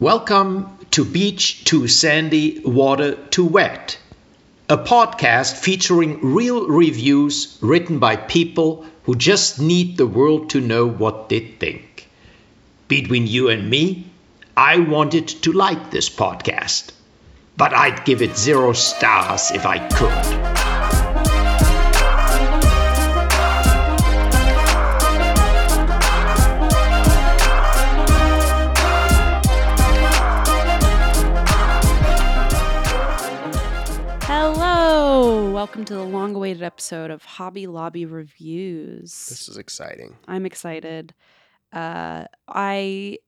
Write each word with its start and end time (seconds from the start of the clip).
Welcome 0.00 0.78
to 0.92 1.04
Beach 1.04 1.62
Too 1.66 1.86
Sandy, 1.86 2.60
Water 2.64 3.16
Too 3.16 3.44
Wet, 3.44 3.98
a 4.66 4.78
podcast 4.78 5.56
featuring 5.56 6.34
real 6.34 6.68
reviews 6.68 7.58
written 7.60 7.98
by 7.98 8.16
people 8.16 8.86
who 9.04 9.14
just 9.14 9.60
need 9.60 9.98
the 9.98 10.06
world 10.06 10.48
to 10.50 10.62
know 10.62 10.86
what 10.86 11.28
they 11.28 11.40
think. 11.40 12.08
Between 12.88 13.26
you 13.26 13.50
and 13.50 13.68
me, 13.68 14.06
I 14.56 14.78
wanted 14.78 15.28
to 15.42 15.52
like 15.52 15.90
this 15.90 16.08
podcast, 16.08 16.92
but 17.58 17.74
I'd 17.74 18.06
give 18.06 18.22
it 18.22 18.38
zero 18.38 18.72
stars 18.72 19.50
if 19.50 19.66
I 19.66 19.86
could. 19.86 20.69
Welcome 35.60 35.84
to 35.84 35.92
the 35.92 36.02
long-awaited 36.02 36.62
episode 36.62 37.10
of 37.10 37.22
Hobby 37.22 37.66
Lobby 37.66 38.06
Reviews. 38.06 39.12
This 39.28 39.46
is 39.46 39.58
exciting. 39.58 40.16
I'm 40.26 40.46
excited. 40.46 41.12
Uh, 41.70 42.24
I 42.48 43.18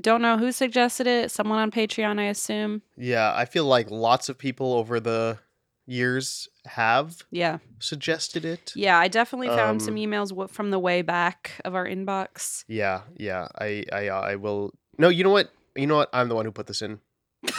don't 0.00 0.20
know 0.20 0.38
who 0.38 0.50
suggested 0.50 1.06
it. 1.06 1.30
Someone 1.30 1.60
on 1.60 1.70
Patreon, 1.70 2.18
I 2.18 2.24
assume. 2.24 2.82
Yeah, 2.96 3.32
I 3.32 3.44
feel 3.44 3.64
like 3.64 3.92
lots 3.92 4.28
of 4.28 4.36
people 4.36 4.72
over 4.72 4.98
the 4.98 5.38
years 5.86 6.48
have 6.66 7.22
Yeah, 7.30 7.58
suggested 7.78 8.44
it. 8.44 8.72
yeah. 8.74 8.98
I 8.98 9.06
definitely 9.06 9.46
found 9.46 9.80
some 9.80 9.94
Um, 9.94 10.00
emails 10.00 10.30
w- 10.30 10.48
from 10.48 10.72
the 10.72 10.80
way 10.80 11.02
back 11.02 11.60
of 11.64 11.76
our 11.76 11.86
inbox. 11.86 12.64
Yeah, 12.66 13.02
yeah. 13.16 13.46
I, 13.56 13.84
I, 13.92 14.08
uh, 14.08 14.20
I 14.20 14.34
will. 14.34 14.74
No, 14.98 15.10
you 15.10 15.22
know 15.22 15.30
what? 15.30 15.52
You 15.76 15.86
know 15.86 15.94
what? 15.98 16.10
I'm 16.12 16.28
the 16.28 16.34
one 16.34 16.44
who 16.44 16.50
put 16.50 16.66
this 16.66 16.82
in. 16.82 16.98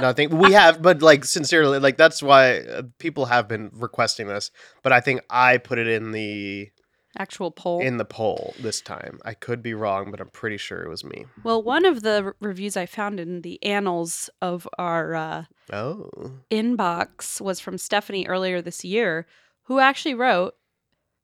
Nothing. 0.00 0.38
We 0.38 0.52
have, 0.52 0.82
but 0.82 1.02
like 1.02 1.24
sincerely, 1.24 1.78
like 1.78 1.96
that's 1.96 2.22
why 2.22 2.58
uh, 2.58 2.82
people 2.98 3.26
have 3.26 3.46
been 3.48 3.70
requesting 3.74 4.26
this. 4.26 4.50
But 4.82 4.92
I 4.92 5.00
think 5.00 5.20
I 5.30 5.58
put 5.58 5.78
it 5.78 5.86
in 5.86 6.12
the 6.12 6.70
Actual 7.16 7.52
poll. 7.52 7.80
in 7.80 7.96
the 7.98 8.04
poll 8.04 8.54
this 8.58 8.80
time. 8.80 9.20
I 9.24 9.34
could 9.34 9.62
be 9.62 9.72
wrong, 9.72 10.10
but 10.10 10.20
I'm 10.20 10.30
pretty 10.30 10.56
sure 10.56 10.82
it 10.82 10.88
was 10.88 11.04
me. 11.04 11.26
well, 11.44 11.62
one 11.62 11.84
of 11.84 12.02
the 12.02 12.22
r- 12.24 12.36
reviews 12.40 12.76
I 12.76 12.86
found 12.86 13.20
in 13.20 13.42
the 13.42 13.62
annals 13.62 14.28
of 14.42 14.68
our 14.78 15.14
uh, 15.14 15.44
Oh, 15.72 16.10
inbox 16.50 17.40
was 17.40 17.60
from 17.60 17.78
Stephanie 17.78 18.26
earlier 18.26 18.60
this 18.60 18.84
year, 18.84 19.26
who 19.64 19.78
actually 19.78 20.14
wrote 20.14 20.54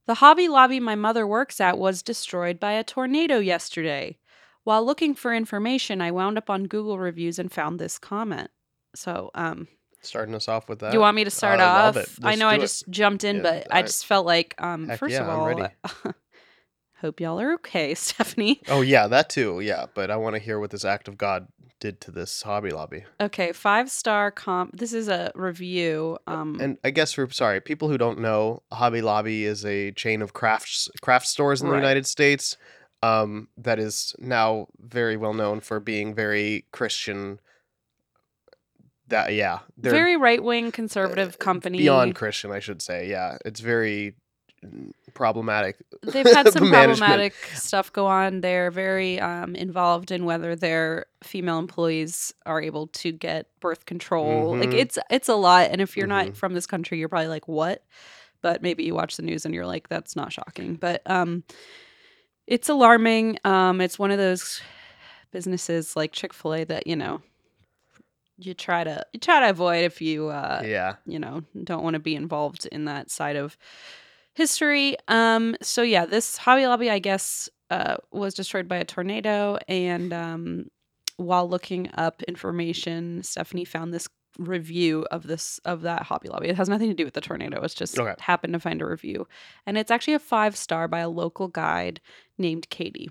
The 0.07 0.15
Hobby 0.15 0.47
Lobby 0.49 0.79
my 0.79 0.95
mother 0.95 1.27
works 1.27 1.61
at 1.61 1.77
was 1.77 2.03
destroyed 2.03 2.61
by 2.61 2.73
a 2.73 2.85
tornado 2.85 3.39
yesterday. 3.41 4.17
While 4.63 4.85
looking 4.85 5.15
for 5.15 5.35
information, 5.35 6.01
I 6.01 6.11
wound 6.13 6.39
up 6.39 6.49
on 6.51 6.65
Google 6.69 6.99
reviews 7.01 7.39
and 7.41 7.51
found 7.51 7.79
this 7.81 7.99
comment. 7.99 8.51
So, 8.95 9.31
um, 9.35 9.69
starting 10.03 10.35
us 10.35 10.49
off 10.49 10.69
with 10.69 10.81
that. 10.81 10.93
you 10.93 11.01
want 11.01 11.15
me 11.17 11.25
to 11.25 11.31
start 11.31 11.61
I 11.61 11.65
off? 11.65 12.19
I 12.23 12.35
know 12.35 12.49
I 12.49 12.55
it. 12.57 12.61
just 12.61 12.89
jumped 12.89 13.25
in, 13.25 13.37
Yeah, 13.37 13.43
but 13.43 13.67
I 13.71 13.79
I- 13.79 13.83
just 13.83 14.07
felt 14.07 14.27
like, 14.27 14.55
um, 14.59 14.89
Heck 14.89 14.99
first 14.99 15.13
yeah, 15.13 15.23
of 15.23 15.29
all, 15.29 16.13
hope 17.01 17.21
y'all 17.21 17.41
are 17.41 17.53
okay, 17.55 17.95
Stephanie. 17.95 18.61
Oh 18.69 18.83
yeah, 18.83 19.07
that 19.07 19.31
too. 19.31 19.61
Yeah, 19.61 19.87
but 19.95 20.11
I 20.11 20.17
want 20.17 20.35
to 20.37 20.41
hear 20.41 20.59
what 20.59 20.71
this 20.71 20.85
act 20.85 21.09
of 21.09 21.17
God 21.19 21.47
did 21.81 22.01
to 22.03 22.11
this 22.11 22.43
Hobby 22.43 22.71
Lobby. 22.71 23.05
Okay, 23.21 23.53
five 23.53 23.91
star 23.91 24.31
comp. 24.31 24.77
This 24.79 24.93
is 24.93 25.09
a 25.09 25.33
review. 25.35 26.19
Um, 26.27 26.59
And 26.61 26.77
I 26.85 26.91
guess 26.91 27.15
for 27.15 27.29
sorry, 27.31 27.61
people 27.61 27.89
who 27.89 27.97
don't 27.97 28.19
know, 28.21 28.63
Hobby 28.73 29.01
Lobby 29.01 29.45
is 29.47 29.65
a 29.65 29.93
chain 29.93 30.21
of 30.21 30.33
crafts 30.35 30.89
craft 31.01 31.27
stores 31.27 31.63
in 31.63 31.69
the 31.69 31.73
Right. 31.73 31.79
United 31.79 32.07
States 32.07 32.57
um, 33.03 33.49
that 33.57 33.79
is 33.79 34.15
now 34.19 34.67
very 34.79 35.17
well 35.17 35.33
known 35.33 35.61
for 35.61 35.81
being 35.81 36.15
very 36.15 36.67
Christian. 36.71 37.41
That 39.11 39.35
yeah, 39.35 39.61
they're 39.77 39.93
very 39.93 40.17
right 40.17 40.43
wing 40.43 40.73
conservative 40.73 41.39
company. 41.39 41.79
beyond 41.79 42.15
Christian, 42.15 42.51
I 42.51 42.61
should 42.61 42.81
say. 42.83 43.09
Yeah, 43.09 43.39
it's 43.45 43.61
very 43.61 44.15
mm, 44.65 44.93
problematic. 45.15 45.77
they've 46.03 46.27
had 46.27 46.49
some 46.53 46.69
problematic 46.71 47.35
stuff 47.55 47.93
go 47.93 48.07
on. 48.07 48.41
They're 48.41 48.71
very 48.71 49.21
um, 49.21 49.55
involved 49.55 50.11
in 50.11 50.25
whether 50.25 50.57
their 50.57 51.07
female 51.23 51.59
employees 51.59 52.33
are 52.47 52.63
able 52.63 52.87
to 52.89 53.13
get 53.13 53.47
birth 53.61 53.85
control. 53.85 54.57
Like 54.57 54.71
Mhm. 54.71 54.75
it's 54.79 54.99
it's 55.11 55.29
a 55.29 55.35
lot. 55.37 55.71
And 55.71 55.81
if 55.81 55.97
you're 55.97 56.07
not 56.07 56.27
Mhm. 56.29 56.37
from 56.37 56.55
this 56.55 56.67
country, 56.67 56.99
you're 56.99 57.09
probably 57.09 57.29
like, 57.29 57.49
"What?" 57.49 57.85
But 58.43 58.63
maybe 58.63 58.85
you 58.85 58.95
watch 58.95 59.17
the 59.17 59.23
news 59.23 59.45
and 59.45 59.55
you're 59.55 59.67
like, 59.67 59.89
"That's 59.89 60.17
not 60.17 60.33
shocking." 60.33 60.77
But 60.77 61.03
um, 61.11 61.45
it's 62.47 62.69
alarming. 62.69 63.39
Um, 63.45 63.81
it's 63.81 63.99
one 63.99 64.11
of 64.11 64.19
those 64.19 64.61
businesses 65.33 65.95
like 65.97 66.13
Chick 66.13 66.33
Fil 66.33 66.55
A 66.55 66.65
that 66.65 66.87
you 66.87 66.97
know 66.97 67.23
you 68.41 68.55
try 68.55 68.85
to 68.85 69.05
you 69.13 69.21
try 69.21 69.41
to 69.41 69.51
avoid 69.51 69.85
if 69.85 70.01
you 70.01 70.29
uh, 70.29 70.63
yeah, 70.65 70.97
you 71.07 71.19
know 71.19 71.43
don't 71.65 71.83
want 71.83 71.95
to 71.95 72.01
be 72.01 72.15
involved 72.15 72.67
in 72.73 72.85
that 72.87 73.11
side 73.11 73.37
of 73.37 73.57
history. 74.35 74.97
Um 75.09 75.57
so 75.63 75.83
yeah 75.83 76.07
this 76.07 76.37
hobby 76.37 76.67
lobby 76.67 76.91
i 76.91 76.99
guess 76.99 77.49
uh 77.71 77.97
was 78.13 78.35
destroyed 78.35 78.69
by 78.69 78.77
a 78.77 78.85
tornado 78.85 79.59
and 79.69 80.13
um 80.13 80.67
while 81.17 81.49
looking 81.49 81.91
up 81.95 82.23
information 82.25 83.23
stephanie 83.23 83.65
found 83.65 83.93
this 83.93 84.09
review 84.39 85.07
of 85.11 85.27
this 85.27 85.59
of 85.65 85.83
that 85.83 86.03
hobby 86.05 86.29
lobby. 86.29 86.49
It 86.49 86.57
has 86.57 86.69
nothing 86.69 86.89
to 86.89 86.95
do 86.95 87.05
with 87.05 87.15
the 87.15 87.21
tornado 87.21 87.61
it's 87.63 87.75
just 87.75 87.99
Okay. 87.99 88.15
happened 88.21 88.53
to 88.53 88.61
find 88.61 88.81
a 88.81 88.87
review. 88.87 89.27
And 89.67 89.77
it's 89.77 89.91
actually 89.91 90.15
a 90.15 90.19
five 90.21 90.57
star 90.57 90.87
by 90.89 91.01
a 91.01 91.09
local 91.11 91.49
guide 91.49 92.01
named 92.39 92.71
katie 92.71 93.11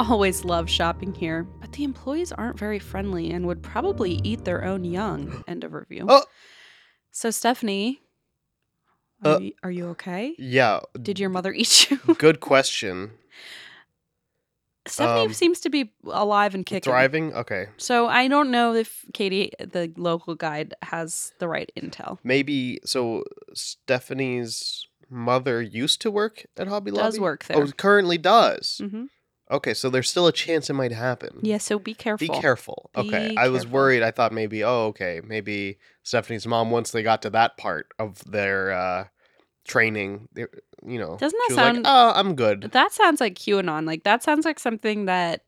always 0.00 0.44
love 0.44 0.70
shopping 0.70 1.12
here 1.12 1.42
but 1.60 1.72
the 1.72 1.84
employees 1.84 2.32
aren't 2.32 2.58
very 2.58 2.78
friendly 2.78 3.30
and 3.32 3.46
would 3.46 3.62
probably 3.62 4.20
eat 4.22 4.44
their 4.44 4.64
own 4.64 4.84
young 4.84 5.42
end 5.48 5.64
of 5.64 5.72
review 5.72 6.06
Oh. 6.08 6.24
so 7.10 7.30
stephanie 7.30 8.00
are, 9.24 9.32
Uh, 9.32 9.38
you, 9.40 9.52
are 9.62 9.70
you 9.70 9.86
okay 9.88 10.34
yeah. 10.38 10.80
did 11.00 11.18
your 11.18 11.28
mother 11.28 11.52
eat 11.56 11.90
you 11.90 11.98
Good 12.18 12.40
question. 12.40 13.12
stephanie 14.86 15.26
Um, 15.26 15.32
seems 15.34 15.60
to 15.60 15.70
be 15.70 15.92
alive 16.06 16.54
and 16.54 16.64
kicking 16.64 16.90
Thriving. 16.90 17.34
Okay, 17.34 17.66
so 17.76 18.06
i 18.06 18.28
don't 18.28 18.50
know 18.50 18.74
if 18.74 19.04
katie 19.12 19.52
the 19.58 19.92
local 19.96 20.34
guide 20.34 20.72
has 20.82 21.32
the 21.40 21.48
right 21.48 21.70
intel 21.76 22.18
maybe 22.22 22.78
so. 22.84 23.24
Stephanie's 23.54 24.86
mother 25.10 25.60
used 25.60 26.00
to 26.00 26.10
work 26.10 26.46
at 26.56 26.68
Hobby 26.68 26.92
Lobby. 26.92 27.02
does 27.02 27.20
work 27.20 27.44
Oh, 27.50 27.54
there 27.64 27.66
currently 27.72 28.16
does. 28.16 28.80
hmm 28.80 29.04
Okay, 29.50 29.74
so 29.74 29.90
there's 29.90 30.08
still 30.08 30.26
a 30.26 30.32
chance 30.32 30.70
it 30.70 30.74
might 30.74 30.92
happen. 30.92 31.40
yeah 31.42 31.58
so 31.58 31.78
be 31.78 31.92
careful 31.94 32.26
Be 32.28 32.40
careful. 32.40 32.90
Okay. 32.96 33.30
Be 33.30 33.36
I 33.36 33.48
was 33.48 33.62
careful. 33.62 33.74
worried. 33.76 34.02
I 34.02 34.10
thought 34.12 34.32
maybe, 34.32 34.62
oh, 34.62 34.86
okay, 34.88 35.20
maybe 35.24 35.78
Stephanie's 36.04 36.46
mom, 36.46 36.70
once 36.70 36.90
they 36.92 37.02
got 37.02 37.22
to 37.22 37.30
that 37.30 37.56
part 37.56 37.88
of 37.98 38.22
their 38.30 38.70
uh, 38.72 39.04
training, 39.66 40.28
they, 40.32 40.46
you 40.86 40.98
know, 40.98 41.16
Doesn't 41.18 41.38
that 41.48 41.54
sound- 41.54 41.76
like, 41.84 41.86
oh, 41.86 42.12
I'm 42.14 42.34
good. 42.34 42.70
That 42.72 42.92
sounds 42.92 43.20
like 43.20 43.34
QAnon. 43.34 43.86
Like 43.86 44.04
that 44.04 44.22
sounds 44.22 44.44
like 44.44 44.58
something 44.58 45.06
that 45.06 45.42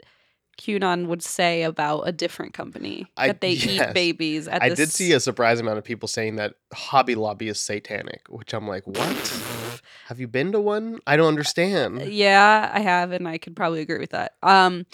QAnon 0.59 1.07
would 1.07 1.23
say 1.23 1.63
about 1.63 2.03
a 2.03 2.13
different 2.13 2.53
company 2.55 3.07
I- 3.17 3.29
that 3.29 3.41
they 3.41 3.53
yes. 3.53 3.89
eat 3.91 3.95
babies. 3.95 4.49
At 4.49 4.63
I 4.63 4.69
this... 4.71 4.79
did 4.79 4.91
see 4.91 5.13
a 5.13 5.21
surprising 5.21 5.65
amount 5.67 5.79
of 5.79 5.85
people 5.85 6.09
saying 6.09 6.37
that 6.37 6.55
Hobby 6.73 7.15
Lobby 7.15 7.49
is 7.49 7.59
satanic, 7.61 8.23
which 8.29 8.53
I'm 8.53 8.69
like, 8.69 8.87
what? 8.87 9.43
Have 10.07 10.21
you 10.21 10.29
been 10.29 10.53
to 10.53 10.61
one? 10.61 10.99
I 11.07 11.17
don't 11.17 11.29
understand. 11.29 12.03
Yeah, 12.03 12.71
I 12.73 12.81
have, 12.81 13.12
and 13.12 13.27
I 13.27 13.39
could 13.39 13.57
probably 13.57 13.81
agree 13.81 13.99
with 13.99 14.11
that. 14.11 14.35
Um, 14.43 14.85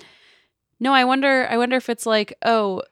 no, 0.80 0.92
I 0.92 1.04
wonder. 1.04 1.46
I 1.50 1.56
wonder 1.56 1.76
if 1.76 1.88
it's 1.88 2.06
like, 2.06 2.34
oh, 2.44 2.82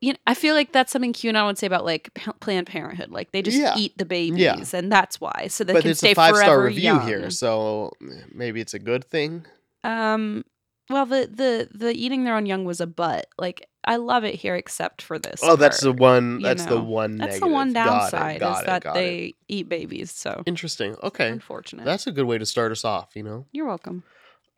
you 0.00 0.14
know, 0.14 0.18
I 0.26 0.34
feel 0.34 0.54
like 0.54 0.72
that's 0.72 0.90
something 0.90 1.12
QAnon 1.12 1.46
would 1.46 1.58
say 1.58 1.66
about 1.66 1.84
like 1.84 2.12
P- 2.14 2.30
Planned 2.40 2.66
Parenthood. 2.66 3.10
Like 3.10 3.32
they 3.32 3.42
just 3.42 3.56
Yeah. 3.58 3.74
eat 3.76 3.96
the 3.98 4.04
babies, 4.06 4.72
and 4.72 4.90
that's 4.90 5.20
why, 5.20 5.46
so 5.48 5.62
they 5.62 5.74
but 5.74 5.82
can 5.82 5.90
it's 5.90 6.00
stay 6.00 6.12
a 6.12 6.14
five 6.14 6.34
star 6.34 6.46
forever 6.46 6.64
review 6.64 6.82
young. 6.82 7.06
here, 7.06 7.30
so 7.30 7.92
maybe 8.32 8.60
it's 8.60 8.74
a 8.74 8.78
good 8.78 9.04
thing. 9.04 9.44
Um, 9.84 10.44
well, 10.92 11.06
the 11.06 11.28
the 11.32 11.68
the 11.76 11.92
eating 11.92 12.24
their 12.24 12.36
own 12.36 12.46
young 12.46 12.64
was 12.64 12.80
a 12.80 12.86
butt. 12.86 13.26
Like 13.38 13.68
I 13.84 13.96
love 13.96 14.22
it 14.24 14.34
here, 14.36 14.54
except 14.54 15.02
for 15.02 15.18
this. 15.18 15.40
Oh, 15.42 15.56
that's 15.56 15.80
the 15.80 15.88
part. 15.90 16.00
one. 16.00 16.38
you 16.40 16.46
That's 16.46 16.64
the 16.66 16.76
know. 16.76 16.84
one. 16.84 17.16
That's 17.16 17.32
negative. 17.40 17.48
the 17.48 17.52
one 17.52 17.72
Got 17.72 17.80
it, 17.80 17.90
downside 18.12 18.40
got 18.40 18.52
is 18.56 18.60
it, 18.62 18.66
that 18.66 18.82
got 18.84 18.90
it. 18.96 19.00
they 19.00 19.34
eat 19.48 19.68
babies. 19.68 20.12
So 20.12 20.42
Interesting. 20.46 20.94
Okay, 21.02 21.28
unfortunate. 21.30 21.84
that's 21.84 22.06
a 22.06 22.12
good 22.12 22.26
way 22.26 22.38
to 22.38 22.46
start 22.46 22.70
us 22.72 22.84
off. 22.84 23.16
You 23.16 23.22
know. 23.24 23.46
You're 23.52 23.66
welcome. 23.66 24.04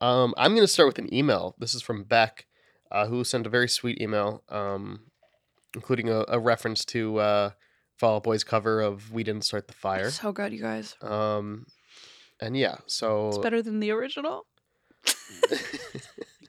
Um, 0.01 0.35
I'm 0.37 0.51
going 0.53 0.65
to 0.65 0.69
start 0.69 0.89
with 0.89 0.99
an 0.99 1.13
email. 1.15 1.55
This 1.59 1.75
is 1.75 1.81
from 1.81 2.05
Beck, 2.05 2.47
uh, 2.91 3.07
who 3.07 3.25
sent 3.25 3.47
a 3.47 3.49
very 3.49 3.69
sweet 3.69 4.03
email, 4.03 4.43
um, 4.51 5.01
including 5.75 6.11
a, 6.11 6.25
a 6.29 6.39
reference 6.39 6.85
to 6.87 7.19
uh, 7.19 7.51
Fall 7.97 8.17
Out 8.17 8.25
Boy's 8.25 8.45
cover 8.45 8.83
of 8.83 9.13
"We 9.13 9.23
Didn't 9.23 9.45
Start 9.45 9.69
the 9.69 9.73
Fire." 9.75 10.11
So 10.11 10.33
good, 10.33 10.53
you 10.53 10.61
guys. 10.61 10.97
Um, 11.01 11.65
and 12.41 12.57
yeah, 12.57 12.77
so 12.87 13.29
It's 13.29 13.39
better 13.39 13.63
than 13.63 13.81
the 13.81 13.93
original. 13.93 14.45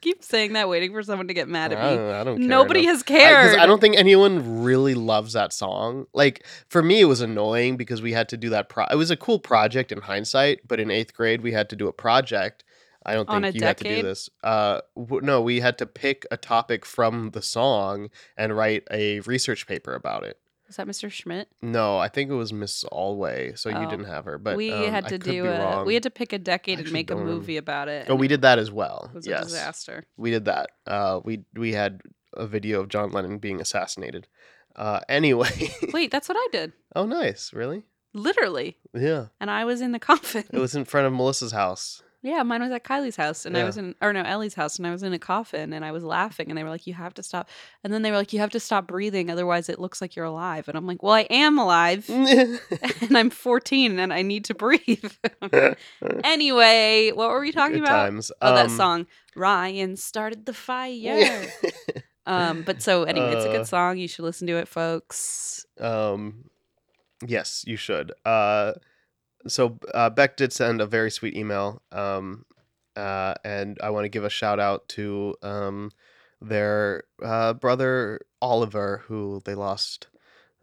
I 0.06 0.10
keep 0.10 0.22
saying 0.22 0.52
that, 0.52 0.68
waiting 0.68 0.92
for 0.92 1.02
someone 1.02 1.28
to 1.28 1.34
get 1.34 1.48
mad 1.48 1.72
at 1.72 1.78
me. 1.78 1.96
don't, 1.96 2.14
I 2.14 2.24
don't 2.24 2.38
care 2.38 2.48
Nobody 2.48 2.80
enough. 2.84 2.94
has 2.94 3.02
I, 3.02 3.06
cared. 3.06 3.58
I 3.58 3.66
don't 3.66 3.80
think 3.80 3.96
anyone 3.96 4.62
really 4.62 4.94
loves 4.94 5.32
that 5.32 5.52
song. 5.52 6.06
Like 6.14 6.46
for 6.68 6.82
me, 6.82 7.00
it 7.00 7.06
was 7.06 7.20
annoying 7.20 7.76
because 7.76 8.02
we 8.02 8.12
had 8.12 8.28
to 8.28 8.36
do 8.36 8.50
that. 8.50 8.68
Pro- 8.68 8.86
it 8.86 8.96
was 8.96 9.10
a 9.10 9.16
cool 9.16 9.38
project 9.38 9.90
in 9.90 10.00
hindsight, 10.00 10.60
but 10.68 10.78
in 10.78 10.90
eighth 10.90 11.14
grade 11.14 11.40
we 11.40 11.52
had 11.52 11.68
to 11.70 11.76
do 11.76 11.88
a 11.88 11.92
project 11.92 12.62
I 13.06 13.14
don't 13.14 13.28
think 13.28 13.54
you 13.54 13.64
had 13.64 13.78
to 13.78 13.84
do 13.84 14.02
this. 14.02 14.28
Uh, 14.42 14.80
w- 14.96 15.24
no, 15.24 15.40
we 15.40 15.60
had 15.60 15.78
to 15.78 15.86
pick 15.86 16.26
a 16.32 16.36
topic 16.36 16.84
from 16.84 17.30
the 17.30 17.40
song 17.40 18.10
and 18.36 18.56
write 18.56 18.82
a 18.90 19.20
research 19.20 19.68
paper 19.68 19.94
about 19.94 20.24
it. 20.24 20.38
Is 20.68 20.76
that 20.76 20.86
Mr. 20.88 21.10
Schmidt? 21.10 21.48
No, 21.62 21.96
I 21.96 22.08
think 22.08 22.30
it 22.30 22.34
was 22.34 22.52
Miss 22.52 22.84
Alway, 22.90 23.54
so 23.54 23.68
you 23.68 23.76
Oh. 23.76 23.88
didn't 23.90 24.06
have 24.06 24.24
her. 24.24 24.36
But 24.38 24.56
we 24.56 24.72
um, 24.72 24.90
had 24.90 25.08
to 25.08 25.18
do 25.18 25.46
a. 25.46 25.84
We 25.84 25.94
had 25.94 26.02
to 26.02 26.10
pick 26.10 26.32
a 26.32 26.38
decade 26.38 26.80
and 26.80 26.90
make 26.92 27.08
a 27.10 27.14
don't 27.14 27.20
remember. 27.20 27.40
movie 27.40 27.56
about 27.56 27.88
it. 27.88 28.06
Oh, 28.10 28.14
we 28.16 28.26
did 28.28 28.42
that 28.42 28.58
as 28.58 28.70
well. 28.72 29.10
was 29.14 29.26
a 29.26 29.38
disaster. 29.42 30.04
we 30.16 30.30
did 30.30 30.46
that. 30.46 30.70
Uh, 30.86 31.20
we 31.24 31.44
we 31.54 31.72
had 31.72 32.00
a 32.34 32.46
video 32.46 32.80
of 32.80 32.88
John 32.88 33.10
Lennon 33.12 33.38
being 33.38 33.60
assassinated. 33.60 34.26
Uh, 34.74 35.00
anyway. 35.08 35.70
Wait, 35.92 36.10
that's 36.10 36.28
what 36.28 36.36
I 36.38 36.48
did. 36.52 36.72
oh, 36.94 37.06
nice. 37.06 37.52
Really? 37.54 37.84
Literally. 38.12 38.76
Yeah. 38.92 39.26
And 39.40 39.50
I 39.50 39.64
was 39.64 39.80
in 39.80 39.92
the 39.92 39.98
coffin. 40.10 40.44
It 40.52 40.58
was 40.58 40.74
in 40.74 40.84
front 40.84 41.06
of 41.06 41.12
Melissa's 41.12 41.52
house. 41.52 42.02
Yeah, 42.22 42.42
mine 42.42 42.60
was 42.62 42.72
at 42.72 42.82
Kylie's 42.82 43.14
house, 43.16 43.46
and 43.46 43.56
I 43.56 43.60
Yeah. 43.60 43.66
was 43.66 43.76
in, 43.76 43.94
or 44.00 44.12
no, 44.12 44.22
Ellie's 44.22 44.54
house, 44.54 44.78
and 44.78 44.86
I 44.86 44.90
was 44.90 45.02
in 45.04 45.12
a 45.12 45.18
coffin, 45.18 45.72
and 45.72 45.84
I 45.84 45.92
was 45.92 46.02
laughing, 46.02 46.48
and 46.48 46.58
they 46.58 46.64
were 46.64 46.70
like, 46.70 46.86
"You 46.86 46.94
have 46.94 47.14
to 47.14 47.22
stop," 47.22 47.48
and 47.84 47.92
then 47.92 48.02
they 48.02 48.10
were 48.10 48.16
like, 48.16 48.32
"You 48.32 48.40
have 48.40 48.50
to 48.50 48.60
stop 48.60 48.86
breathing, 48.88 49.30
otherwise 49.30 49.68
it 49.68 49.78
looks 49.78 50.00
like 50.00 50.16
you're 50.16 50.24
alive," 50.24 50.66
and 50.66 50.76
I'm 50.76 50.86
like, 50.86 51.02
"Well, 51.02 51.12
I 51.12 51.22
am 51.30 51.56
alive, 51.58 52.08
and 52.08 53.16
I'm 53.16 53.30
14, 53.30 53.98
and 54.00 54.12
I 54.12 54.22
need 54.22 54.44
to 54.46 54.54
breathe." 54.54 55.12
anyway, 56.24 57.12
what 57.12 57.28
were 57.30 57.40
we 57.40 57.52
talking 57.52 57.74
Good 57.76 57.84
about? 57.84 58.06
times. 58.06 58.32
Oh, 58.42 58.52
that 58.52 58.70
Um, 58.70 58.76
song, 58.76 59.06
Ryan 59.36 59.96
started 59.96 60.46
the 60.46 60.54
fire. 60.54 61.52
um, 62.26 62.62
but 62.62 62.82
so 62.82 63.04
anyway, 63.04 63.32
it's 63.34 63.44
a 63.44 63.48
Uh, 63.48 63.52
good 63.52 63.66
song. 63.66 63.98
You 63.98 64.08
should 64.08 64.24
listen 64.24 64.46
to 64.48 64.56
it, 64.56 64.66
folks. 64.68 65.64
Um, 65.78 66.50
yes, 67.24 67.62
you 67.66 67.76
should. 67.76 68.12
Uh, 68.24 68.72
so 69.48 69.78
uh, 69.94 70.10
Beck 70.10 70.36
did 70.36 70.52
send 70.52 70.80
a 70.80 70.86
very 70.86 71.10
sweet 71.10 71.36
email. 71.36 71.82
Um, 71.92 72.44
uh, 72.96 73.34
and 73.44 73.78
I 73.82 73.90
want 73.90 74.04
to 74.04 74.08
give 74.08 74.24
a 74.24 74.30
shout 74.30 74.58
out 74.58 74.88
to 74.90 75.34
um 75.42 75.90
their 76.40 77.04
uh 77.22 77.52
brother 77.54 78.20
Oliver, 78.42 79.02
who 79.06 79.40
they 79.44 79.54
lost 79.54 80.08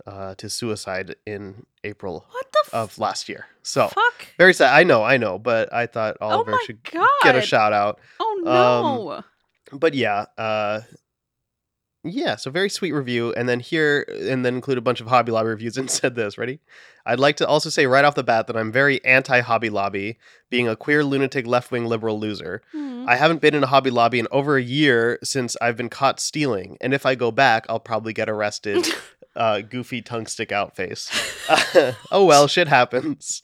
uh 0.08 0.36
to 0.36 0.50
suicide 0.50 1.16
in 1.26 1.66
April 1.84 2.26
f- 2.66 2.74
of 2.74 2.98
last 3.00 3.30
year. 3.30 3.46
So 3.62 3.88
fuck? 3.88 4.28
very 4.38 4.54
sad. 4.54 4.74
I 4.74 4.84
know, 4.84 5.04
I 5.04 5.18
know, 5.18 5.38
but 5.40 5.72
I 5.74 5.86
thought 5.86 6.18
Oliver 6.22 6.54
oh 6.54 6.60
should 6.66 6.84
god! 6.84 7.08
get 7.24 7.36
a 7.36 7.42
shout 7.42 7.74
out. 7.74 8.00
Oh 8.20 8.36
Um, 8.46 8.46
no! 8.46 9.24
but 9.78 9.94
yeah, 9.94 10.26
uh 10.38 10.82
yeah, 12.04 12.36
so 12.36 12.52
very 12.52 12.70
sweet 12.70 12.92
review. 12.92 13.34
And 13.34 13.48
then 13.48 13.60
here 13.60 14.06
and 14.10 14.46
then 14.46 14.56
include 14.56 14.78
a 14.78 14.82
bunch 14.82 15.00
of 15.00 15.08
Hobby 15.08 15.32
Lobby 15.32 15.50
reviews 15.50 15.78
and 15.78 15.90
said 15.92 16.16
this, 16.16 16.38
ready? 16.38 16.60
I'd 17.06 17.20
like 17.20 17.38
to 17.38 17.48
also 17.48 17.70
say 17.70 17.86
right 17.86 18.06
off 18.06 18.16
the 18.16 18.24
bat 18.24 18.48
that 18.48 18.58
I'm 18.58 18.72
very 18.72 19.04
anti 19.04 19.42
Hobby 19.42 19.70
Lobby, 19.70 20.18
being 20.50 20.68
a 20.68 20.76
queer 20.76 21.04
lunatic 21.04 21.46
left 21.46 21.72
wing 21.72 21.86
liberal 21.86 22.20
loser. 22.20 22.62
Hmm. 22.72 23.06
I 23.08 23.16
haven't 23.16 23.42
been 23.42 23.56
in 23.56 23.64
a 23.64 23.68
Hobby 23.68 23.90
Lobby 23.90 24.20
in 24.20 24.28
over 24.32 24.58
a 24.58 24.64
year 24.64 25.20
since 25.24 25.58
I've 25.62 25.78
been 25.78 25.90
caught 25.90 26.20
stealing, 26.20 26.78
and 26.80 26.94
if 26.94 27.06
I 27.06 27.16
go 27.16 27.32
back, 27.32 27.66
I'll 27.70 27.80
probably 27.80 28.14
get 28.14 28.30
arrested. 28.30 28.88
uh, 29.36 29.62
goofy 29.62 30.02
tongue 30.02 30.28
stick 30.28 30.52
out 30.52 30.76
face. 30.76 31.10
oh 32.12 32.26
well, 32.26 32.48
shit 32.48 32.68
happens. 32.68 33.42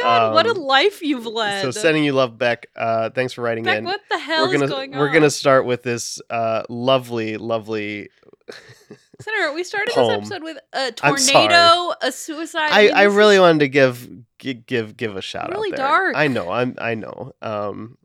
God! 0.00 0.34
what 0.34 0.46
a 0.46 0.50
Um, 0.50 0.56
life 0.58 1.02
you've 1.02 1.26
led. 1.26 1.62
So 1.62 1.70
sending 1.70 2.04
you 2.04 2.12
love, 2.12 2.38
Beck. 2.38 2.66
Uh, 2.76 3.10
thanks 3.10 3.32
for 3.32 3.42
writing 3.42 3.64
Beck, 3.64 3.78
in. 3.78 3.84
what 3.84 4.00
the 4.10 4.18
hell 4.18 4.46
we're 4.46 4.52
gonna 4.52 4.64
is 4.64 4.70
going 4.70 4.94
on? 4.94 5.00
we're 5.00 5.12
gonna 5.12 5.30
start 5.30 5.64
with 5.66 5.82
this 5.82 6.20
uh, 6.30 6.62
lovely, 6.68 7.36
lovely. 7.36 8.08
Senator, 9.20 9.54
we 9.54 9.64
started 9.64 9.94
this 9.94 10.10
episode 10.10 10.42
with 10.42 10.58
a 10.74 10.92
tornado, 10.92 11.94
a 12.02 12.12
suicide. 12.12 12.68
I, 12.70 12.88
I 12.88 13.02
really 13.04 13.38
wanted 13.40 13.60
to 13.60 13.68
give 13.68 14.08
give 14.38 14.66
give, 14.66 14.96
give 14.96 15.16
a 15.16 15.22
shout 15.22 15.48
Really 15.50 15.72
out 15.72 15.78
Really 15.78 15.88
dark. 15.88 16.16
I 16.16 16.28
know. 16.28 16.50
I'm 16.50 16.74
I 16.78 16.94
know. 16.94 17.32
Um, 17.40 17.96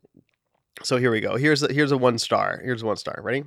so 0.82 0.96
here 0.96 1.10
we 1.10 1.20
go. 1.20 1.36
Here's 1.36 1.62
a, 1.62 1.72
here's 1.72 1.92
a 1.92 1.98
one 1.98 2.18
star. 2.18 2.60
Here's 2.64 2.82
one 2.82 2.96
star. 2.96 3.20
Ready? 3.22 3.44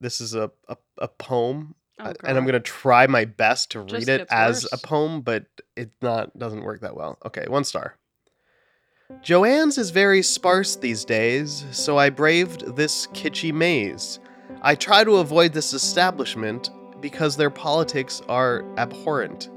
This 0.00 0.20
is 0.20 0.34
a 0.34 0.50
a, 0.66 0.76
a 0.98 1.08
poem, 1.08 1.74
Oh, 2.02 2.08
uh, 2.10 2.14
and 2.24 2.38
I'm 2.38 2.46
gonna 2.46 2.60
try 2.60 3.06
my 3.06 3.24
best 3.24 3.70
to 3.72 3.84
Just 3.84 4.06
read 4.06 4.08
it 4.14 4.18
gets 4.22 4.32
as 4.32 4.64
worse. 4.64 4.82
a 4.82 4.86
poem, 4.86 5.20
but 5.20 5.44
it 5.76 5.90
not 6.02 6.36
doesn't 6.38 6.62
work 6.62 6.80
that 6.80 6.96
well. 6.96 7.18
Okay, 7.24 7.44
one 7.48 7.64
star. 7.64 7.96
Joann's 9.22 9.76
is 9.76 9.90
very 9.90 10.22
sparse 10.22 10.76
these 10.76 11.04
days, 11.04 11.64
so 11.72 11.98
I 11.98 12.10
braved 12.10 12.76
this 12.76 13.08
kitschy 13.08 13.52
maze. 13.52 14.20
I 14.62 14.74
try 14.76 15.02
to 15.04 15.16
avoid 15.16 15.52
this 15.52 15.72
establishment 15.72 16.70
because 17.00 17.36
their 17.36 17.50
politics 17.50 18.22
are 18.28 18.64
abhorrent. 18.78 19.50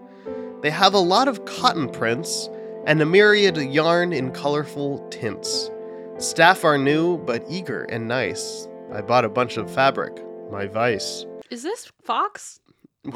They 0.62 0.72
have 0.72 0.94
a 0.94 1.00
lot 1.00 1.28
of 1.28 1.45
cotton 1.45 1.90
prints 1.90 2.50
and 2.86 3.01
a 3.01 3.06
myriad 3.06 3.57
yarn 3.57 4.12
in 4.12 4.31
colorful 4.31 5.07
tints. 5.10 5.69
Staff 6.18 6.63
are 6.63 6.78
new 6.78 7.18
but 7.19 7.44
eager 7.50 7.84
and 7.90 8.07
nice. 8.07 8.68
I 8.92 9.01
bought 9.01 9.25
a 9.25 9.30
bunch 9.30 9.57
of 9.57 9.69
fabric, 9.69 10.13
my 10.51 10.68
vice. 10.68 11.25
Is 11.54 11.62
this 11.64 11.92
Fox? 12.04 12.60
no. 13.06 13.12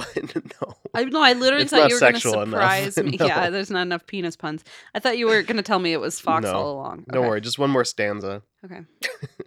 I 0.94 1.06
no, 1.06 1.22
I 1.22 1.34
literally 1.34 1.64
It's 1.64 1.72
thought 1.72 1.80
not 1.80 1.90
you 1.90 1.96
were 1.96 2.00
going 2.02 2.14
to 2.14 2.20
sexual 2.20 2.42
enough. 2.44 2.50
surprise 2.62 2.98
me. 3.04 3.18
No. 3.20 3.26
Yeah, 3.26 3.50
there's 3.50 3.72
not 3.72 3.82
enough 3.82 4.06
penis 4.06 4.36
puns. 4.36 4.64
I 4.94 5.00
thought 5.00 5.18
you 5.18 5.28
were 5.28 5.42
going 5.44 5.58
to 5.58 5.64
tell 5.64 5.80
me 5.80 5.94
it 5.94 6.00
was 6.02 6.20
Fox 6.20 6.44
No. 6.44 6.54
all 6.54 6.72
along. 6.74 7.06
Don't 7.12 7.22
Okay. 7.22 7.30
worry, 7.30 7.42
just 7.42 7.58
one 7.58 7.70
more 7.70 7.86
stanza. 7.86 8.42
Okay. 8.66 8.82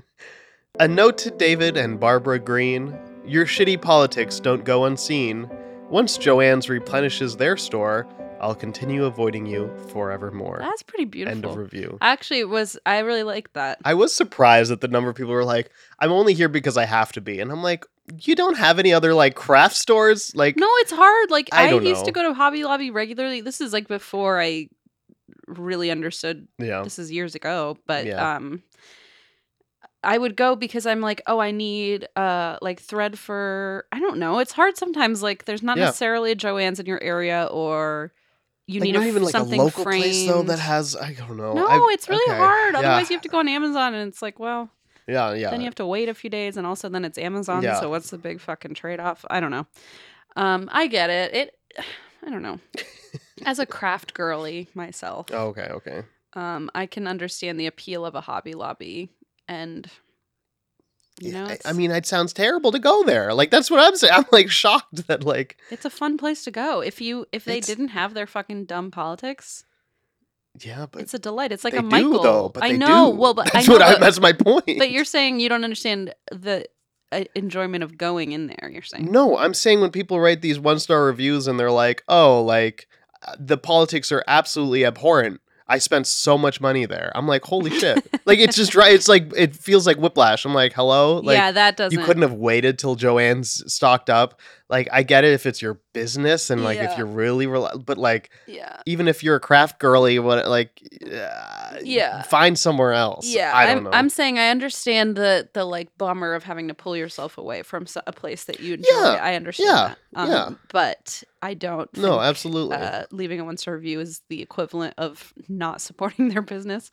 A 0.81 0.89
note 0.89 1.19
to 1.19 1.31
David 1.31 1.77
and 1.77 2.01
Barbara 2.01 2.39
Green 2.39 2.97
Your 3.27 3.45
shitty 3.45 3.81
politics 3.83 4.41
don't 4.41 4.65
go 4.65 4.85
unseen. 4.87 5.49
Once 5.91 6.17
Joann's 6.17 6.69
replenishes 6.71 7.37
their 7.37 7.57
store, 7.57 8.07
I'll 8.41 8.55
continue 8.55 9.05
avoiding 9.05 9.47
you 9.47 9.71
forevermore. 9.89 10.59
That's 10.61 10.83
pretty 10.83 11.05
beautiful. 11.05 11.37
End 11.37 11.45
of 11.45 11.57
review. 11.57 11.99
Actually, 12.01 12.41
it 12.41 12.49
was 12.49 12.79
I 12.87 12.99
really 13.01 13.23
liked 13.23 13.55
that. 13.55 13.79
I 13.85 13.95
was 13.95 14.15
surprised 14.15 14.71
that 14.71 14.81
the 14.81 14.89
number 14.89 15.11
of 15.11 15.17
people 15.17 15.33
were 15.33 15.45
like, 15.45 15.71
I'm 15.99 16.11
only 16.11 16.35
here 16.35 16.49
because 16.49 16.77
I 16.77 16.87
have 16.87 17.13
to 17.13 17.21
be. 17.21 17.41
And 17.41 17.53
I'm 17.53 17.63
like, 17.63 17.85
you 18.23 18.35
don't 18.35 18.57
have 18.57 18.79
any 18.79 18.93
other 18.93 19.15
like 19.15 19.35
craft 19.35 19.77
stores? 19.77 20.33
Like, 20.35 20.57
No, 20.57 20.69
it's 20.79 20.93
hard. 20.93 21.31
Like 21.31 21.49
I 21.53 21.69
I, 21.69 21.81
used 21.81 22.07
to 22.07 22.13
go 22.13 22.23
to 22.23 22.35
Hobby 22.35 22.65
Lobby 22.65 22.91
regularly. 22.91 23.41
This 23.41 23.61
is 23.61 23.73
like 23.73 23.89
before 23.89 24.41
I 24.41 24.69
really 25.47 25.91
understood 25.91 26.49
yeah. 26.59 26.83
this 26.83 26.99
is 26.99 27.11
years 27.13 27.35
ago, 27.35 27.77
but 27.87 28.07
Yeah. 28.07 28.37
um 28.37 28.63
I 30.03 30.17
would 30.17 30.35
go 30.35 30.57
because 30.57 30.87
I'm 30.87 31.03
like, 31.03 31.21
oh, 31.27 31.41
I 31.41 31.51
need 31.51 32.09
uh 32.17 32.57
like 32.63 32.81
thread 32.81 33.19
for 33.19 33.85
I 33.93 34.01
don't 34.01 34.19
know. 34.19 34.39
It's 34.39 34.53
hard 34.53 34.77
sometimes. 34.79 35.23
Like 35.23 35.45
there's 35.45 35.63
not 35.63 35.77
Yeah. 35.77 35.87
necessarily 35.87 36.33
a 36.33 36.37
Joann's 36.37 36.81
in 36.81 36.87
your 36.87 37.03
area 37.03 37.49
or 37.51 38.13
you 38.72 38.81
Like, 38.81 38.87
need 38.87 38.93
not 38.94 39.02
a, 39.05 39.08
even 39.08 39.22
like 39.22 39.34
a 39.34 39.43
local 39.43 39.82
framed. 39.84 40.02
place 40.02 40.26
though 40.26 40.43
that 40.43 40.58
has, 40.58 40.96
I 40.96 41.12
don't 41.14 41.37
know. 41.37 41.52
no, 41.55 41.67
I- 41.67 41.88
it's 41.93 42.08
really 42.08 42.31
okay, 42.32 42.38
hard. 42.38 42.72
yeah. 42.75 42.78
Otherwise, 42.81 43.11
you 43.11 43.17
have 43.17 43.22
to 43.22 43.28
go 43.28 43.38
on 43.38 43.49
Amazon, 43.49 43.94
and 43.94 44.08
it's 44.08 44.22
like, 44.22 44.38
well, 44.38 44.70
Yeah, 45.06 45.32
yeah. 45.34 45.50
then 45.50 45.61
you 45.61 45.67
have 45.67 45.75
to 45.76 45.87
wait 45.87 46.08
a 46.08 46.14
few 46.14 46.31
days, 46.31 46.56
and 46.56 46.67
also 46.67 46.88
then 46.88 47.05
it's 47.05 47.19
Amazon. 47.19 47.62
Yeah. 47.62 47.81
So 47.81 47.91
what's 47.91 48.10
the 48.10 48.19
big 48.19 48.41
fucking 48.41 48.74
trade 48.74 49.00
off? 49.00 49.24
I 49.31 49.41
don't 49.41 49.50
know. 49.50 49.67
Um, 50.36 50.69
I 50.72 50.86
get 50.86 51.10
it. 51.10 51.34
It, 51.34 51.58
I 52.27 52.31
don't 52.31 52.43
know. 52.43 52.58
As 53.46 53.58
a 53.58 53.65
craft 53.67 54.12
girly 54.15 54.69
myself, 54.74 55.27
Oh, 55.32 55.46
okay, 55.48 55.69
okay. 55.72 56.03
um, 56.34 56.70
I 56.74 56.84
can 56.86 57.06
understand 57.06 57.58
the 57.58 57.67
appeal 57.67 58.05
of 58.05 58.15
a 58.15 58.20
Hobby 58.20 58.53
Lobby, 58.55 59.08
and 59.48 59.91
you 61.20 61.32
know, 61.32 61.46
Yeah, 61.46 61.56
I- 61.64 61.70
I 61.70 61.72
mean, 61.72 61.90
it 61.90 62.06
sounds 62.06 62.32
terrible 62.32 62.72
to 62.72 62.79
go 62.79 63.02
there. 63.05 63.34
Like 63.34 63.50
that's 63.50 63.70
what 63.70 63.81
I'm 63.81 63.96
saying. 63.96 64.12
I'm 64.17 64.24
like 64.32 64.50
shocked 64.50 65.06
that 65.08 65.24
like 65.24 65.56
it's 65.70 65.84
a 65.84 65.90
fun 65.90 66.17
place 66.19 66.44
to 66.44 66.50
go. 66.50 66.81
If 66.81 67.00
you 67.00 67.26
if 67.32 67.44
they 67.44 67.60
didn't 67.60 67.88
have 67.88 68.14
their 68.14 68.26
fucking 68.26 68.67
dumb 68.67 68.90
politics, 68.90 69.64
yeah, 70.60 70.86
but 70.90 71.02
it's 71.02 71.14
a 71.14 71.19
delight. 71.19 71.52
It's 71.52 71.64
like 71.64 71.74
a 71.74 71.82
do 71.82 71.88
Michael. 71.88 72.22
though. 72.22 72.48
But 72.48 72.62
I 72.64 72.72
they 72.72 72.79
know. 72.79 73.12
do. 73.12 73.19
Well, 73.19 73.34
but 73.34 73.50
that's 73.52 73.69
I 73.69 73.72
know. 73.72 73.79
what 73.79 73.82
I, 73.82 73.98
that's 73.98 74.20
my 74.20 74.32
point. 74.32 74.79
But 74.79 74.90
you're 74.90 75.05
saying 75.05 75.40
you 75.40 75.48
don't 75.48 75.64
understand 75.64 76.14
the 76.32 76.67
uh, 77.12 77.24
enjoyment 77.34 77.82
of 77.84 77.96
going 77.98 78.32
in 78.32 78.46
there. 78.48 78.70
You're 78.72 78.82
saying 78.82 79.10
No, 79.10 79.36
I'm 79.38 79.55
saying 79.55 79.81
when 79.81 79.90
people 79.90 80.20
write 80.20 80.43
these 80.43 80.58
one 80.58 80.79
star 80.79 81.05
reviews 81.05 81.46
and 81.46 81.58
they're 81.58 81.70
like, 81.70 82.02
"Oh, 82.08 82.43
like 82.43 82.88
uh, 83.26 83.36
the 83.38 83.58
politics 83.58 84.10
are 84.10 84.24
absolutely 84.26 84.84
abhorrent." 84.84 85.40
I 85.70 85.79
spent 85.79 86.06
so 86.08 86.36
much 86.36 86.60
money 86.60 86.84
there. 86.84 87.12
I'm 87.15 87.29
like, 87.29 87.44
"Holy 87.44 87.70
shit!" 87.70 88.05
like 88.27 88.41
it's 88.41 88.56
just 88.56 88.74
right. 88.74 88.93
It's 88.93 89.08
like 89.08 89.32
it 89.36 89.55
feels 89.55 89.86
like 89.86 89.96
whiplash. 89.98 90.44
I'm 90.44 90.53
like, 90.53 90.72
"Hello." 90.72 91.19
Like 91.19 91.36
yeah, 91.36 91.53
that 91.53 91.77
doesn't. 91.77 91.98
you 91.98 92.05
couldn't 92.05 92.22
have 92.22 92.34
waited 92.34 92.79
till 92.79 92.96
Joann's 92.96 93.72
stocked 93.72 94.10
up. 94.10 94.41
Like 94.70 94.89
I 94.93 95.03
get 95.03 95.24
it 95.24 95.32
if 95.32 95.46
it's 95.46 95.60
your 95.60 95.81
business 95.93 96.48
and 96.48 96.62
like 96.62 96.79
if 96.79 96.96
you're 96.96 97.05
really, 97.06 97.46
rel- 97.48 97.79
but 97.84 97.98
like 97.98 98.31
Yeah. 98.46 98.81
even 98.86 99.08
if 99.08 99.24
you're 99.24 99.34
a 99.34 99.41
craft 99.41 99.81
girly, 99.81 100.19
what 100.20 100.46
like, 100.46 100.81
uh, 101.12 101.79
Yeah. 101.82 102.22
find 102.22 102.56
somewhere 102.56 102.93
else. 102.93 103.27
Yeah, 103.27 103.50
I 103.55 103.67
don't 103.67 103.79
am 103.79 103.84
know. 103.84 103.91
I'm 103.93 104.08
saying 104.08 104.39
I 104.39 104.50
understand 104.50 105.17
the 105.17 105.48
the 105.55 105.65
like 105.65 105.89
bummer 105.98 106.34
of 106.34 106.44
having 106.44 106.69
to 106.69 106.74
pull 106.74 106.96
yourself 106.96 107.36
away 107.36 107.62
from 107.65 107.86
a 108.06 108.12
place 108.12 108.44
that 108.44 108.60
you 108.60 108.74
enjoy. 108.74 108.89
Yeah, 108.93 109.19
I 109.20 109.34
understand 109.34 109.67
yeah, 109.69 109.94
that. 110.12 110.20
Um, 110.20 110.31
yeah. 110.31 110.50
But 110.72 111.24
I 111.43 111.55
don't. 111.55 111.93
no, 111.96 112.20
absolutely. 112.20 112.77
Uh, 112.77 113.06
leaving 113.10 113.41
a 113.41 113.44
one 113.44 113.56
star 113.56 113.74
review 113.74 113.98
is 113.98 114.22
the 114.29 114.41
equivalent 114.41 114.94
of 114.98 115.32
not 115.48 115.81
supporting 115.89 116.29
their 116.29 116.43
business. 116.43 116.91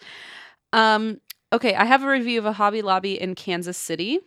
Um. 0.73 1.21
Okay, 1.53 1.75
I 1.75 1.85
have 1.85 2.03
a 2.03 2.09
review 2.09 2.39
of 2.39 2.45
a 2.45 2.51
Hobby 2.51 2.81
Lobby 2.81 3.21
in 3.21 3.33
Kansas 3.33 3.77
City, 3.77 4.19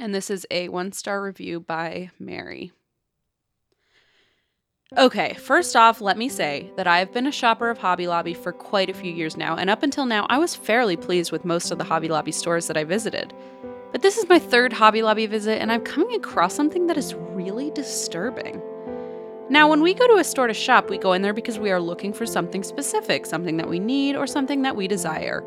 and 0.00 0.14
this 0.14 0.30
is 0.30 0.46
a 0.50 0.68
one 0.68 0.92
star 0.92 1.22
review 1.22 1.60
by 1.60 2.10
Mary. 2.18 2.72
Okay, 4.96 5.34
first 5.34 5.74
off, 5.74 6.00
let 6.00 6.16
me 6.16 6.28
say 6.28 6.70
that 6.76 6.86
I've 6.86 7.12
been 7.12 7.26
a 7.26 7.32
shopper 7.32 7.68
of 7.68 7.78
Hobby 7.78 8.06
Lobby 8.06 8.32
for 8.32 8.52
quite 8.52 8.88
a 8.88 8.94
few 8.94 9.12
years 9.12 9.36
now, 9.36 9.56
and 9.56 9.68
up 9.68 9.82
until 9.82 10.06
now, 10.06 10.26
I 10.28 10.38
was 10.38 10.54
fairly 10.54 10.96
pleased 10.96 11.32
with 11.32 11.44
most 11.44 11.72
of 11.72 11.78
the 11.78 11.84
Hobby 11.84 12.08
Lobby 12.08 12.30
stores 12.30 12.68
that 12.68 12.76
I 12.76 12.84
visited. 12.84 13.34
But 13.90 14.02
this 14.02 14.18
is 14.18 14.28
my 14.28 14.38
third 14.38 14.72
Hobby 14.72 15.02
Lobby 15.02 15.26
visit, 15.26 15.60
and 15.60 15.72
I'm 15.72 15.82
coming 15.82 16.14
across 16.14 16.54
something 16.54 16.86
that 16.86 16.96
is 16.96 17.14
really 17.14 17.70
disturbing. 17.72 18.62
Now, 19.50 19.68
when 19.68 19.82
we 19.82 19.94
go 19.94 20.06
to 20.06 20.16
a 20.16 20.24
store 20.24 20.46
to 20.46 20.54
shop, 20.54 20.88
we 20.88 20.96
go 20.96 21.12
in 21.12 21.22
there 21.22 21.34
because 21.34 21.58
we 21.58 21.70
are 21.70 21.80
looking 21.80 22.12
for 22.12 22.24
something 22.24 22.62
specific, 22.62 23.26
something 23.26 23.56
that 23.58 23.68
we 23.68 23.78
need, 23.78 24.16
or 24.16 24.26
something 24.26 24.62
that 24.62 24.76
we 24.76 24.88
desire. 24.88 25.44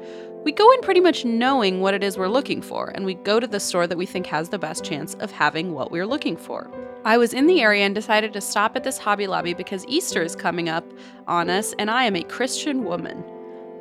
We 0.47 0.53
go 0.53 0.71
in 0.71 0.79
pretty 0.79 1.01
much 1.01 1.25
knowing 1.25 1.81
what 1.81 1.93
it 1.93 2.05
is 2.05 2.17
we're 2.17 2.29
looking 2.29 2.61
for, 2.61 2.93
and 2.95 3.03
we 3.03 3.15
go 3.15 3.37
to 3.37 3.47
the 3.47 3.59
store 3.59 3.85
that 3.85 3.97
we 3.97 4.05
think 4.05 4.25
has 4.27 4.47
the 4.47 4.57
best 4.57 4.81
chance 4.81 5.13
of 5.15 5.29
having 5.29 5.73
what 5.73 5.91
we're 5.91 6.05
looking 6.05 6.37
for. 6.37 6.71
I 7.03 7.17
was 7.17 7.33
in 7.33 7.47
the 7.47 7.59
area 7.59 7.85
and 7.85 7.93
decided 7.93 8.31
to 8.31 8.39
stop 8.39 8.77
at 8.77 8.85
this 8.85 8.97
Hobby 8.97 9.27
Lobby 9.27 9.53
because 9.53 9.85
Easter 9.89 10.21
is 10.21 10.37
coming 10.37 10.69
up 10.69 10.85
on 11.27 11.49
us, 11.49 11.75
and 11.77 11.91
I 11.91 12.05
am 12.05 12.15
a 12.15 12.23
Christian 12.23 12.85
woman. 12.85 13.25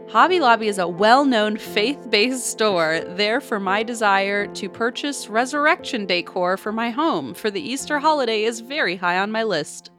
Hobby 0.08 0.40
Lobby 0.40 0.66
is 0.66 0.78
a 0.78 0.88
well 0.88 1.24
known 1.24 1.56
faith 1.56 2.10
based 2.10 2.48
store 2.48 3.00
there 3.10 3.40
for 3.40 3.60
my 3.60 3.84
desire 3.84 4.48
to 4.48 4.68
purchase 4.68 5.28
resurrection 5.28 6.04
decor 6.04 6.56
for 6.56 6.72
my 6.72 6.90
home, 6.90 7.32
for 7.32 7.48
the 7.48 7.62
Easter 7.62 8.00
holiday 8.00 8.42
is 8.42 8.58
very 8.58 8.96
high 8.96 9.20
on 9.20 9.30
my 9.30 9.44
list. 9.44 9.92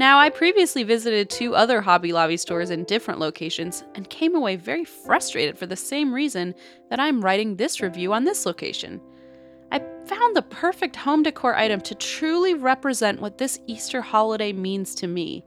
Now, 0.00 0.18
I 0.18 0.30
previously 0.30 0.82
visited 0.82 1.28
two 1.28 1.54
other 1.54 1.82
Hobby 1.82 2.10
Lobby 2.10 2.38
stores 2.38 2.70
in 2.70 2.84
different 2.84 3.20
locations 3.20 3.84
and 3.94 4.08
came 4.08 4.34
away 4.34 4.56
very 4.56 4.86
frustrated 4.86 5.58
for 5.58 5.66
the 5.66 5.76
same 5.76 6.14
reason 6.14 6.54
that 6.88 6.98
I'm 6.98 7.22
writing 7.22 7.54
this 7.54 7.82
review 7.82 8.14
on 8.14 8.24
this 8.24 8.46
location. 8.46 8.98
I 9.70 9.82
found 10.06 10.34
the 10.34 10.40
perfect 10.40 10.96
home 10.96 11.22
decor 11.22 11.54
item 11.54 11.82
to 11.82 11.94
truly 11.94 12.54
represent 12.54 13.20
what 13.20 13.36
this 13.36 13.60
Easter 13.66 14.00
holiday 14.00 14.54
means 14.54 14.94
to 14.94 15.06
me. 15.06 15.44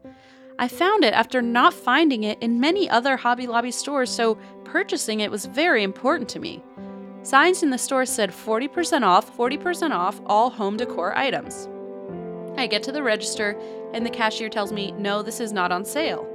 I 0.60 0.68
found 0.68 1.04
it 1.04 1.16
after 1.16 1.42
not 1.42 1.74
finding 1.74 2.24
it 2.24 2.38
in 2.40 2.60
many 2.60 2.88
other 2.88 3.18
Hobby 3.18 3.48
Lobby 3.48 3.72
stores, 3.72 4.12
so 4.12 4.38
purchasing 4.66 5.22
it 5.22 5.32
was 5.32 5.48
very 5.48 5.82
important 5.82 6.30
to 6.30 6.40
me. 6.40 6.62
Signs 7.24 7.64
in 7.64 7.72
the 7.72 7.80
store 7.80 8.06
said 8.06 8.30
40% 8.30 9.02
off, 9.02 9.36
40% 9.36 9.90
off 9.90 10.22
all 10.28 10.52
home 10.52 10.78
decor 10.78 11.18
items. 11.18 11.68
I 12.64 12.68
get 12.68 12.82
to 12.84 12.94
the 12.94 13.04
register, 13.04 13.60
and 13.94 14.06
the 14.06 14.10
cashier 14.10 14.48
tells 14.48 14.72
me, 14.72 14.94
no, 14.94 15.22
this 15.22 15.42
is 15.42 15.52
not 15.52 15.74
on 15.74 15.84
sale. 15.84 16.26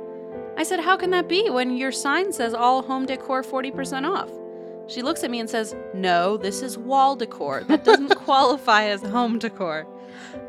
I 0.58 0.62
said, 0.62 0.78
How 0.78 0.94
can 0.94 1.08
that 1.12 1.26
be 1.26 1.48
when 1.48 1.74
your 1.74 1.90
sign 1.90 2.34
says 2.34 2.52
all 2.52 2.82
home 2.82 3.06
decor 3.06 3.42
40% 3.42 4.06
off? 4.06 4.30
She 4.88 5.00
looks 5.00 5.24
at 5.24 5.30
me 5.30 5.40
and 5.40 5.48
says, 5.48 5.74
No, 5.94 6.36
this 6.36 6.60
is 6.60 6.76
wall 6.76 7.16
decor. 7.16 7.64
That 7.64 7.84
doesn't 7.84 8.14
qualify 8.24 8.84
as 8.84 9.00
home 9.00 9.38
decor. 9.38 9.86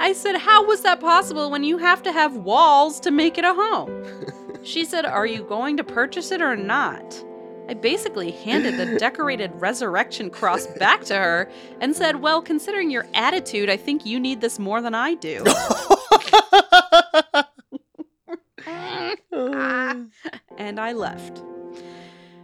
I 0.01 0.11
said, 0.11 0.35
How 0.35 0.65
was 0.65 0.81
that 0.81 0.99
possible 0.99 1.49
when 1.49 1.63
you 1.63 1.77
have 1.77 2.03
to 2.03 2.11
have 2.11 2.35
walls 2.35 2.99
to 3.01 3.11
make 3.11 3.37
it 3.37 3.45
a 3.45 3.53
home? 3.53 4.25
She 4.61 4.83
said, 4.83 5.05
Are 5.05 5.25
you 5.25 5.43
going 5.43 5.77
to 5.77 5.85
purchase 5.85 6.31
it 6.31 6.41
or 6.41 6.57
not? 6.57 7.23
I 7.69 7.75
basically 7.75 8.31
handed 8.31 8.77
the 8.77 8.97
decorated 8.97 9.51
resurrection 9.53 10.31
cross 10.31 10.65
back 10.65 11.03
to 11.05 11.15
her 11.15 11.51
and 11.79 11.95
said, 11.95 12.15
Well, 12.15 12.41
considering 12.41 12.89
your 12.89 13.05
attitude, 13.13 13.69
I 13.69 13.77
think 13.77 14.07
you 14.07 14.19
need 14.19 14.41
this 14.41 14.57
more 14.57 14.81
than 14.81 14.95
I 14.95 15.13
do. 15.13 15.43
and 20.57 20.79
I 20.79 20.93
left. 20.93 21.43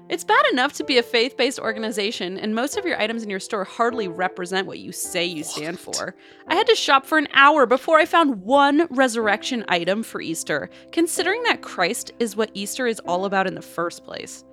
It's 0.09 0.23
bad 0.23 0.45
enough 0.51 0.73
to 0.73 0.83
be 0.83 0.99
a 0.99 1.03
faith 1.03 1.35
based 1.35 1.57
organization, 1.57 2.37
and 2.37 2.53
most 2.53 2.77
of 2.77 2.85
your 2.85 3.01
items 3.01 3.23
in 3.23 3.29
your 3.31 3.39
store 3.39 3.63
hardly 3.63 4.07
represent 4.07 4.67
what 4.67 4.77
you 4.77 4.91
say 4.91 5.25
you 5.25 5.43
stand 5.43 5.79
for. 5.79 6.13
I 6.47 6.53
had 6.53 6.67
to 6.67 6.75
shop 6.75 7.03
for 7.03 7.17
an 7.17 7.29
hour 7.33 7.65
before 7.65 7.97
I 7.97 8.05
found 8.05 8.43
one 8.43 8.85
resurrection 8.91 9.65
item 9.69 10.03
for 10.03 10.21
Easter, 10.21 10.69
considering 10.91 11.41
that 11.43 11.63
Christ 11.63 12.11
is 12.19 12.35
what 12.35 12.51
Easter 12.53 12.85
is 12.85 12.99
all 13.07 13.25
about 13.25 13.47
in 13.47 13.55
the 13.55 13.63
first 13.63 14.03
place. 14.03 14.44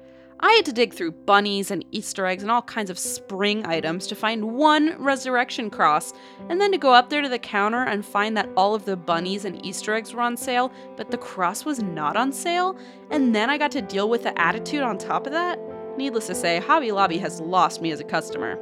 I 0.45 0.55
had 0.55 0.65
to 0.65 0.73
dig 0.73 0.93
through 0.93 1.13
bunnies 1.13 1.71
and 1.71 1.85
Easter 1.93 2.27
eggs 2.27 2.43
and 2.43 2.51
all 2.51 2.63
kinds 2.63 2.91
of 2.91 2.99
spring 2.99 3.65
items 3.65 4.09
to 4.09 4.17
find 4.17 4.57
one 4.57 5.01
resurrection 5.01 5.71
cross, 5.71 6.13
and 6.49 6.61
then 6.61 6.73
to 6.73 6.79
go 6.79 6.93
up 6.93 7.11
there 7.11 7.23
to 7.23 7.29
the 7.29 7.39
counter 7.39 7.85
and 7.85 8.05
find 8.05 8.37
that 8.37 8.49
all 8.57 8.75
of 8.75 8.85
the 8.85 8.97
bunnies 8.97 9.45
and 9.45 9.65
Easter 9.65 9.95
eggs 9.95 10.13
were 10.13 10.21
on 10.21 10.37
sale, 10.37 10.73
but 10.97 11.13
the 11.13 11.17
cross 11.17 11.65
was 11.65 11.81
not 11.81 12.17
on 12.17 12.33
sale, 12.33 12.77
and 13.13 13.33
then 13.33 13.51
I 13.51 13.57
got 13.57 13.71
to 13.71 13.83
deal 13.83 14.09
with 14.09 14.25
the 14.25 14.37
attitude 14.37 14.83
on 14.83 14.99
top 14.99 15.27
of 15.27 15.33
that. 15.33 15.61
Needless 15.97 16.27
to 16.27 16.35
say, 16.35 16.59
Hobby 16.59 16.91
Lobby 16.91 17.19
has 17.19 17.41
lost 17.41 17.81
me 17.81 17.93
as 17.93 18.01
a 18.01 18.05
customer. 18.05 18.59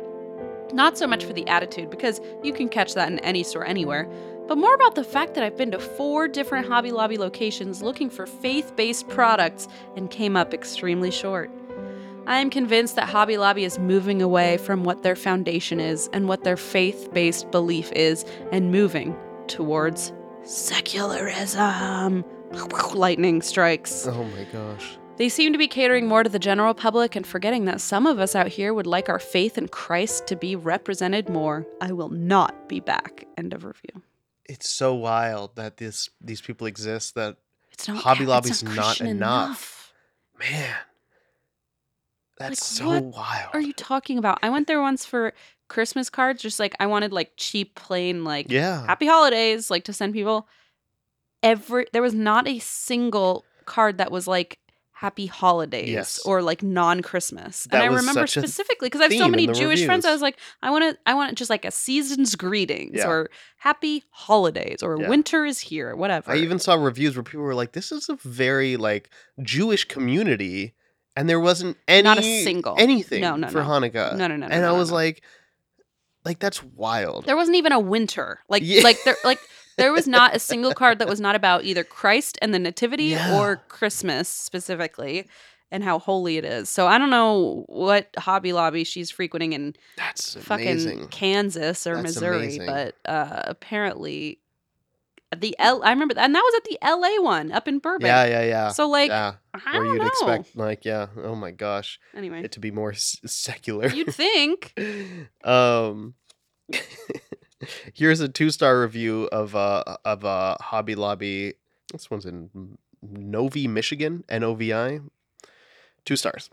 Not 0.75 0.99
so 0.99 1.07
much 1.07 1.25
for 1.25 1.33
the 1.33 1.49
attitude, 1.49 1.89
because 1.89 2.21
you 2.43 2.53
can 2.53 2.69
catch 2.69 2.93
that 2.93 3.11
in 3.11 3.21
any 3.21 3.43
store 3.43 3.65
anywhere, 3.65 4.07
but 4.47 4.59
more 4.59 4.75
about 4.75 4.97
the 4.97 5.05
fact 5.05 5.33
that 5.33 5.45
I've 5.45 5.57
been 5.57 5.71
to 5.71 5.79
four 5.79 6.29
different 6.29 6.69
Hobby 6.69 6.93
Lobby 6.93 7.17
locations 7.17 7.81
looking 7.81 8.11
for 8.11 8.27
faith 8.27 8.77
based 8.77 9.09
products 9.09 9.67
and 9.97 10.11
came 10.11 10.37
up 10.37 10.53
extremely 10.53 11.11
short. 11.11 11.51
I 12.31 12.39
am 12.39 12.49
convinced 12.49 12.95
that 12.95 13.09
Hobby 13.09 13.37
Lobby 13.39 13.65
is 13.65 13.81
moving 13.81 14.23
away 14.23 14.57
from 14.59 14.85
what 14.85 15.03
their 15.03 15.17
foundation 15.17 15.81
is 15.81 16.09
and 16.13 16.29
what 16.29 16.45
their 16.45 16.57
faith 16.57 17.13
based 17.13 17.51
belief 17.51 17.91
is 17.91 18.25
and 18.53 18.71
moving 18.71 19.17
towards 19.49 20.13
secularism. 20.45 22.25
Lightning 22.95 23.43
strikes. 23.43 24.07
Oh 24.07 24.23
my 24.23 24.45
gosh. 24.45 24.97
They 25.17 25.29
seem 25.29 25.51
to 25.53 25.59
be 25.59 25.67
catering 25.67 26.07
more 26.07 26.23
to 26.23 26.31
the 26.31 26.39
general 26.39 26.73
public 26.73 27.17
and 27.17 27.27
forgetting 27.27 27.65
that 27.65 27.81
some 27.81 28.07
of 28.07 28.21
us 28.21 28.37
out 28.37 28.47
here 28.47 28.73
would 28.73 28.87
like 28.87 29.09
our 29.09 29.19
faith 29.19 29.59
in 29.59 29.67
Christ 29.67 30.29
to 30.29 30.37
be 30.37 30.55
represented 30.55 31.29
more. 31.29 31.67
I 31.81 31.91
will 31.91 32.11
not 32.11 32.69
be 32.69 32.79
back. 32.79 33.27
End 33.37 33.53
of 33.53 33.65
review. 33.65 34.03
It's 34.45 34.71
so 34.71 34.95
wild 34.95 35.57
that 35.57 35.79
this 35.79 36.11
these 36.21 36.41
people 36.41 36.69
exist 36.69 37.17
that 37.17 37.39
It's 37.73 37.89
not 37.89 38.05
Hobby 38.05 38.21
it's 38.23 38.29
Lobby's 38.29 38.63
not 38.63 38.77
not 38.77 38.85
Christian 38.85 39.07
enough. 39.09 39.93
man. 40.39 40.77
That's 42.41 42.81
Like, 42.81 42.89
so 42.89 42.89
what 42.89 43.05
wild. 43.05 43.51
are 43.53 43.61
you 43.61 43.73
talking 43.75 44.17
about? 44.19 44.39
I 44.43 44.49
went 44.49 44.67
there 44.67 44.81
once 44.81 45.05
for 45.05 45.33
Christmas 45.69 46.09
cards, 46.11 46.43
just 46.43 46.59
like 46.59 46.75
I 46.81 46.87
wanted 46.87 47.13
like 47.13 47.33
cheap, 47.37 47.75
plain, 47.77 48.25
like 48.25 48.51
yeah. 48.51 48.85
happy 48.87 49.07
holidays, 49.07 49.71
like 49.71 49.85
to 49.85 49.93
send 49.93 50.13
people. 50.15 50.49
Every 51.43 51.87
there 51.93 52.03
was 52.03 52.15
not 52.15 52.49
a 52.49 52.59
single 52.59 53.45
card 53.65 53.99
that 53.99 54.11
was 54.11 54.27
like 54.27 54.59
happy 54.93 55.25
holidays 55.25 55.89
Yes. 55.89 56.21
or 56.27 56.43
like 56.43 56.63
non-Christmas. 56.63 57.65
That 57.71 57.83
and 57.85 57.93
I 57.93 57.97
remember 57.97 58.27
specifically 58.27 58.87
because 58.89 59.01
I 59.01 59.05
have 59.05 59.13
so 59.15 59.29
many 59.29 59.47
Jewish 59.47 59.85
friends. 59.87 60.05
I 60.05 60.13
was 60.13 60.21
like, 60.21 60.37
I 60.63 60.71
want 60.71 60.85
to, 60.95 60.99
I 61.07 61.15
want 61.15 61.39
just 61.39 61.49
like 61.49 61.65
a 61.65 61.71
season's 61.71 62.35
greetings 62.37 62.97
Yeah. 62.97 63.09
or 63.09 63.31
happy 63.57 64.05
holidays 64.11 64.83
or 64.83 64.99
Yeah. 65.01 65.09
winter 65.09 65.47
is 65.47 65.59
here, 65.61 65.97
whatever. 65.97 66.31
I 66.31 66.37
even 66.37 66.59
saw 66.59 66.75
reviews 66.75 67.17
where 67.17 67.23
people 67.23 67.41
were 67.45 67.55
like, 67.55 67.73
"This 67.73 67.93
is 67.93 68.11
a 68.11 68.17
very 68.17 68.77
like 68.77 69.09
Jewish 69.43 69.85
community," 69.87 70.75
and 71.17 71.29
there 71.29 71.41
wasn't 71.41 71.77
any 71.89 72.03
Not 72.03 72.19
a 72.19 72.23
single. 72.45 72.75
anything 72.79 73.21
No, 73.21 73.37
no, 73.37 73.49
for 73.49 73.63
no. 73.63 73.69
Hanukkah. 73.69 74.17
no, 74.17 74.27
no, 74.27 74.37
no, 74.37 74.47
and 74.47 74.63
no, 74.63 74.75
I 74.75 74.79
was 74.79 74.91
like, 74.93 75.23
like 76.25 76.39
that's 76.39 76.63
wild. 76.63 77.25
There 77.27 77.37
wasn't 77.37 77.57
even 77.57 77.73
a 77.73 77.81
winter. 77.81 78.41
Like 78.49 78.63
Yeah. 78.65 78.83
like 78.83 79.03
there 79.05 79.17
like 79.25 79.39
there 79.77 79.93
was 79.93 80.07
not 80.07 80.37
a 80.37 80.39
single 80.51 80.75
card 80.75 80.99
that 80.99 81.09
was 81.09 81.21
not 81.21 81.35
about 81.35 81.65
either 81.65 81.85
Christ 81.85 82.39
and 82.43 82.53
the 82.53 82.59
Nativity 82.59 83.05
Yeah. 83.07 83.39
or 83.39 83.57
Christmas 83.69 84.29
specifically 84.29 85.27
and 85.73 85.83
how 85.85 85.99
holy 86.01 86.37
it 86.37 86.45
is. 86.45 86.69
So 86.69 86.87
I 86.89 86.99
don't 86.99 87.11
know 87.11 87.65
what 87.69 88.09
Hobby 88.19 88.53
Lobby 88.53 88.85
she's 88.85 89.11
frequenting 89.11 89.53
in 89.53 89.75
that's 89.97 90.35
fucking 90.35 90.67
amazing. 90.69 91.09
Kansas 91.09 91.87
or 91.87 91.95
That's 91.95 92.03
Missouri, 92.17 92.37
amazing. 92.57 92.67
but 92.67 92.95
uh 93.07 93.43
apparently 93.45 94.41
the 95.37 95.55
L 95.59 95.83
I 95.85 95.91
remember 95.91 96.15
that 96.15 96.25
and 96.25 96.35
that 96.35 96.41
was 96.43 96.55
at 96.57 96.65
the 96.65 96.79
LA 96.83 97.23
one 97.23 97.53
up 97.53 97.69
in 97.69 97.79
Burbank. 97.79 98.07
Yeah, 98.09 98.25
yeah, 98.27 98.43
yeah. 98.45 98.69
So 98.71 98.89
like 98.89 99.09
yeah, 99.11 99.35
I 99.55 99.59
where 99.79 99.85
don't 99.85 99.93
you'd 99.95 100.03
know. 100.03 100.07
expect 100.07 100.57
like, 100.57 100.85
yeah, 100.85 101.07
oh 101.23 101.35
my 101.37 101.51
gosh, 101.53 102.01
anyway, 102.15 102.43
it 102.43 102.53
to 102.53 102.61
be 102.61 102.71
more 102.71 102.91
s- 102.93 103.19
secular. 103.27 103.89
you'd 103.89 104.13
think 104.15 104.73
um 105.45 106.15
here's 107.95 108.21
a 108.21 108.29
two-star 108.29 108.81
review 108.81 109.29
of 109.33 109.55
uh 109.55 109.83
of 110.05 110.25
uh 110.25 110.57
hobby 110.61 110.95
lobby 110.95 111.55
this 111.93 112.11
one's 112.11 112.25
in 112.25 112.79
novi 113.03 113.67
michigan 113.67 114.25
n-o-v-i 114.29 115.01
two 116.05 116.17
stars 116.17 116.49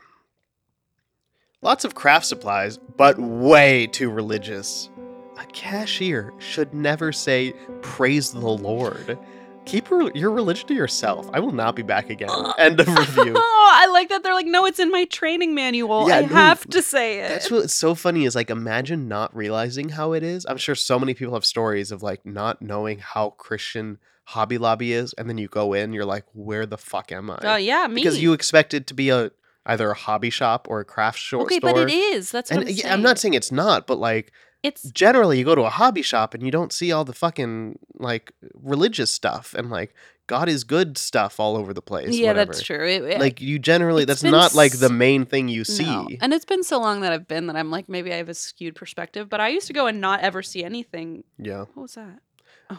lots 1.62 1.86
of 1.86 1.93
craft 1.96 2.25
supplies 2.25 2.77
but 2.98 3.17
way 3.19 3.86
too 3.88 4.10
religious 4.10 4.89
a 5.38 5.46
cashier 5.48 6.34
should 6.39 6.74
never 6.74 7.12
say 7.12 7.53
praise 7.82 8.32
the 8.32 8.39
lord 8.39 9.17
keep 9.65 9.89
re- 9.91 10.12
your 10.13 10.32
religion 10.32 10.67
to 10.67 10.74
yourself 10.74 11.29
i 11.34 11.39
will 11.39 11.51
not 11.51 11.75
be 11.75 11.84
back 11.84 12.10
again 12.10 12.29
uh, 12.29 12.53
end 12.58 12.79
of 12.79 12.88
review 12.98 13.34
oh, 13.36 13.58
I 13.77 13.88
like 13.88 14.10
that 14.10 14.24
they're 14.24 14.34
like, 14.34 14.46
no, 14.46 14.65
it's 14.65 14.79
in 14.79 14.91
my 14.91 15.06
training 15.06 15.53
manual. 15.53 16.08
Yeah, 16.08 16.17
I 16.17 16.22
no, 16.22 16.27
have 16.27 16.67
to 16.70 16.82
say 16.82 17.20
it. 17.20 17.29
That's 17.29 17.51
what's 17.51 17.74
so 17.74 17.96
funny 17.96 18.25
is 18.25 18.36
like 18.36 18.50
imagine 18.50 19.08
not 19.08 19.36
realizing 19.36 19.89
how 19.89 20.13
it 20.13 20.24
is. 20.24 20.46
I'm 20.48 20.58
sure 20.58 20.74
so 20.74 20.98
many 20.98 21.13
people 21.13 21.34
have 21.34 21.46
stories 21.46 21.91
of 21.91 22.01
like 22.01 22.25
not 22.25 22.62
knowing 22.62 23.00
how 23.00 23.32
Christian 23.32 24.00
Hobby 24.25 24.58
Lobby 24.58 24.94
is, 24.94 25.13
and 25.13 25.29
then 25.29 25.38
you 25.38 25.48
go 25.48 25.74
in, 25.74 25.94
you're 25.94 26.06
like, 26.06 26.25
where 26.34 26.65
the 26.65 26.77
fuck 26.77 27.12
am 27.12 27.29
I? 27.29 27.39
Oh 27.44 27.56
yeah, 27.56 27.88
me. 27.88 27.96
because 27.96 28.22
you 28.22 28.34
expect 28.34 28.74
it 28.74 28.88
to 28.88 28.94
be 28.94 29.10
a 29.10 29.32
either 29.65 29.91
a 29.91 29.96
hobby 29.96 30.29
shop 30.29 30.67
or 30.70 30.79
a 30.79 30.86
craft 30.86 31.20
shop 31.20 31.41
okay, 31.41 31.58
store. 31.58 31.74
but 31.74 31.89
it 31.89 31.94
is. 31.94 32.32
That's 32.32 32.50
what 32.50 32.62
and 32.62 32.70
I'm 32.70 32.75
yeah, 32.75 32.84
saying. 32.84 32.94
I'm 32.94 33.01
not 33.01 33.20
saying 33.20 33.34
it's 33.34 33.51
not, 33.51 33.86
but 33.86 34.00
like 34.00 34.32
It's 34.63 34.83
generally 34.91 35.37
you 35.39 35.45
go 35.45 35.55
to 35.55 35.61
a 35.63 35.69
hobby 35.69 36.01
shop 36.01 36.33
and 36.33 36.43
you 36.43 36.51
don't 36.51 36.73
see 36.73 36.91
all 36.91 37.05
the 37.05 37.13
fucking 37.13 37.77
like 37.99 38.31
religious 38.53 39.11
stuff 39.11 39.53
and 39.57 39.69
like 39.69 39.93
God 40.25 40.49
is 40.49 40.63
good 40.65 40.97
stuff 40.97 41.39
all 41.39 41.55
over 41.55 41.73
the 41.73 41.81
place. 41.81 42.17
yeah, 42.17 42.29
whatever. 42.29 42.51
that's 42.51 42.61
true. 42.65 42.85
It- 42.85 43.03
it- 43.03 43.19
Like 43.19 43.39
you 43.39 43.59
generally, 43.59 44.03
that's 44.03 44.23
not 44.23 44.53
like 44.55 44.77
the 44.79 44.89
main 44.89 45.25
thing 45.25 45.47
you 45.47 45.63
see. 45.63 45.85
No. 45.85 46.07
And 46.19 46.33
it's 46.33 46.43
been 46.43 46.63
so 46.63 46.79
long 46.79 46.99
that 47.01 47.13
I've 47.13 47.27
been 47.27 47.47
that 47.47 47.55
I'm 47.55 47.71
like, 47.71 47.87
maybe 47.87 48.11
I 48.11 48.17
have 48.17 48.27
a 48.29 48.33
skewed 48.33 48.75
perspective. 48.75 49.29
But 49.29 49.39
I 49.39 49.47
used 49.49 49.67
to 49.67 49.73
go 49.73 49.87
and 49.87 50.01
not 50.01 50.19
ever 50.21 50.41
see 50.43 50.63
anything. 50.65 51.23
Yeah, 51.37 51.59
What 51.73 51.83
was 51.83 51.93
that? 51.95 52.19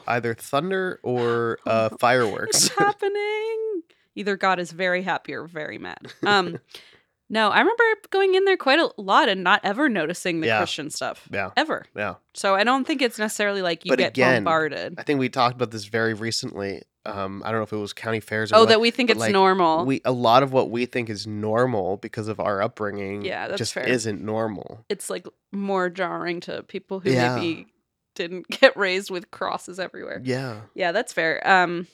either 0.07 0.35
thunder 0.35 1.01
or 1.03 1.59
uh, 1.67 1.89
fireworks. 1.99 2.67
It's 2.67 2.69
happening. 2.79 3.83
Either 4.15 4.37
God 4.37 4.59
is 4.59 4.71
very 4.73 5.03
happy 5.03 5.33
or 5.33 5.47
very 5.47 5.79
mad. 5.79 6.13
Um, 6.27 6.59
no, 7.31 7.49
I 7.51 7.59
remember 7.61 7.83
going 8.11 8.35
in 8.35 8.45
there 8.45 8.57
quite 8.57 8.79
a 8.79 8.91
lot 8.97 9.29
and 9.29 9.45
not 9.45 9.61
ever 9.65 9.89
noticing 9.89 10.41
the 10.41 10.47
Yeah. 10.49 10.59
Christian 10.59 10.91
stuff 10.91 11.29
yeah, 11.33 11.51
ever. 11.57 11.85
yeah. 11.97 12.15
So 12.35 12.55
I 12.55 12.65
don't 12.65 12.87
think 12.87 13.03
it's 13.03 13.19
necessarily 13.19 13.63
like 13.63 13.85
you 13.85 13.91
But 13.91 13.99
get 13.99 14.09
again, 14.11 14.45
bombarded. 14.45 14.95
I 14.99 15.03
think 15.03 15.21
we 15.21 15.29
talked 15.29 15.55
about 15.57 15.71
this 15.71 15.85
very 15.85 16.15
recently. 16.15 16.83
Um, 17.07 17.43
I 17.45 17.51
don't 17.51 17.61
know 17.61 17.65
if 17.65 17.73
it 17.73 17.77
was 17.77 17.93
county 17.95 18.21
fairs. 18.21 18.53
Or 18.53 18.57
Oh, 18.57 18.61
what, 18.61 18.69
that 18.71 18.81
we 18.81 18.91
think 18.91 19.09
it's 19.09 19.21
like, 19.21 19.33
normal. 19.33 19.87
We 19.87 20.01
a 20.05 20.13
lot 20.13 20.43
of 20.43 20.53
what 20.53 20.71
we 20.71 20.85
think 20.85 21.09
is 21.09 21.27
normal 21.27 21.97
because 21.97 22.29
of 22.29 22.39
our 22.39 22.61
upbringing. 22.61 23.23
Yeah, 23.25 23.49
that's 23.49 23.59
just 23.59 23.73
fair. 23.73 23.87
isn't 23.89 24.21
normal. 24.23 24.85
it's 24.91 25.09
like 25.09 25.27
more 25.53 25.89
jarring 25.89 26.41
to 26.41 26.63
people 26.65 27.01
who 27.01 27.11
Yeah. 27.11 27.37
maybe 27.37 27.67
didn't 28.15 28.49
get 28.61 28.77
raised 28.77 29.11
with 29.11 29.31
crosses 29.31 29.79
everywhere. 29.81 30.21
Yeah. 30.23 30.61
Yeah, 30.75 30.93
that's 30.93 31.13
fair. 31.15 31.41
Um, 31.49 31.87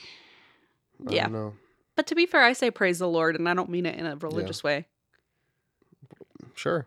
I 0.00 1.12
Yeah. 1.14 1.28
But 1.96 2.06
to 2.08 2.14
be 2.14 2.26
fair, 2.26 2.42
I 2.42 2.52
say 2.52 2.70
praise 2.70 2.98
the 2.98 3.08
Lord, 3.08 3.36
and 3.36 3.48
I 3.48 3.54
don't 3.54 3.70
mean 3.70 3.86
it 3.86 3.96
in 3.96 4.06
a 4.06 4.16
religious 4.16 4.62
way. 4.64 4.86
Sure. 6.54 6.86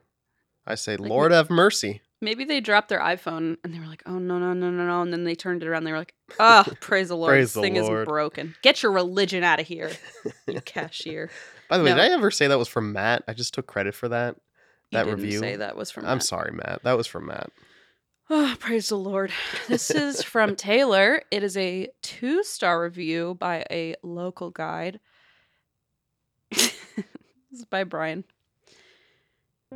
I 0.65 0.75
say, 0.75 0.97
Like, 0.97 1.09
Lord 1.09 1.31
have 1.31 1.49
mercy. 1.49 2.01
Maybe 2.21 2.43
they 2.45 2.59
dropped 2.59 2.89
their 2.89 2.99
iPhone 3.01 3.57
and 3.63 3.73
they 3.73 3.79
were 3.79 3.85
like, 3.85 4.01
"Oh 4.05 4.17
no, 4.17 4.39
no, 4.39 4.53
no, 4.53 4.71
no, 4.71 4.85
no!" 4.87 5.01
And 5.01 5.11
then 5.13 5.25
they 5.25 5.35
turned 5.35 5.61
it 5.61 5.67
around. 5.67 5.79
and 5.79 5.87
They 5.87 5.91
were 5.91 5.97
like, 5.99 6.13
"Ah, 6.39 6.65
praise 6.79 7.09
the 7.09 7.17
Lord! 7.17 7.29
Praise 7.31 7.47
this 7.47 7.53
the 7.55 7.61
thing 7.61 7.75
Lord." 7.75 7.99
is 8.01 8.05
broken. 8.05 8.55
Get 8.63 8.81
your 8.81 8.91
religion 8.93 9.43
out 9.43 9.59
of 9.59 9.67
here, 9.67 9.91
you 10.47 10.61
cashier." 10.61 11.29
By 11.69 11.77
the 11.77 11.83
way, 11.83 11.91
No. 11.91 11.97
did 11.97 12.11
I 12.11 12.13
ever 12.13 12.31
say 12.31 12.47
that 12.47 12.57
was 12.57 12.67
from 12.69 12.93
Matt? 12.93 13.23
I 13.27 13.33
just 13.33 13.53
took 13.53 13.67
credit 13.67 13.93
for 13.95 14.07
that. 14.09 14.35
You 14.91 14.97
That 14.97 15.03
didn't 15.05 15.21
review. 15.21 15.39
say 15.39 15.55
that 15.57 15.75
was 15.75 15.91
from. 15.91 16.05
I'm 16.05 16.17
Matt. 16.17 16.23
sorry, 16.23 16.51
Matt. 16.53 16.83
That 16.83 16.97
was 16.97 17.05
from 17.05 17.27
Matt. 17.27 17.51
Oh, 18.29 18.55
praise 18.59 18.89
the 18.89 18.97
Lord. 18.97 19.31
This 19.67 19.91
is 19.91 20.23
from 20.23 20.55
Taylor. 20.55 21.21
It 21.29 21.43
is 21.43 21.55
a 21.57 21.89
two 22.01 22.43
star 22.43 22.81
review 22.81 23.35
by 23.39 23.65
a 23.69 23.95
local 24.01 24.49
guide. 24.49 24.99
this 26.49 26.73
is 27.51 27.65
by 27.65 27.83
Brian. 27.83 28.23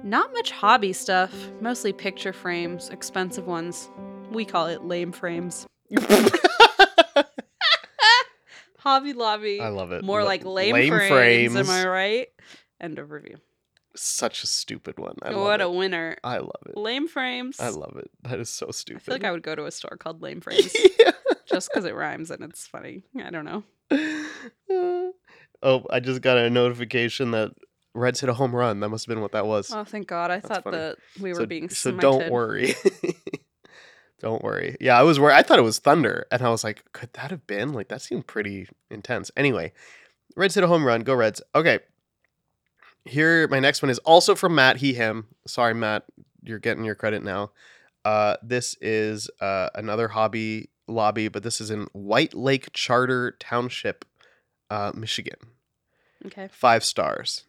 Not 0.03 0.32
much 0.34 0.51
hobby 0.51 0.94
stuff, 0.94 1.34
mostly 1.62 1.94
picture 1.94 2.34
frames, 2.34 2.89
expensive 2.89 3.46
ones. 3.46 3.89
We 4.32 4.46
call 4.46 4.68
it 4.68 4.84
lame 4.84 5.12
frames. 5.12 5.68
Hobby 8.79 9.13
Lobby. 9.13 9.60
I 9.60 9.70
love 9.70 9.91
it. 9.91 10.03
More 10.03 10.22
L- 10.22 10.25
like 10.25 10.46
lame, 10.46 10.74
lame 10.74 10.89
frames, 10.89 11.56
Am. 11.56 11.70
I 11.70 11.86
right? 11.86 12.27
End 12.79 12.98
of 12.98 13.12
review. 13.12 13.38
Such 14.01 14.44
a 14.44 14.48
stupid 14.48 14.98
one. 14.98 15.18
I 15.22 15.36
what 15.36 15.60
it. 15.60 15.65
a 15.65 15.70
winner. 15.70 16.15
I 16.24 16.38
love 16.38 16.62
it. 16.68 16.77
Lame 16.77 17.10
frames. 17.10 17.60
I 17.60 17.68
love 17.68 17.98
it. 17.98 18.10
That 18.24 18.39
is 18.39 18.50
so 18.50 18.72
stupid. 18.72 19.01
I 19.01 19.03
feel 19.03 19.15
like 19.15 19.25
I 19.25 19.32
would 19.32 19.44
go 19.44 19.56
to 19.56 19.65
a 19.65 19.72
store 19.72 19.98
called 19.98 20.22
Lame 20.22 20.39
Frames. 20.41 20.74
yeah. 20.98 21.12
just 21.46 21.70
because 21.70 21.84
it 21.84 21.94
rhymes 21.94 22.32
and 22.32 22.41
it's 22.41 22.65
funny. 22.65 23.03
I 23.22 23.29
don't 23.29 23.44
know. 23.44 23.63
oh, 25.62 25.86
I 25.89 26.00
just 26.00 26.22
got 26.22 26.38
a 26.38 26.50
notification 26.50 27.32
that 27.32 27.51
Reds 27.94 28.22
hit 28.22 28.29
a 28.29 28.34
home 28.34 28.56
run. 28.56 28.79
That 28.79 28.88
must 28.88 29.06
have 29.06 29.13
been 29.13 29.22
what 29.22 29.34
that 29.34 29.46
was. 29.46 29.70
Oh, 29.74 29.84
thank 29.84 30.08
God! 30.08 30.32
I 30.32 30.36
That's 30.36 30.48
thought 30.48 30.63
funny. 30.63 30.77
that 30.77 30.98
we 31.20 31.32
were 31.32 31.41
so, 31.41 31.46
being 31.46 31.68
so 31.70 31.91
don't 31.91 32.32
worry. 32.32 32.75
don't 34.22 34.41
worry. 34.41 34.77
Yeah, 34.79 34.98
I 34.98 35.03
was 35.03 35.20
worried. 35.20 35.36
I 35.36 35.41
thought 35.41 35.60
it 35.60 35.63
was 35.63 35.79
thunder, 35.79 36.25
and 36.32 36.41
I 36.41 36.50
was 36.50 36.63
like, 36.63 36.86
could 36.94 37.12
that 37.13 37.32
have 37.32 37.46
been? 37.48 37.74
Like 37.74 37.89
that 37.89 38.01
seemed 38.01 38.27
pretty 38.27 38.70
intense. 38.89 39.29
Anyway, 39.36 39.74
Reds 40.38 40.56
hit 40.56 40.63
a 40.63 40.68
home 40.68 40.86
run. 40.86 41.01
Go 41.01 41.15
Reds. 41.15 41.41
Okay. 41.53 41.79
Here, 43.06 43.48
my 43.48 43.60
next 43.60 43.82
one 43.82 43.89
is 43.89 44.00
also 44.00 44.36
from 44.36 44.56
Matt. 44.56 44.77
He 44.77 44.94
him. 44.94 45.27
Sorry, 45.48 45.74
Matt. 45.74 46.03
You're 46.44 46.60
getting 46.60 46.84
your 46.84 46.96
credit 46.96 47.24
now. 47.24 47.51
Uh, 48.06 48.38
this 48.41 48.75
is 48.82 49.29
uh, 49.41 49.70
another 49.75 50.08
hobby 50.10 50.70
lobby, 50.88 51.28
but 51.28 51.43
this 51.43 51.62
is 51.62 51.69
in 51.69 51.88
White 51.93 52.34
Lake 52.34 52.71
Charter 52.74 53.36
Township, 53.39 54.06
uh, 54.69 54.91
Michigan. 54.95 55.38
Okay. 56.26 56.50
Five 56.52 56.84
stars. 56.84 57.45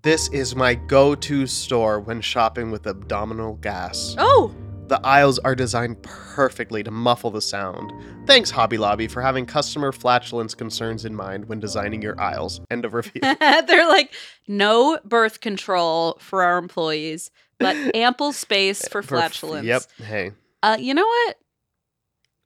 This 0.00 0.28
is 0.28 0.56
my 0.56 0.74
go 0.74 1.14
to 1.14 1.46
store 1.46 2.00
when 2.00 2.20
shopping 2.22 2.70
with 2.70 2.86
abdominal 2.86 3.54
gas. 3.56 4.14
Oh, 4.18 4.54
The 4.88 5.00
aisles 5.04 5.38
are 5.38 5.54
designed 5.54 6.02
perfectly 6.02 6.82
to 6.82 6.90
muffle 6.90 7.30
the 7.30 7.40
sound. 7.40 7.92
Thanks, 8.26 8.50
Hobby 8.50 8.76
Lobby, 8.76 9.06
for 9.08 9.22
having 9.22 9.46
customer 9.46 9.90
flatulence 9.92 10.54
concerns 10.54 11.04
in 11.04 11.14
mind 11.14 11.46
when 11.48 11.60
designing 11.60 12.02
your 12.02 12.20
aisles. 12.20 12.60
End 12.70 12.84
of 12.84 12.92
review. 12.92 13.20
they're 13.40 13.88
like 13.88 14.12
no 14.48 14.98
birth 15.04 15.40
control 15.40 16.16
for 16.20 16.42
our 16.42 16.58
employees, 16.58 17.30
but 17.58 17.74
ample 17.94 18.32
space 18.32 18.86
for 18.88 19.02
flatulence. 19.02 19.64
Yep. 19.66 19.82
Hey, 20.06 20.32
Uh, 20.62 20.76
you 20.78 20.92
know 20.94 21.06
what? 21.06 21.36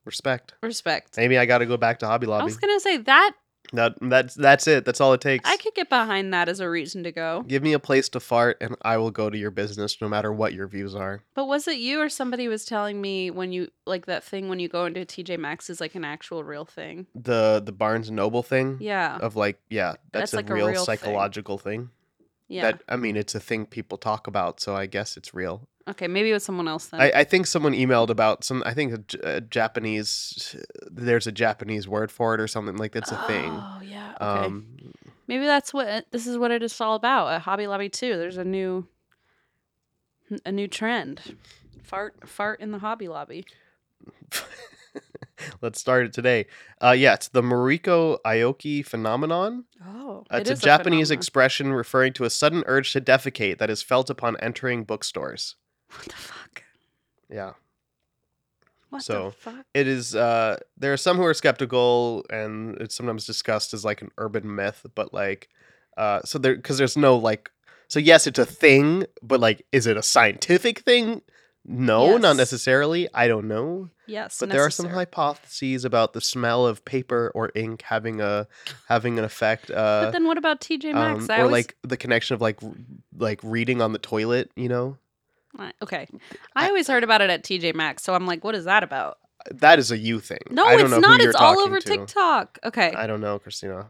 respect. 0.05 0.53
Respect. 0.63 1.17
Maybe 1.17 1.37
I 1.37 1.45
got 1.45 1.57
to 1.57 1.65
go 1.65 1.75
back 1.75 1.99
to 1.99 2.07
Hobby 2.07 2.27
Lobby. 2.27 2.43
I 2.43 2.45
was 2.45 2.55
gonna 2.57 2.79
say 2.79 2.95
that 2.97 3.31
That 3.73 3.95
that's 4.01 4.33
that's 4.35 4.67
it. 4.67 4.85
That's 4.85 5.01
all 5.01 5.13
it 5.13 5.21
takes. 5.21 5.49
I 5.49 5.57
could 5.57 5.73
get 5.73 5.89
behind 5.89 6.33
that 6.33 6.49
as 6.49 6.59
a 6.59 6.69
reason 6.69 7.03
to 7.03 7.11
go. 7.11 7.43
Give 7.47 7.63
me 7.63 7.73
a 7.73 7.79
place 7.79 8.09
to 8.09 8.19
fart, 8.19 8.57
and 8.61 8.75
I 8.81 8.97
will 8.97 9.11
go 9.11 9.29
to 9.29 9.37
your 9.37 9.51
business, 9.51 9.99
no 10.01 10.07
matter 10.07 10.31
what 10.31 10.53
your 10.53 10.67
views 10.67 10.95
are. 10.95 11.21
But 11.35 11.45
was 11.47 11.67
it 11.67 11.77
you 11.77 11.99
or 12.01 12.09
somebody 12.09 12.47
was 12.47 12.65
telling 12.65 13.01
me 13.01 13.31
when 13.31 13.51
you 13.51 13.69
like 13.85 14.05
that 14.05 14.23
thing 14.23 14.49
when 14.49 14.59
you 14.59 14.67
go 14.69 14.85
into 14.85 15.01
TJ 15.01 15.37
Maxx 15.39 15.69
is 15.69 15.81
like 15.81 15.95
an 15.95 16.05
actual 16.05 16.43
real 16.43 16.65
thing? 16.65 17.07
The 17.15 17.61
the 17.63 17.71
Barnes 17.71 18.07
and 18.07 18.15
Noble 18.15 18.43
thing. 18.43 18.77
Yeah. 18.79 19.17
Of 19.17 19.35
like, 19.35 19.59
yeah, 19.69 19.95
that's, 20.11 20.31
That's 20.31 20.33
a, 20.33 20.35
like 20.37 20.49
a 20.49 20.53
real 20.53 20.67
real 20.67 20.85
thing. 20.85 20.97
psychological 20.97 21.57
thing. 21.57 21.89
Yeah. 22.47 22.71
That 22.71 22.83
I 22.87 22.95
mean, 22.95 23.17
it's 23.17 23.35
a 23.35 23.39
thing 23.39 23.65
people 23.65 23.97
talk 23.97 24.27
about, 24.27 24.59
so 24.61 24.75
I 24.75 24.85
guess 24.85 25.17
it's 25.17 25.33
real. 25.33 25.67
Okay, 25.89 26.07
maybe 26.07 26.29
it 26.29 26.33
was 26.33 26.43
someone 26.43 26.67
else 26.67 26.87
then. 26.87 27.01
I, 27.01 27.11
I 27.15 27.23
think 27.23 27.47
someone 27.47 27.73
emailed 27.73 28.09
about 28.09 28.43
some. 28.43 28.63
I 28.65 28.73
think 28.73 28.93
a, 28.93 28.97
J- 28.99 29.19
a 29.23 29.41
Japanese. 29.41 30.55
There's 30.89 31.27
a 31.27 31.31
Japanese 31.31 31.87
word 31.87 32.11
for 32.11 32.33
it 32.33 32.39
or 32.41 32.47
something 32.47 32.77
like 32.77 32.91
that's 32.93 33.11
a 33.11 33.17
thing. 33.27 33.49
Oh 33.51 33.81
yeah. 33.83 34.13
Okay. 34.21 34.45
Um, 34.45 34.67
maybe 35.27 35.45
that's 35.45 35.73
what 35.73 36.05
this 36.11 36.27
is 36.27 36.37
what 36.37 36.51
it 36.51 36.63
is 36.63 36.79
all 36.81 36.95
about. 36.95 37.27
At 37.31 37.41
Hobby 37.41 37.67
Lobby 37.67 37.89
too. 37.89 38.17
There's 38.17 38.37
a 38.37 38.45
new 38.45 38.87
a 40.45 40.51
new 40.51 40.67
trend. 40.67 41.37
Fart 41.83 42.27
fart 42.27 42.59
in 42.59 42.71
the 42.71 42.79
Hobby 42.79 43.07
Lobby. 43.07 43.45
let's 45.61 45.79
start 45.79 46.05
it 46.05 46.13
today. 46.13 46.45
Uh, 46.81 46.91
yeah, 46.97 47.13
it's 47.13 47.27
the 47.29 47.41
Mariko 47.41 48.17
Aoki 48.25 48.85
phenomenon. 48.85 49.65
Oh, 49.85 50.25
Uh, 50.31 50.37
it's 50.37 50.49
a 50.49 50.55
Japanese 50.55 51.11
expression 51.11 51.71
referring 51.73 52.13
to 52.13 52.23
a 52.25 52.29
sudden 52.29 52.63
urge 52.65 52.91
to 52.93 53.01
defecate 53.01 53.57
that 53.59 53.69
is 53.69 53.81
felt 53.81 54.09
upon 54.09 54.37
entering 54.37 54.83
bookstores. 54.83 55.55
What 55.89 56.05
the 56.05 56.15
fuck? 56.15 56.63
Yeah. 57.29 57.53
What 58.89 59.01
So, 59.03 59.25
the 59.25 59.31
fuck? 59.31 59.65
It 59.73 59.87
is 59.87 60.15
uh 60.15 60.57
there 60.77 60.93
are 60.93 60.97
some 60.97 61.17
who 61.17 61.23
are 61.23 61.33
skeptical 61.33 62.25
and 62.29 62.77
it's 62.79 62.95
sometimes 62.95 63.25
discussed 63.25 63.73
as 63.73 63.83
like 63.83 64.01
an 64.01 64.11
urban 64.17 64.53
myth, 64.55 64.85
but 64.95 65.13
like 65.13 65.49
uh 65.97 66.21
so 66.23 66.39
there 66.39 66.57
cuz 66.57 66.77
there's 66.77 66.97
no 66.97 67.17
like 67.17 67.51
so 67.89 67.99
yes, 67.99 68.27
it's 68.27 68.39
a 68.39 68.45
thing, 68.45 69.05
but 69.21 69.39
like 69.39 69.65
is 69.71 69.87
it 69.87 69.97
a 69.97 70.03
scientific 70.03 70.79
thing? 70.79 71.21
No, 71.65 72.17
not 72.17 72.37
necessarily. 72.37 73.09
I 73.13 73.27
don't 73.27 73.47
know. 73.49 73.89
Yes, 74.05 74.37
But 74.39 74.49
there 74.51 74.61
are 74.63 74.69
some 74.69 74.87
hypotheses 74.89 75.83
about 75.83 76.13
the 76.13 76.21
smell 76.21 76.65
of 76.65 76.85
paper 76.85 77.29
or 77.35 77.51
ink 77.55 77.81
having 77.81 78.21
a 78.21 78.47
having 78.87 79.19
an 79.19 79.25
effect 79.25 79.69
uh 79.69 80.05
But 80.05 80.11
then 80.11 80.25
what 80.27 80.37
about 80.37 80.61
TJ 80.61 80.93
Maxx? 80.93 81.29
um, 81.29 81.37
or 81.37 81.43
always, 81.43 81.51
like 81.51 81.75
the 81.83 81.97
connection 81.97 82.35
of 82.35 82.41
like 82.41 82.59
like 83.17 83.41
reading 83.43 83.81
on 83.81 83.91
the 83.91 83.99
toilet, 83.99 84.49
you 84.55 84.69
know? 84.69 84.97
I- 85.57 85.71
okay. 85.81 86.07
I 86.55 86.67
always 86.67 86.87
heard 86.87 87.03
about 87.03 87.21
it 87.21 87.29
at 87.29 87.43
TJ 87.43 87.73
Maxx, 87.75 88.03
so 88.03 88.13
I'm 88.13 88.25
like, 88.25 88.43
what 88.43 88.55
is 88.55 88.65
that 88.65 88.83
about? 88.83 89.17
That 89.51 89.79
is 89.79 89.91
a 89.91 89.97
you 89.97 90.19
thing. 90.19 90.39
No, 90.49 90.65
I 90.65 90.71
don't 90.75 90.81
it's 90.81 90.89
know 90.91 90.95
who 90.97 91.01
not. 91.01 91.19
you're 91.21 91.29
It's 91.29 91.39
all 91.39 91.53
talking 91.55 91.67
over 91.71 91.79
to. 91.79 91.87
TikTok. 91.87 92.59
Okay. 92.65 92.91
I 92.95 93.07
don't 93.07 93.21
know, 93.21 93.39
Christina. 93.39 93.89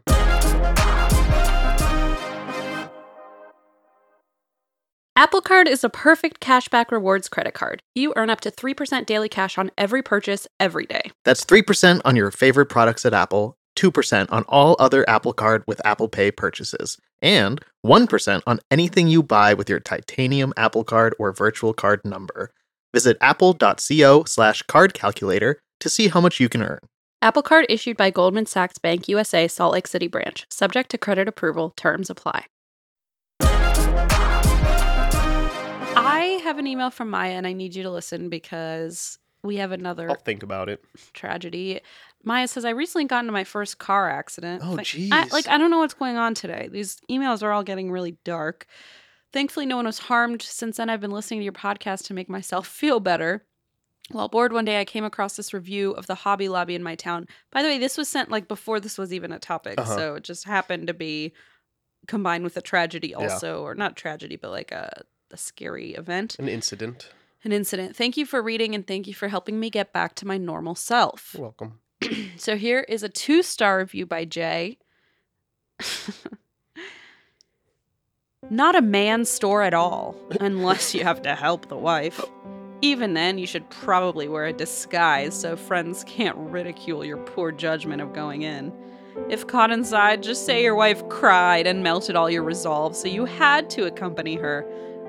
Apple 5.16 5.40
Card 5.40 5.66
is 5.66 5.82
a 5.82 5.88
perfect 5.90 6.40
cashback 6.40 6.92
rewards 6.92 7.28
credit 7.28 7.52
card. 7.54 7.82
You 7.94 8.12
earn 8.14 8.30
up 8.30 8.40
to 8.42 8.52
3% 8.52 9.04
daily 9.04 9.28
cash 9.28 9.58
on 9.58 9.70
every 9.76 10.00
purchase 10.00 10.46
every 10.60 10.86
day. 10.86 11.10
That's 11.24 11.44
3% 11.44 12.00
on 12.04 12.14
your 12.14 12.30
favorite 12.30 12.66
products 12.66 13.04
at 13.04 13.12
Apple, 13.12 13.56
2% 13.78 14.26
on 14.32 14.42
all 14.48 14.74
other 14.80 15.08
Apple 15.08 15.32
Card 15.32 15.62
with 15.66 15.80
Apple 15.84 16.08
Pay 16.08 16.32
purchases, 16.32 16.98
and 17.22 17.64
1% 17.86 18.42
on 18.46 18.58
anything 18.70 19.06
you 19.06 19.22
buy 19.22 19.54
with 19.54 19.70
your 19.70 19.78
titanium 19.78 20.52
Apple 20.56 20.82
Card 20.82 21.14
or 21.18 21.32
virtual 21.32 21.72
card 21.72 22.04
number. 22.04 22.50
Visit 22.92 23.16
apple.co 23.20 24.24
slash 24.24 24.62
card 24.62 24.94
calculator 24.94 25.60
to 25.78 25.88
see 25.88 26.08
how 26.08 26.20
much 26.20 26.40
you 26.40 26.48
can 26.48 26.62
earn. 26.62 26.80
Apple 27.22 27.42
Card 27.42 27.66
issued 27.68 27.96
by 27.96 28.10
Goldman 28.10 28.46
Sachs 28.46 28.78
Bank 28.78 29.08
USA 29.08 29.46
Salt 29.46 29.72
Lake 29.74 29.86
City 29.86 30.08
branch, 30.08 30.46
subject 30.50 30.90
to 30.90 30.98
credit 30.98 31.28
approval. 31.28 31.72
Terms 31.76 32.10
apply. 32.10 32.46
I 36.00 36.40
have 36.42 36.58
an 36.58 36.66
email 36.66 36.90
from 36.90 37.10
Maya 37.10 37.32
and 37.32 37.46
I 37.46 37.52
need 37.52 37.74
you 37.74 37.82
to 37.84 37.90
listen 37.90 38.28
because 38.28 39.18
we 39.42 39.56
have 39.56 39.72
another 39.72 40.08
I'll 40.10 40.16
think 40.16 40.42
about 40.42 40.68
it. 40.68 40.82
tragedy. 41.12 41.80
Maya 42.24 42.48
says, 42.48 42.64
I 42.64 42.70
recently 42.70 43.06
got 43.06 43.20
into 43.20 43.32
my 43.32 43.44
first 43.44 43.78
car 43.78 44.10
accident. 44.10 44.62
Oh, 44.64 44.76
jeez. 44.76 45.32
like, 45.32 45.48
I 45.48 45.56
don't 45.56 45.70
know 45.70 45.78
what's 45.78 45.94
going 45.94 46.16
on 46.16 46.34
today. 46.34 46.68
These 46.70 47.00
emails 47.10 47.42
are 47.42 47.52
all 47.52 47.62
getting 47.62 47.90
really 47.90 48.18
dark. 48.24 48.66
Thankfully, 49.32 49.66
no 49.66 49.76
one 49.76 49.86
was 49.86 49.98
harmed. 49.98 50.42
Since 50.42 50.78
then, 50.78 50.90
I've 50.90 51.00
been 51.00 51.10
listening 51.10 51.40
to 51.40 51.44
your 51.44 51.52
podcast 51.52 52.06
to 52.06 52.14
make 52.14 52.28
myself 52.28 52.66
feel 52.82 53.00
better. 53.00 53.44
While 54.10 54.28
bored 54.28 54.54
one 54.54 54.64
day, 54.64 54.80
I 54.80 54.86
came 54.86 55.04
across 55.04 55.36
this 55.36 55.52
review 55.52 55.90
of 55.92 56.06
the 56.06 56.14
Hobby 56.14 56.48
Lobby 56.48 56.74
in 56.74 56.82
my 56.82 56.94
town. 56.94 57.26
By 57.52 57.62
the 57.62 57.68
way, 57.68 57.78
this 57.78 57.98
was 57.98 58.08
sent 58.08 58.30
like 58.30 58.48
before 58.48 58.80
this 58.80 58.96
was 58.96 59.12
even 59.12 59.32
a 59.32 59.38
topic. 59.38 59.78
Uh-huh. 59.78 59.96
So 59.96 60.14
it 60.14 60.24
just 60.24 60.44
happened 60.44 60.86
to 60.86 60.94
be 60.94 61.34
combined 62.06 62.42
with 62.42 62.56
a 62.56 62.62
tragedy, 62.62 63.14
also, 63.14 63.62
or 63.62 63.74
not 63.74 63.96
tragedy, 63.96 64.36
but 64.36 64.50
like 64.50 64.72
a, 64.72 65.02
a 65.30 65.36
scary 65.36 65.92
event 65.92 66.36
An 66.38 66.48
incident. 66.48 67.10
an 67.44 67.52
incident. 67.52 67.96
Thank 67.96 68.16
you 68.16 68.24
for 68.24 68.40
reading 68.40 68.74
and 68.74 68.86
thank 68.86 69.06
you 69.06 69.12
for 69.14 69.28
helping 69.28 69.60
me 69.60 69.68
get 69.68 69.92
back 69.92 70.14
to 70.16 70.26
my 70.26 70.38
normal 70.38 70.74
self. 70.74 71.32
You're 71.34 71.42
welcome. 71.42 71.80
So 72.36 72.56
here 72.56 72.86
is 72.88 73.02
a 73.02 73.08
two 73.08 73.42
star 73.42 73.78
review 73.78 74.06
by 74.06 74.24
Jay. 74.24 74.78
Not 78.50 78.76
a 78.76 78.82
man's 78.82 79.28
store 79.28 79.62
at 79.62 79.74
all, 79.74 80.14
unless 80.40 80.94
you 80.94 81.02
have 81.04 81.20
to 81.22 81.34
help 81.34 81.68
the 81.68 81.76
wife. 81.76 82.24
Even 82.80 83.14
then, 83.14 83.38
you 83.38 83.46
should 83.46 83.68
probably 83.70 84.28
wear 84.28 84.46
a 84.46 84.52
disguise 84.52 85.38
so 85.38 85.56
friends 85.56 86.04
can't 86.04 86.36
ridicule 86.36 87.04
your 87.04 87.16
poor 87.16 87.50
judgment 87.50 88.00
of 88.00 88.12
going 88.12 88.42
in. 88.42 88.72
If 89.28 89.48
caught 89.48 89.72
inside, 89.72 90.22
just 90.22 90.46
say 90.46 90.62
your 90.62 90.76
wife 90.76 91.06
cried 91.08 91.66
and 91.66 91.82
melted 91.82 92.14
all 92.14 92.30
your 92.30 92.44
resolve, 92.44 92.94
so 92.96 93.08
you 93.08 93.24
had 93.24 93.68
to 93.70 93.86
accompany 93.86 94.36
her. 94.36 94.64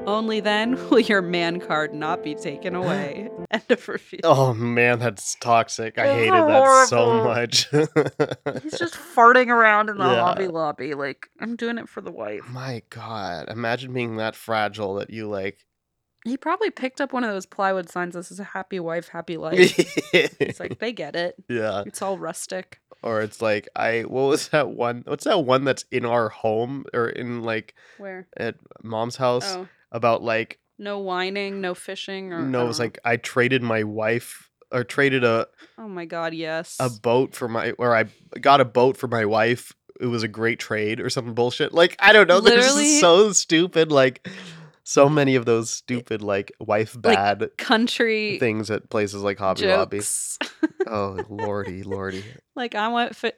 Only 0.08 0.40
then 0.40 0.76
will 0.90 1.00
your 1.00 1.22
man 1.22 1.60
card 1.60 1.94
not 1.94 2.24
be 2.24 2.34
taken 2.36 2.74
away. 2.76 3.30
End 3.52 3.64
of 3.70 3.88
review. 3.88 4.20
Oh 4.24 4.54
man, 4.54 5.00
that's 5.00 5.36
toxic. 5.36 5.98
I 6.00 6.08
It's 6.08 6.16
hated 6.16 6.34
that 6.34 6.88
so 6.88 7.24
much. 7.24 7.68
He's 8.64 8.78
just 8.80 8.96
farting 8.96 9.48
around 9.50 9.90
in 9.90 9.98
the 9.98 10.06
Yeah. 10.06 10.22
Hobby 10.22 10.48
Lobby. 10.48 10.94
Like, 10.96 11.30
I'm 11.40 11.56
doing 11.56 11.78
it 11.78 11.88
for 11.90 12.02
the 12.02 12.12
wife. 12.12 12.42
My 12.50 12.82
God, 12.90 13.50
imagine 13.50 13.94
being 13.94 14.18
that 14.18 14.36
fragile 14.36 14.96
that 14.96 15.10
you 15.10 15.28
like. 15.28 15.66
He 16.26 16.38
probably 16.38 16.70
picked 16.72 17.00
up 17.02 17.14
one 17.14 17.24
of 17.24 17.32
those 17.32 17.46
plywood 17.46 17.90
signs 17.90 18.14
that 18.16 18.24
says 18.24 18.40
a 18.40 18.44
happy 18.44 18.80
wife, 18.80 19.10
happy 19.10 19.38
life. 19.38 19.74
It's 20.14 20.60
like, 20.60 20.80
they 20.80 20.92
get 20.92 21.16
it. 21.16 21.36
yeah, 21.48 21.84
It's 21.86 22.02
all 22.02 22.18
rustic. 22.18 22.80
or 23.04 23.22
it's 23.22 23.42
like 23.42 23.70
I. 23.76 24.02
What 24.02 24.24
was 24.24 24.50
that 24.50 24.70
one? 24.70 25.04
What's 25.06 25.24
that 25.26 25.46
one 25.46 25.64
that's 25.66 25.86
in 25.92 26.06
our 26.06 26.30
home 26.30 26.86
or 26.94 27.10
in 27.10 27.44
like 27.44 27.74
Where? 27.98 28.28
at 28.36 28.56
mom's 28.84 29.16
house 29.16 29.46
Oh, 29.56 29.68
about 29.91 30.23
like 30.23 30.60
no 30.78 30.99
whining, 30.99 31.62
no 31.62 31.75
fishing, 31.75 32.34
or 32.34 32.41
no, 32.41 32.63
it 32.63 32.67
was 32.67 32.80
like 32.80 32.99
I 33.04 33.17
traded 33.17 33.62
my 33.62 33.84
wife 33.84 34.49
or 34.71 34.84
traded 34.84 35.23
a 35.23 35.47
oh 35.78 35.88
my 35.88 36.06
god, 36.06 36.34
yes. 36.34 36.78
a 36.80 36.89
boat 36.89 37.36
for 37.36 37.47
my 37.47 37.71
or 37.71 37.95
I 37.95 38.06
got 38.39 38.62
a 38.62 38.65
boat 38.65 38.97
for 38.97 39.08
my 39.08 39.25
wife. 39.25 39.73
It 39.99 40.06
was 40.06 40.23
a 40.23 40.30
great 40.30 40.60
trade 40.60 41.02
or 41.02 41.10
something 41.10 41.34
bullshit. 41.34 41.73
Like 41.73 41.95
I 41.99 42.13
don't 42.13 42.28
know. 42.28 42.39
This 42.39 42.75
is 42.75 42.99
so 43.02 43.32
stupid. 43.34 43.91
Like 43.91 44.28
so 44.84 45.08
many 45.08 45.36
of 45.36 45.45
those 45.45 45.69
stupid 45.69 46.21
like 46.21 46.52
wife 46.60 46.95
Like, 46.95 47.15
bad 47.15 47.49
Country 47.58 48.39
things 48.39 48.71
at 48.71 48.89
places 48.89 49.21
like 49.21 49.38
Hobby 49.38 49.67
Lobby. 49.67 50.02
Oh 50.88 51.19
lordy, 51.30 51.84
lordy. 51.84 52.23
like 52.56 52.73
I 52.73 52.88
want 52.88 53.23
uh, 53.23 53.32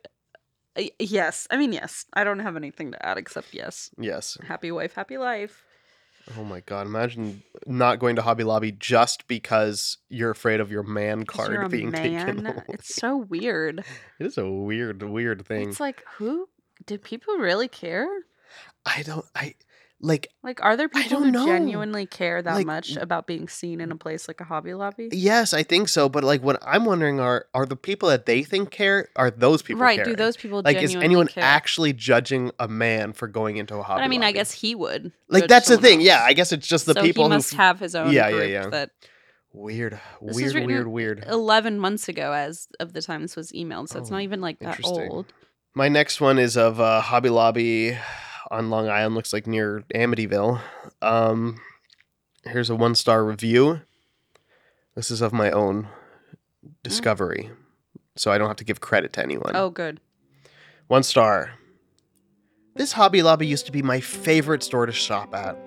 Yes, 1.00 1.48
I 1.50 1.58
mean 1.58 1.74
yes. 1.74 2.06
I 2.14 2.24
don't 2.24 2.40
have 2.40 2.56
anything 2.56 2.92
to 2.92 3.06
add 3.06 3.18
except 3.18 3.54
yes. 3.54 3.90
Yes. 4.00 4.38
Happy 4.48 4.72
wife, 4.72 4.94
happy 4.94 5.18
life. 5.18 5.66
Oh 6.38 6.44
my 6.44 6.62
god. 6.62 6.88
Imagine 6.88 7.44
not 7.66 8.00
going 8.00 8.16
to 8.16 8.22
Hobby 8.22 8.44
Lobby 8.44 8.72
just 8.72 9.28
because 9.28 9.98
you're 10.10 10.32
afraid 10.32 10.60
of 10.60 10.72
your 10.72 10.84
man 10.84 11.26
card 11.26 11.70
being 11.72 11.92
taken. 11.92 12.46
away. 12.48 12.64
It's 12.70 12.96
so 12.96 13.18
weird. 13.18 13.84
It 14.20 14.26
is 14.28 14.38
a 14.38 14.50
weird, 14.50 15.02
weird 15.02 15.46
thing. 15.46 15.70
It's 15.70 15.80
like 15.80 16.04
who 16.18 16.48
did 16.86 17.04
people 17.04 17.36
really 17.38 17.68
care? 17.68 18.08
I 18.86 19.02
don't. 19.04 19.26
I 19.36 19.56
like. 20.02 20.30
Like, 20.44 20.64
are 20.64 20.76
there 20.76 20.90
people 20.90 21.20
who 21.20 21.32
know. 21.32 21.46
genuinely 21.46 22.06
care 22.06 22.42
that 22.42 22.54
Like, 22.56 22.66
much 22.66 22.96
about 22.98 23.28
being 23.28 23.48
seen 23.48 23.80
in 23.80 23.92
a 23.92 23.96
place 23.96 24.28
like 24.28 24.42
a 24.42 24.44
Hobby 24.44 24.74
Lobby? 24.74 25.10
Yes, 25.12 25.54
I 25.54 25.64
think 25.64 25.88
so. 25.90 26.10
But 26.10 26.24
like, 26.24 26.42
what 26.44 26.62
I'm 26.66 26.86
wondering 26.86 27.20
are 27.20 27.46
are 27.54 27.66
the 27.66 27.76
people 27.76 28.10
that 28.10 28.26
they 28.26 28.44
think 28.44 28.72
care 28.72 29.10
are 29.16 29.30
those 29.32 29.62
people 29.62 29.82
right? 29.82 29.98
caring? 29.98 30.12
Do 30.12 30.16
those 30.16 30.36
people 30.38 30.62
like 30.66 30.78
is 30.78 30.96
anyone 30.96 31.28
care? 31.28 31.44
actually 31.44 31.94
judging 31.94 32.52
a 32.60 32.68
man 32.68 33.14
for 33.14 33.28
going 33.28 33.58
into 33.58 33.76
a 33.76 33.84
hobby? 33.84 34.00
But 34.00 34.06
I 34.06 34.08
mean, 34.08 34.24
I 34.24 34.32
guess 34.32 34.52
he 34.52 34.76
would. 34.76 35.12
like 35.30 35.48
that's 35.48 35.68
the 35.68 35.78
thing. 35.78 36.02
Yeah. 36.02 36.22
I 36.24 36.34
guess 36.34 36.52
it's 36.52 36.68
just 36.68 36.86
the 36.88 36.94
so 36.94 37.02
people 37.02 37.24
he 37.26 37.30
who 37.30 37.36
must 37.36 37.54
f- 37.54 37.58
have 37.58 37.80
his 37.80 37.96
own 37.96 38.12
Yeah, 38.12 38.28
yeah, 38.30 38.32
group 38.38 38.50
yeah. 38.52 38.68
that 38.70 38.90
weird, 39.54 40.00
This 40.22 40.36
weird, 40.36 40.66
weird, 40.66 40.88
weird. 40.88 41.26
11 41.28 41.80
months 41.80 42.08
ago 42.10 42.32
as 42.34 42.68
of 42.80 42.94
the 42.94 43.02
time 43.02 43.22
this 43.22 43.36
was 43.36 43.52
emailed, 43.52 43.90
so 43.90 44.00
it's 44.00 44.10
Oh, 44.10 44.14
not 44.16 44.22
even 44.22 44.42
like 44.42 44.60
that 44.60 44.80
old. 44.84 45.26
My 45.76 45.90
next 45.90 46.20
one 46.22 46.40
is 46.40 46.58
of 46.58 46.80
uh, 46.80 47.02
Hobby 47.02 47.30
Lobby 47.30 47.98
on 48.52 48.70
Long 48.70 48.90
Island. 48.90 49.16
Looks 49.16 49.34
like 49.34 49.48
near 49.48 49.84
Amityville. 49.96 50.62
Um, 51.02 51.60
here's 52.44 52.70
a 52.70 52.76
one 52.76 52.94
star 52.94 53.24
review. 53.24 53.82
This 54.94 55.10
is 55.10 55.22
of 55.22 55.32
my 55.34 55.50
own 55.50 55.88
discovery, 56.84 57.50
so 58.16 58.30
I 58.32 58.38
don't 58.38 58.50
have 58.50 58.58
to 58.58 58.66
give 58.66 58.82
credit 58.82 59.14
to 59.14 59.24
anyone. 59.24 59.56
Oh, 59.56 59.70
good. 59.70 60.02
One 60.88 61.04
star. 61.04 61.54
This 62.76 62.92
Hobby 62.92 63.24
Lobby 63.24 63.48
used 63.48 63.66
to 63.66 63.72
be 63.72 63.82
my 63.82 64.02
favorite 64.02 64.64
store 64.64 64.86
to 64.86 64.92
shop 64.92 65.34
at. 65.34 65.58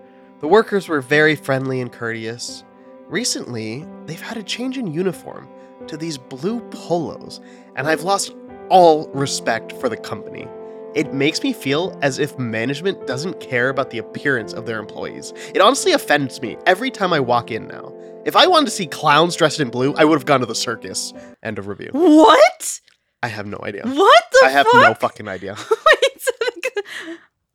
The 0.41 0.49
workers 0.49 0.89
were 0.89 1.01
very 1.01 1.35
friendly 1.35 1.81
and 1.81 1.91
courteous. 1.91 2.65
Recently, 3.09 3.87
they've 4.07 4.21
had 4.21 4.37
a 4.37 4.43
change 4.43 4.77
in 4.77 4.93
uniform 4.93 5.49
to 5.87 5.97
these 5.97 6.19
blue 6.19 6.61
polos, 6.71 7.41
and 7.77 7.87
I've 7.87 8.03
lost 8.03 8.35
all 8.69 9.09
respect 9.09 9.73
for 9.73 9.89
the 9.89 9.97
company. 9.97 10.47
It 10.95 11.13
makes 11.13 11.43
me 11.43 11.53
feel 11.53 11.99
as 12.03 12.19
if 12.19 12.39
management 12.39 13.07
doesn't 13.07 13.41
care 13.41 13.69
about 13.69 13.91
the 13.91 13.99
appearance 13.99 14.53
of 14.53 14.65
their 14.65 14.79
employees. 14.79 15.33
It 15.53 15.61
honestly 15.61 15.93
offends 15.93 16.41
me 16.41 16.57
every 16.67 16.91
time 16.91 17.13
I 17.13 17.19
walk 17.21 17.51
in 17.51 17.67
now. 17.67 17.93
If 18.25 18.37
I 18.37 18.47
wanted 18.47 18.67
to 18.67 18.71
see 18.71 18.87
clowns 18.87 19.35
dressed 19.35 19.59
in 19.61 19.71
blue, 19.71 19.93
I 19.95 20.05
would 20.05 20.17
have 20.19 20.25
gone 20.25 20.41
to 20.41 20.47
the 20.47 20.55
circus. 20.55 21.13
End 21.43 21.59
of 21.59 21.67
review. 21.67 21.91
What? 21.93 22.81
I 23.23 23.29
have 23.29 23.47
no 23.47 23.59
idea. 23.63 23.83
What 23.87 24.23
the 24.33 24.43
I 24.45 24.51
have 24.51 24.67
fuck? 24.67 24.83
no 24.83 24.95
fucking 24.95 25.29
idea. 25.29 25.57
Wait, 25.71 26.23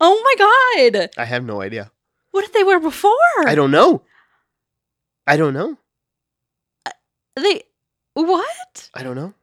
oh 0.02 0.21
my 0.23 0.91
god. 0.91 1.10
I 1.17 1.25
have 1.25 1.43
no 1.45 1.62
idea. 1.62 1.91
What 2.32 2.41
did 2.45 2.54
they 2.54 2.63
wear 2.63 2.80
before? 2.80 3.13
I 3.45 3.56
don't 3.56 3.71
know. 3.71 4.04
I 5.25 5.38
don't 5.38 5.54
know. 5.54 5.78
Uh, 6.86 6.91
they 7.36 7.63
what? 8.13 8.89
I 8.93 9.04
don't 9.04 9.15
know. 9.15 9.34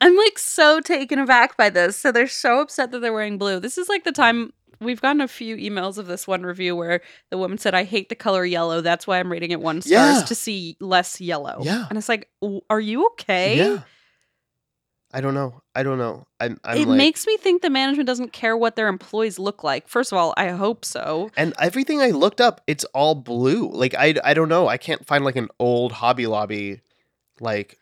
I'm 0.00 0.16
like 0.16 0.38
so 0.38 0.80
taken 0.80 1.18
aback 1.18 1.56
by 1.56 1.70
this. 1.70 1.96
So 1.96 2.12
they're 2.12 2.26
so 2.28 2.60
upset 2.60 2.90
that 2.92 3.00
they're 3.00 3.12
wearing 3.12 3.38
blue. 3.38 3.60
This 3.60 3.78
is 3.78 3.88
like 3.88 4.04
the 4.04 4.12
time 4.12 4.52
we've 4.80 5.00
gotten 5.00 5.20
a 5.20 5.28
few 5.28 5.56
emails 5.56 5.96
of 5.98 6.06
this 6.06 6.26
one 6.26 6.42
review 6.42 6.74
where 6.74 7.00
the 7.30 7.38
woman 7.38 7.58
said, 7.58 7.74
"I 7.74 7.84
hate 7.84 8.08
the 8.08 8.14
color 8.14 8.44
yellow. 8.44 8.80
That's 8.80 9.06
why 9.06 9.18
I'm 9.20 9.30
rating 9.30 9.50
it 9.50 9.60
one 9.60 9.80
stars 9.82 10.18
Yeah. 10.18 10.24
to 10.24 10.34
see 10.34 10.76
less 10.80 11.20
yellow." 11.20 11.60
Yeah. 11.62 11.86
and 11.88 11.96
it's 11.98 12.08
like, 12.08 12.28
are 12.70 12.80
you 12.80 13.06
okay? 13.12 13.56
Yeah. 13.58 13.80
I 15.14 15.20
don't 15.20 15.34
know. 15.34 15.60
I 15.74 15.82
don't 15.82 15.98
know. 15.98 16.26
I'm, 16.40 16.58
I'm 16.64 16.78
it 16.78 16.88
like, 16.88 16.96
makes 16.96 17.26
me 17.26 17.36
think 17.36 17.60
the 17.60 17.68
management 17.68 18.06
doesn't 18.06 18.32
care 18.32 18.56
what 18.56 18.76
their 18.76 18.88
employees 18.88 19.38
look 19.38 19.62
like. 19.62 19.86
First 19.86 20.10
of 20.10 20.16
all, 20.16 20.32
I 20.38 20.48
hope 20.48 20.86
so. 20.86 21.30
and 21.36 21.52
everything 21.60 22.00
I 22.00 22.12
looked 22.12 22.40
up, 22.40 22.62
it's 22.66 22.84
all 22.94 23.14
blue. 23.14 23.70
Like 23.70 23.94
I, 23.94 24.14
I 24.24 24.32
don't 24.32 24.48
know. 24.48 24.68
I 24.68 24.78
can't 24.78 25.04
find 25.06 25.22
like 25.22 25.36
an 25.36 25.48
old 25.58 25.92
Hobby 25.92 26.26
Lobby, 26.26 26.80
like 27.40 27.78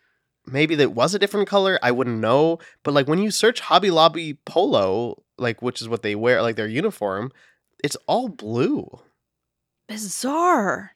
maybe 0.51 0.75
that 0.77 0.93
was 0.93 1.15
a 1.15 1.19
different 1.19 1.49
color. 1.49 1.79
I 1.83 1.91
wouldn't 1.91 2.19
know. 2.19 2.59
But 2.83 2.95
like 2.95 3.09
when 3.09 3.19
you 3.19 3.31
search 3.31 3.61
Hobby 3.61 3.91
Lobby 3.91 4.35
polo, 4.45 5.23
like 5.39 5.63
which 5.63 5.81
is 5.81 5.89
what 5.89 6.03
they 6.03 6.15
wear, 6.15 6.43
like 6.43 6.57
their 6.57 6.67
uniform, 6.69 7.33
it's 7.83 7.97
all 8.07 8.29
blue. 8.29 9.01
Bizarre. 9.89 10.93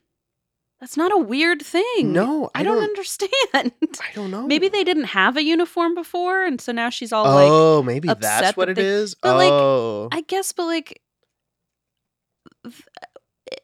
That's 0.79 0.97
not 0.97 1.11
a 1.13 1.17
weird 1.17 1.61
thing. 1.61 2.11
No, 2.13 2.49
I, 2.53 2.59
I 2.59 2.63
don't, 2.63 2.75
don't- 2.75 2.83
understand. 2.83 3.31
I 3.63 3.71
don't 4.13 4.29
know. 4.29 4.45
Maybe 4.45 4.67
they 4.67 4.83
didn't 4.83 5.05
have 5.05 5.37
a 5.37 5.43
uniform 5.43 5.95
before, 5.95 6.43
and 6.43 6.59
so 6.59 6.71
now 6.71 6.89
she's 6.89 7.11
all 7.13 7.23
like, 7.23 7.47
Oh, 7.49 7.81
maybe 7.81 8.09
that's 8.09 8.55
what 8.57 8.67
that 8.67 8.71
it 8.73 8.75
they- 8.75 8.85
is. 8.87 9.15
but, 9.15 9.35
like, 9.37 9.51
oh, 9.51 10.09
I 10.11 10.21
guess, 10.21 10.51
but 10.51 10.65
like, 10.65 11.01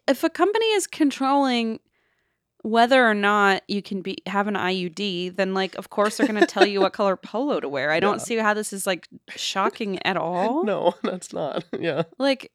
if 0.07 0.23
a 0.23 0.29
company 0.29 0.65
is 0.67 0.87
controlling 0.87 1.79
whether 2.63 3.07
or 3.07 3.13
not 3.13 3.63
you 3.67 3.81
can 3.81 4.01
be 4.01 4.17
have 4.27 4.47
an 4.47 4.55
IUD, 4.55 5.35
then 5.35 5.53
like, 5.53 5.75
of 5.75 5.89
course, 5.89 6.17
they're 6.17 6.27
going 6.27 6.39
to 6.39 6.45
tell 6.45 6.65
you 6.65 6.81
what 6.81 6.93
color 6.93 7.15
polo 7.21 7.59
to 7.59 7.67
wear. 7.69 7.91
I 7.91 7.95
Yeah. 7.95 7.99
don't 8.01 8.21
see 8.21 8.35
how 8.37 8.53
this 8.53 8.71
is 8.73 8.85
like 8.87 9.07
shocking 9.29 9.99
at 10.05 10.17
all. 10.17 10.63
no, 10.63 10.93
that's 11.03 11.33
not. 11.33 11.63
Yeah. 11.77 12.03
Like, 12.17 12.51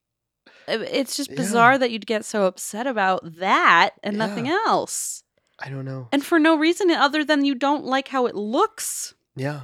it's 0.69 1.17
just 1.17 1.31
Yeah. 1.31 1.37
bizarre 1.37 1.79
that 1.79 1.91
you'd 1.91 2.07
get 2.07 2.25
so 2.25 2.47
upset 2.47 2.87
about 2.87 3.21
that 3.39 3.91
and 4.03 4.17
nothing 4.19 4.49
else, 4.49 5.23
I 5.61 5.69
don't 5.71 5.85
know. 5.85 6.09
and 6.13 6.25
for 6.25 6.39
no 6.39 6.57
reason 6.57 6.91
other 6.91 7.25
than 7.25 7.45
you 7.45 7.55
don't 7.55 7.85
like 7.85 8.09
how 8.09 8.27
it 8.27 8.35
looks. 8.35 9.15
Yeah. 9.37 9.63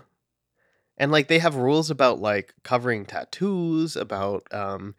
And 0.99 1.11
like 1.11 1.27
they 1.29 1.39
have 1.41 1.57
rules 1.57 1.91
about 1.91 2.21
like 2.21 2.55
covering 2.63 3.05
tattoos, 3.07 3.97
about 3.97 4.47
um 4.53 4.95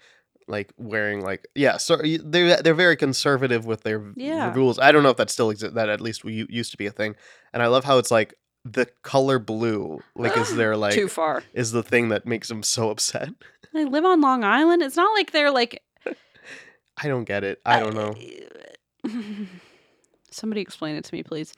like 0.48 0.72
wearing 0.78 1.22
like 1.22 1.48
yeah, 1.56 1.78
so 1.78 1.98
they're 2.24 2.62
they're 2.62 2.74
very 2.74 2.96
conservative 2.96 3.66
with 3.66 3.84
their 3.84 4.12
Yeah. 4.16 4.54
rules. 4.54 4.80
I 4.80 4.92
don't 4.92 5.04
know 5.04 5.10
if 5.10 5.18
that 5.18 5.30
still 5.30 5.50
exists. 5.50 5.76
That 5.76 5.90
at 5.90 6.02
least 6.02 6.24
we 6.24 6.46
used 6.50 6.72
to 6.72 6.78
be 6.78 6.86
a 6.86 6.92
thing. 6.92 7.16
And 7.54 7.62
I 7.64 7.68
love 7.68 7.84
how 7.84 7.98
it's 7.98 8.12
like 8.12 8.34
the 8.66 8.88
color 9.04 9.40
blue 9.40 10.02
like 10.16 10.38
is 10.38 10.56
there 10.56 10.76
like 10.78 10.94
Too 10.94 11.08
far. 11.08 11.44
is 11.54 11.72
the 11.72 11.84
thing 11.84 12.10
that 12.10 12.26
makes 12.26 12.48
them 12.48 12.64
so 12.64 12.90
upset? 12.90 13.30
They 13.74 13.86
live 13.86 14.06
on 14.06 14.22
Long 14.22 14.44
Island. 14.44 14.82
It's 14.84 14.96
not 14.98 15.14
like 15.16 15.32
they're 15.32 15.52
like 15.52 15.82
I 16.98 17.08
don't 17.08 17.24
get 17.26 17.44
it. 17.44 17.60
I 17.66 17.80
don't 17.80 17.96
know. 17.96 18.16
Somebody 20.32 20.62
explain 20.62 20.96
it 20.96 21.04
to 21.06 21.14
me, 21.14 21.24
please. 21.24 21.54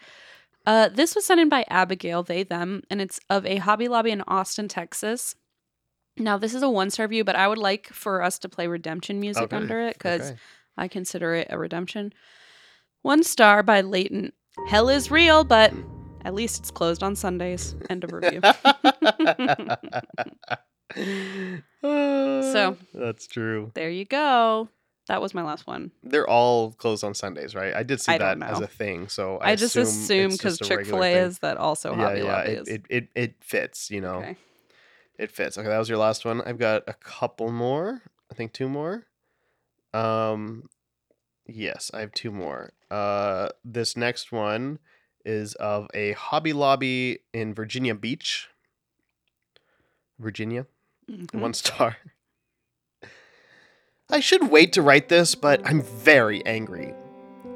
Uh, 0.66 0.90
this 0.90 1.16
was 1.16 1.26
sent 1.26 1.40
in 1.40 1.48
by 1.48 1.64
Abigail, 1.70 2.24
they, 2.24 2.44
them, 2.44 2.82
and 2.90 3.00
it's 3.02 3.20
of 3.30 3.46
a 3.46 3.58
Hobby 3.58 3.88
Lobby 3.88 4.12
in 4.12 4.24
Austin, 4.28 4.68
Texas. 4.68 5.36
Now, 6.18 6.38
this 6.38 6.54
is 6.54 6.64
a 6.64 6.70
one 6.70 6.90
star 6.90 7.06
review, 7.06 7.24
but 7.24 7.36
I 7.36 7.48
would 7.48 7.58
like 7.58 7.88
for 7.88 8.22
us 8.22 8.40
to 8.40 8.50
play 8.50 8.68
redemption 8.68 9.20
music 9.20 9.44
Okay, 9.44 9.56
under 9.56 9.82
it 9.82 9.94
because 9.94 10.32
Okay. 10.32 10.40
I 10.78 10.88
consider 10.88 11.36
it 11.36 11.48
a 11.50 11.58
redemption. 11.58 12.14
One 13.02 13.24
star 13.24 13.64
by 13.64 13.82
Leighton. 13.82 14.32
Hell 14.68 14.90
is 14.90 15.12
real, 15.12 15.44
but 15.44 15.74
at 16.24 16.34
least 16.34 16.60
it's 16.60 16.72
closed 16.72 17.04
on 17.04 17.16
Sundays. 17.16 17.76
End 17.90 18.04
of 18.04 18.12
review. 18.12 18.42
So- 21.82 22.78
that's 22.94 23.28
true. 23.28 23.72
there 23.76 23.90
you 23.90 24.06
go. 24.06 24.70
That 25.08 25.22
was 25.22 25.36
my 25.36 25.44
last 25.44 25.68
one. 25.68 25.92
They're 26.02 26.28
all 26.28 26.72
closed 26.72 27.04
on 27.04 27.14
Sundays, 27.14 27.54
right? 27.54 27.76
I 27.76 27.84
did 27.84 28.02
see 28.02 28.14
I 28.14 28.18
that 28.18 28.42
as 28.42 28.60
a 28.60 28.68
thing. 28.68 29.08
So 29.08 29.38
I, 29.38 29.52
I, 29.52 29.56
just 29.56 29.76
assume 29.76 30.32
because 30.32 30.58
Chick 30.58 30.86
Fil 30.86 31.04
A 31.04 31.14
is 31.14 31.40
that 31.40 31.58
also 31.58 31.96
yeah, 31.96 32.16
yeah, 32.16 32.24
Lobby 32.24 32.50
it, 32.50 32.60
is. 32.62 32.68
it, 32.68 32.86
it 32.90 33.08
it 33.14 33.36
fits. 33.42 33.92
You 33.92 34.02
know, 34.02 34.16
okay. 34.16 34.38
It 35.18 35.32
fits. 35.32 35.58
Okay, 35.58 35.68
that 35.68 35.78
was 35.78 35.90
your 35.90 35.98
last 35.98 36.26
one. 36.26 36.42
I've 36.42 36.58
got 36.60 36.84
a 36.88 36.94
couple 36.94 37.52
more. 37.52 38.02
I 38.32 38.36
think 38.36 38.54
two 38.54 38.68
more. 38.70 39.06
Um, 39.94 40.70
yes, 41.48 41.92
I 41.94 42.02
have 42.02 42.12
two 42.12 42.32
more. 42.32 42.74
Uh, 42.92 43.50
this 43.64 43.96
next 43.96 44.32
one 44.32 44.80
is 45.26 45.54
of 45.56 45.88
a 45.94 46.12
Hobby 46.14 46.54
Lobby 46.54 47.20
in 47.34 47.54
Virginia 47.54 47.96
Beach, 47.96 48.50
Virginia. 50.20 50.66
Mhm. 51.10 51.40
One 51.40 51.54
star. 51.54 51.98
I 54.10 54.20
should 54.20 54.50
wait 54.52 54.74
to 54.74 54.82
write 54.82 55.10
this, 55.10 55.34
but 55.34 55.62
I'm 55.66 55.82
very 55.82 56.46
angry. 56.46 56.94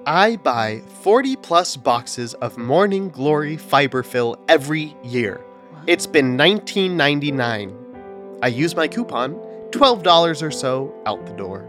I 0.06 0.38
buy 0.38 0.82
40 1.04 1.36
plus 1.36 1.78
boxes 1.78 2.34
of 2.36 2.58
Morning 2.58 3.10
Glory 3.10 3.58
fiber 3.58 4.02
fill 4.02 4.44
every 4.48 4.96
year. 5.04 5.42
It's 5.90 6.06
been 6.06 6.38
19.99. 6.38 8.40
I 8.44 8.48
use 8.48 8.76
my 8.76 8.88
coupon, 8.88 9.34
$12 9.72 10.44
or 10.44 10.52
so 10.52 10.94
out 11.08 11.26
the 11.26 11.34
door. 11.34 11.66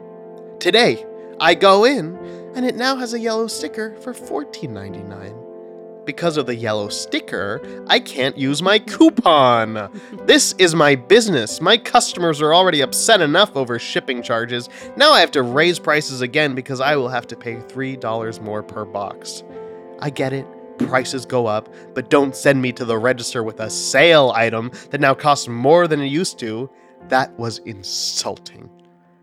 Today, 0.59 1.07
I 1.41 1.55
go 1.55 1.87
in 1.87 2.19
and 2.55 2.67
it 2.67 2.77
now 2.77 2.97
has 2.97 3.15
a 3.15 3.19
yellow 3.19 3.47
sticker 3.47 3.97
for 3.97 4.13
$14.99. 4.13 6.05
Because 6.05 6.37
of 6.37 6.45
the 6.45 6.55
yellow 6.55 6.91
sticker, 6.91 7.63
I 7.87 7.99
can't 7.99 8.37
use 8.37 8.61
my 8.61 8.79
coupon. 8.79 9.91
This 10.27 10.55
is 10.59 10.75
my 10.75 10.97
business. 10.97 11.63
My 11.63 11.79
customers 11.79 12.43
are 12.43 12.53
already 12.53 12.83
upset 12.83 13.23
enough 13.23 13.57
over 13.57 13.79
shipping 13.79 14.23
charges. 14.23 14.69
Now 14.99 15.13
I 15.13 15.21
have 15.21 15.31
to 15.31 15.43
raise 15.43 15.79
prices 15.79 16.21
again 16.21 16.55
because 16.55 16.83
I 16.83 16.95
will 16.97 17.09
have 17.09 17.27
to 17.29 17.37
pay 17.37 17.55
$3 17.55 18.43
more 18.43 18.63
per 18.63 18.85
box. 18.85 19.45
I 19.99 20.11
get 20.11 20.35
it. 20.35 20.47
Prices 20.89 21.27
go 21.27 21.47
up, 21.47 21.69
but 21.95 22.11
don't 22.11 22.35
send 22.35 22.61
me 22.61 22.73
to 22.73 22.85
the 22.85 22.99
register 22.99 23.43
with 23.43 23.61
a 23.61 23.71
sale 23.71 24.33
item 24.35 24.71
that 24.91 25.01
now 25.01 25.15
costs 25.15 25.49
more 25.49 25.87
than 25.87 26.01
it 26.01 26.07
used 26.07 26.39
to. 26.41 26.71
That 27.09 27.39
was 27.39 27.59
insulting. 27.59 28.69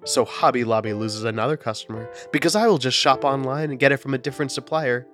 So 0.06 0.24
Hobby 0.24 0.64
Lobby 0.64 0.94
loses 0.94 1.24
another 1.26 1.58
customer 1.58 2.10
because 2.32 2.56
I 2.56 2.68
will 2.68 2.78
just 2.78 2.98
shop 2.98 3.24
online 3.24 3.72
and 3.72 3.80
get 3.80 3.92
it 3.92 3.98
from 3.98 4.14
a 4.14 4.18
different 4.18 4.52
supplier. 4.52 5.06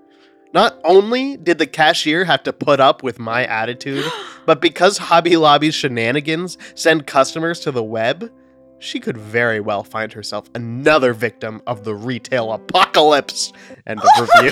Not 0.53 0.79
only 0.83 1.35
did 1.35 1.57
the 1.57 1.65
cashier 1.65 2.25
have 2.25 2.43
to 2.43 2.53
put 2.53 2.79
up 2.79 3.01
with 3.01 3.17
my 3.17 3.45
attitude, 3.45 4.05
but 4.45 4.61
because 4.61 4.99
Hobby 4.99 5.35
Lobby's 5.35 5.73
shenanigans 5.73 6.57
send 6.75 7.07
customers 7.07 7.59
to 7.61 7.71
the 7.71 7.83
web, 7.83 8.31
she 8.77 8.99
could 8.99 9.17
very 9.17 9.59
well 9.59 9.83
find 9.83 10.13
herself 10.13 10.49
another 10.53 11.13
victim 11.13 11.61
of 11.65 11.83
the 11.83 11.95
retail 11.95 12.51
apocalypse. 12.51 13.51
End 13.87 13.99
of 13.99 14.05
oh 14.17 14.41
review. 14.43 14.51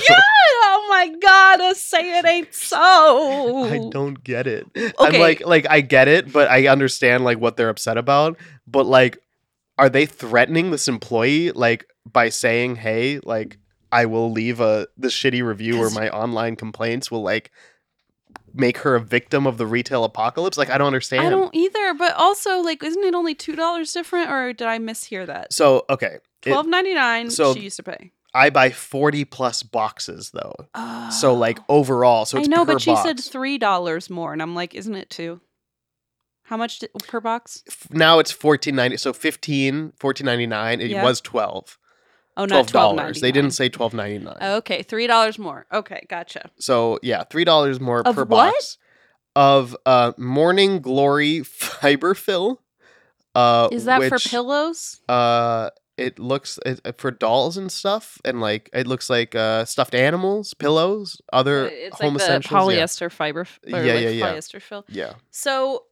My 0.92 1.08
god, 1.22 1.62
uh, 1.62 1.74
say 1.74 2.20
it 2.20 2.26
ain't 2.26 2.54
so. 2.54 3.64
I 3.64 3.90
don't 3.90 4.22
get 4.22 4.46
it. 4.46 4.68
I'm 5.00 5.14
like 5.20 5.46
like 5.46 5.66
I 5.70 5.80
get 5.80 6.08
it, 6.10 6.32
but 6.32 6.50
I 6.50 6.68
understand 6.68 7.24
like 7.24 7.40
what 7.40 7.56
they're 7.56 7.70
upset 7.70 7.98
about. 7.98 8.38
But 8.68 8.86
like, 8.86 9.18
are 9.78 9.90
they 9.90 10.06
threatening 10.06 10.72
this 10.72 10.90
employee 10.90 11.52
like 11.52 11.88
by 12.06 12.28
saying, 12.30 12.76
"Hey, 12.76 13.20
like 13.24 13.58
I 13.92 14.06
will 14.06 14.32
leave 14.32 14.60
a 14.60 14.88
this 14.98 15.14
shitty 15.14 15.44
review 15.44 15.80
or 15.82 15.90
my 15.92 16.10
online 16.10 16.58
complaints 16.58 17.10
will 17.10 17.24
like 17.24 17.52
make 18.54 18.80
her 18.80 18.96
a 18.96 19.00
victim 19.02 19.48
of 19.48 19.58
the 19.58 19.66
retail 19.66 20.04
apocalypse?" 20.04 20.58
Like 20.58 20.70
I 20.70 20.78
don't 20.78 20.88
understand. 20.88 21.26
I 21.26 21.30
don't 21.30 21.56
either, 21.56 21.94
but 21.94 22.14
also 22.16 22.60
like 22.60 22.84
isn't 22.84 23.04
it 23.04 23.16
only 23.16 23.34
two 23.34 23.56
dollars 23.56 23.94
different 23.94 24.30
or 24.30 24.52
did 24.52 24.68
I 24.68 24.78
mishear 24.78 25.26
that? 25.26 25.54
So 25.54 25.86
okay, 25.90 26.18
Twelve 26.42 26.68
ninety 26.68 26.94
nine 26.94 27.30
so- 27.30 27.54
she 27.54 27.62
used 27.62 27.78
to 27.78 27.84
pay. 27.84 28.12
I 28.34 28.50
buy 28.50 28.70
forty 28.70 29.26
plus 29.26 29.64
boxes 29.64 30.32
though. 30.32 30.56
So 31.12 31.34
like 31.34 31.60
Oh. 31.62 31.64
overall, 31.80 32.26
so 32.26 32.38
it's 32.38 32.48
I 32.48 32.50
know, 32.50 32.66
but 32.66 32.82
she 32.82 32.96
said 32.96 33.20
three 33.20 33.58
dollars 33.58 34.10
more, 34.10 34.32
and 34.34 34.42
I'm 34.42 34.56
like, 34.56 34.74
isn't 34.74 34.96
it 34.96 35.10
two? 35.10 35.42
How 36.44 36.58
much 36.58 36.80
di- 36.80 36.88
per 37.08 37.20
box? 37.20 37.64
Now 37.92 38.20
it's 38.20 38.32
fourteen 38.32 38.76
ninety. 38.76 38.98
So 38.98 39.14
15, 39.14 39.94
14.99. 40.00 40.82
It 40.82 40.92
Yeah. 40.92 41.04
was 41.04 41.22
twelve. 41.22 41.78
Oh, 42.38 42.46
twelve 42.46 42.68
dollars. 42.72 43.20
They 43.22 43.32
didn't 43.32 43.52
say 43.52 43.68
twelve 43.70 43.94
ninety 43.94 44.20
nine. 44.20 44.38
Okay, 44.42 44.84
three 44.84 45.08
dollars 45.08 45.38
more. 45.38 45.66
Okay, 45.72 46.06
gotcha. 46.10 46.50
So 46.60 47.00
yeah, 47.04 47.24
three 47.26 47.44
dollars 47.44 47.80
more 47.80 48.00
Of 48.08 48.16
per 48.16 48.22
what? 48.22 48.30
box 48.54 48.78
of 49.36 49.76
uh 49.86 50.14
Morning 50.18 50.80
Glory 50.80 51.44
fiber 51.44 52.14
fill. 52.14 52.62
Uh, 53.34 53.70
Is 53.72 53.86
that 53.86 54.04
for 54.10 54.20
pillows? 54.20 55.00
Uh, 55.08 55.70
it 55.98 56.18
looks 56.20 56.58
it, 56.66 56.80
for 56.98 57.12
dolls 57.12 57.58
and 57.58 57.72
stuff, 57.72 58.20
and 58.26 58.40
like 58.42 58.70
it 58.74 58.88
looks 58.88 59.10
like 59.10 59.36
uh 59.36 59.66
stuffed 59.66 59.94
animals, 59.96 60.54
pillows, 60.54 61.22
other 61.34 61.66
Uh, 61.66 61.70
it's 61.72 62.00
home 62.00 62.14
like 62.14 62.20
the 62.20 62.24
essentials. 62.24 62.74
yeah. 62.74 62.84
polyester 62.84 63.12
fiber, 63.12 63.42
f- 63.42 63.60
or 63.66 63.70
Yeah, 63.84 63.94
like 63.94 64.04
yeah, 64.04 64.10
yeah. 64.10 64.34
polyester 64.34 64.62
fill. 64.62 64.86
yeah, 64.90 65.14
So, 65.32 65.86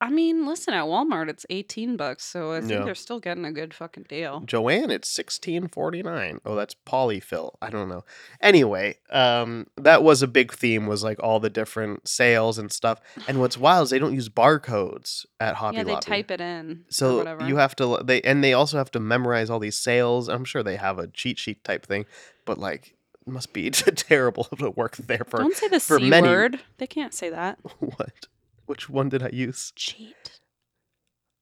I 0.00 0.10
mean, 0.10 0.46
listen, 0.46 0.74
at 0.74 0.84
Walmart 0.84 1.28
it's 1.28 1.44
eighteen 1.50 1.96
bucks, 1.96 2.24
so 2.24 2.52
I 2.52 2.60
think 2.60 2.70
Yeah. 2.70 2.84
they're 2.84 2.94
still 2.94 3.18
getting 3.18 3.44
a 3.44 3.50
good 3.50 3.74
fucking 3.74 4.04
deal. 4.08 4.42
Joann, 4.46 4.90
it's 4.90 5.08
sixteen 5.08 5.66
forty 5.66 6.04
nine. 6.04 6.40
Oh, 6.44 6.54
that's 6.54 6.76
polyfill. 6.86 7.56
I 7.60 7.68
don't 7.70 7.88
know. 7.88 8.04
Anyway, 8.40 8.98
um, 9.10 9.66
that 9.76 10.04
was 10.04 10.22
a 10.22 10.28
big 10.28 10.52
theme. 10.52 10.86
Was 10.86 11.02
like 11.02 11.20
all 11.20 11.40
the 11.40 11.50
different 11.50 12.06
sales 12.06 12.58
and 12.58 12.70
stuff. 12.70 13.00
And 13.26 13.40
what's 13.40 13.58
wild 13.66 13.84
is 13.86 13.90
they 13.90 13.98
don't 13.98 14.14
use 14.14 14.28
barcodes 14.28 15.26
at 15.40 15.56
Hobby 15.56 15.78
yeah, 15.78 15.84
they 15.84 15.92
Lobby. 15.94 16.04
type 16.06 16.30
it 16.30 16.40
in. 16.40 16.84
So 16.90 17.18
whatever. 17.18 17.46
you 17.48 17.56
have 17.56 17.74
to 17.76 18.00
they 18.04 18.20
and 18.22 18.44
they 18.44 18.52
also 18.52 18.78
have 18.78 18.92
to 18.92 19.00
memorize 19.00 19.50
all 19.50 19.58
these 19.58 19.76
sales. 19.76 20.28
I'm 20.28 20.44
sure 20.44 20.62
they 20.62 20.76
have 20.76 21.00
a 21.00 21.08
cheat 21.08 21.40
sheet 21.40 21.64
type 21.64 21.84
thing, 21.86 22.06
but 22.44 22.56
like 22.58 22.94
must 23.26 23.52
be 23.52 23.68
terrible 23.70 24.44
to 24.44 24.70
work 24.70 24.96
there 24.96 25.24
for 25.26 25.38
Don't 25.40 25.56
say 25.56 25.66
the 25.68 25.80
for 25.80 25.98
c 25.98 26.08
many- 26.08 26.28
word. 26.28 26.60
They 26.78 26.86
can't 26.86 27.12
say 27.12 27.30
that. 27.30 27.58
what? 27.80 28.28
Which 28.68 28.90
one 28.90 29.08
did 29.08 29.22
I 29.22 29.30
use? 29.32 29.72
Cheat 29.76 30.38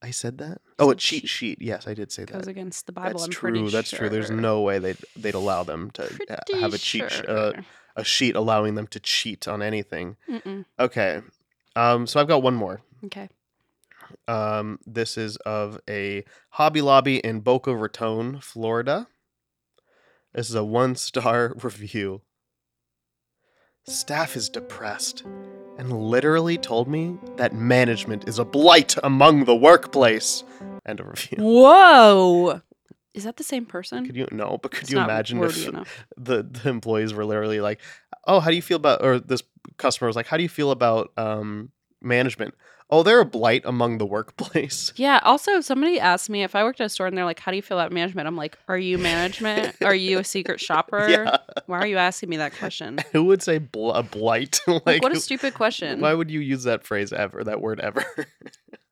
I 0.00 0.10
said 0.10 0.38
that. 0.38 0.60
Oh, 0.78 0.90
a 0.90 0.94
cheat 0.94 1.22
cheat. 1.22 1.28
sheet. 1.30 1.58
Yes, 1.60 1.88
I 1.88 1.94
did 1.94 2.12
say 2.12 2.24
goes 2.24 2.42
that. 2.42 2.48
against 2.48 2.86
the 2.86 2.92
Bible. 2.92 3.18
That's 3.18 3.24
I'm 3.24 3.30
true. 3.30 3.68
That's 3.68 3.90
true. 3.90 4.08
There's 4.08 4.30
no 4.30 4.60
way 4.60 4.78
they'd 4.78 4.98
they'd 5.16 5.34
allow 5.34 5.64
them 5.64 5.90
to 5.92 6.04
uh, 6.04 6.36
Pretty 6.46 6.60
have 6.60 6.72
a 6.72 6.78
cheat 6.78 7.10
sure. 7.10 7.28
uh, 7.28 7.52
a 7.96 8.04
sheet 8.04 8.36
allowing 8.36 8.76
them 8.76 8.86
to 8.88 9.00
cheat 9.00 9.48
on 9.48 9.60
anything. 9.60 10.16
Mm-mm. 10.30 10.64
Okay. 10.78 11.22
Um. 11.74 12.06
So 12.06 12.20
I've 12.20 12.28
got 12.28 12.42
one 12.42 12.54
more. 12.54 12.82
Okay. 13.06 13.28
Um, 14.28 14.78
this 14.86 15.18
is 15.18 15.36
of 15.38 15.80
a 15.90 16.24
Hobby 16.50 16.82
Lobby 16.82 17.18
in 17.18 17.40
Boca 17.40 17.74
Raton, 17.74 18.38
Florida. 18.40 19.08
This 20.32 20.48
is 20.48 20.54
a 20.54 20.64
one 20.64 20.94
star 20.94 21.52
review. 21.60 22.22
Staff 23.88 24.36
is 24.36 24.48
depressed 24.48 25.24
and 25.78 25.92
literally 25.92 26.56
told 26.58 26.88
me 26.88 27.16
that 27.36 27.54
management 27.54 28.28
is 28.28 28.38
a 28.38 28.44
blight 28.44 28.96
among 29.02 29.44
the 29.44 29.54
workplace. 29.54 30.44
End 30.86 31.00
of 31.00 31.06
review. 31.08 31.38
Whoa. 31.40 32.60
Is 33.14 33.24
that 33.24 33.36
the 33.38 33.44
same 33.44 33.64
person? 33.66 34.04
Could 34.06 34.16
you 34.16 34.28
no? 34.30 34.58
But 34.62 34.72
could 34.72 34.82
It's 34.82 34.90
you 34.90 34.98
imagine 35.00 35.42
if 35.42 35.66
enough. 35.68 36.06
the, 36.16 36.42
the 36.42 36.68
employees 36.68 37.14
were 37.14 37.24
literally 37.24 37.60
like, 37.60 37.80
"Oh, 38.26 38.40
how 38.40 38.50
do 38.50 38.56
you 38.56 38.62
feel 38.62 38.76
about?" 38.76 39.02
Or 39.02 39.18
this 39.18 39.42
customer 39.78 40.06
was 40.06 40.16
like, 40.16 40.26
"How 40.26 40.36
do 40.36 40.42
you 40.42 40.50
feel 40.50 40.70
about 40.70 41.12
um, 41.16 41.70
management?" 42.06 42.54
Oh, 42.88 43.02
they're 43.02 43.18
a 43.20 43.24
blight 43.24 43.62
among 43.64 43.98
the 43.98 44.06
workplace. 44.06 44.92
Yeah. 44.96 45.18
Also, 45.24 45.60
somebody 45.60 45.98
asked 45.98 46.30
me 46.30 46.44
if 46.44 46.54
I 46.54 46.62
worked 46.62 46.80
at 46.80 46.86
a 46.86 46.88
store 46.88 47.08
and 47.08 47.18
they're 47.18 47.24
like, 47.24 47.40
"How 47.40 47.50
do 47.50 47.56
you 47.56 47.62
feel 47.62 47.78
about 47.78 47.92
management?" 47.92 48.28
I'm 48.28 48.36
like, 48.36 48.56
"Are 48.68 48.78
you 48.78 48.96
management? 48.96 49.76
are 49.82 49.94
you 49.94 50.18
a 50.20 50.24
secret 50.24 50.60
shopper? 50.60 51.08
Yeah. 51.08 51.36
Why 51.66 51.80
are 51.80 51.86
you 51.86 51.96
asking 51.96 52.28
me 52.28 52.36
that 52.36 52.56
question? 52.56 52.98
Who 53.12 53.24
would 53.24 53.42
say 53.42 53.58
bl- 53.58 53.90
a 53.90 54.02
blight? 54.04 54.60
like, 54.68 54.86
Like, 54.86 55.02
what 55.02 55.12
a 55.12 55.20
stupid 55.20 55.54
question. 55.54 56.00
Why 56.00 56.14
would 56.14 56.30
you 56.30 56.40
use 56.40 56.62
that 56.62 56.84
phrase 56.84 57.12
ever? 57.12 57.42
That 57.42 57.60
word 57.60 57.80
ever? 57.80 58.04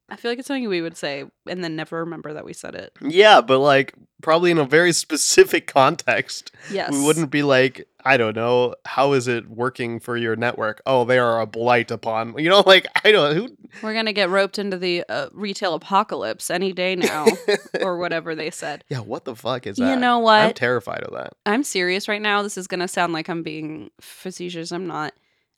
I 0.09 0.17
feel 0.17 0.31
like 0.31 0.39
it's 0.39 0.49
something 0.49 0.69
we 0.69 0.83
would 0.83 0.97
say 0.97 1.25
and 1.47 1.65
then 1.65 1.77
never 1.77 2.01
remember 2.01 2.35
that 2.35 2.45
we 2.45 2.53
said 2.53 2.75
it. 2.75 2.93
yeah, 3.01 3.41
but 3.41 3.59
like 3.59 3.95
probably 4.23 4.51
in 4.51 4.59
a 4.59 4.65
very 4.65 4.93
specific 5.05 5.67
context. 5.67 6.53
Yes. 6.71 6.93
We 6.93 7.03
wouldn't 7.03 7.31
be 7.31 7.43
like, 7.43 7.89
I 8.05 8.19
don't 8.19 8.37
know, 8.37 8.75
how 8.85 9.15
is 9.15 9.29
it 9.29 9.49
working 9.49 9.99
for 10.01 10.17
your 10.17 10.37
network? 10.37 10.83
Oh, 10.85 11.05
they 11.05 11.19
are 11.19 11.41
a 11.41 11.47
blight 11.47 11.91
upon, 11.91 12.37
you 12.37 12.51
know, 12.51 12.63
like 12.67 12.87
I 13.03 13.13
don't 13.13 13.35
who 13.35 13.57
We're 13.83 13.95
going 13.95 14.07
to 14.07 14.13
get 14.13 14.29
roped 14.29 14.59
into 14.59 14.77
the 14.77 15.05
uh, 15.09 15.29
retail 15.33 15.73
apocalypse 15.75 16.51
any 16.51 16.73
day 16.73 16.97
now, 16.97 17.27
or 17.81 17.97
whatever 17.97 18.35
they 18.35 18.51
said. 18.51 18.85
Yeah, 18.91 19.01
what 19.01 19.25
the 19.25 19.35
fuck 19.35 19.67
is 19.67 19.79
that? 19.79 19.89
You 19.89 19.97
know 19.97 20.19
what? 20.19 20.41
I'm 20.41 20.55
terrified 20.55 21.03
of 21.03 21.15
that. 21.15 21.33
I'm 21.47 21.65
serious 21.65 22.09
right 22.09 22.21
now. 22.23 22.43
This 22.43 22.59
is 22.59 22.67
going 22.67 22.81
to 22.81 22.89
sound 22.89 23.15
like 23.15 23.29
I'm 23.29 23.43
being 23.43 23.91
facetious. 24.01 24.71
I'm 24.71 24.87
not. 24.87 25.15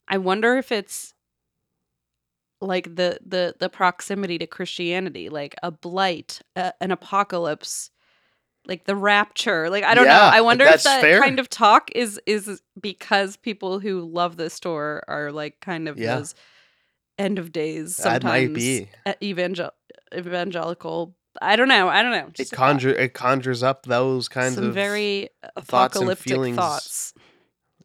I 0.08 0.18
wonder 0.18 0.56
if 0.56 0.70
it's 0.70 1.14
like 2.60 2.84
the 2.96 3.18
the 3.24 3.54
the 3.58 3.68
proximity 3.68 4.38
to 4.38 4.46
Christianity, 4.46 5.28
like 5.28 5.54
a 5.62 5.70
blight, 5.70 6.40
uh, 6.56 6.72
an 6.80 6.90
apocalypse, 6.90 7.90
like 8.66 8.84
the 8.84 8.96
rapture. 8.96 9.68
Like 9.70 9.84
I 9.84 9.94
don't 9.94 10.06
Yeah, 10.06 10.16
know. 10.16 10.22
I 10.32 10.40
wonder 10.40 10.64
if 10.64 10.82
that 10.84 11.00
fair. 11.00 11.20
kind 11.20 11.38
of 11.38 11.48
talk 11.50 11.90
is 11.94 12.20
is 12.26 12.62
because 12.80 13.36
people 13.36 13.78
who 13.80 14.00
love 14.00 14.36
this 14.36 14.54
store 14.54 15.02
are 15.08 15.30
like 15.32 15.60
kind 15.60 15.88
of 15.88 15.98
Yeah. 15.98 16.16
those 16.16 16.34
end 17.18 17.38
of 17.38 17.52
days. 17.52 17.96
That 17.98 18.22
Sometimes 18.22 18.24
might 18.24 18.54
be. 18.54 18.88
evangel- 19.22 19.70
evangelical. 20.14 21.14
I 21.42 21.56
don't 21.56 21.68
know. 21.68 21.88
I 21.88 22.02
don't 22.02 22.12
know. 22.12 22.26
It 22.28 22.32
Just 22.34 22.52
a 22.52 22.56
conjure 22.56 22.90
it 22.90 23.12
conjures 23.12 23.62
up 23.62 23.84
those 23.84 24.28
kinds 24.28 24.54
some 24.54 24.64
of 24.64 24.74
very 24.74 25.28
thoughts 25.42 25.96
apocalyptic 25.96 26.24
feelings 26.24 26.56
thoughts. 26.56 27.12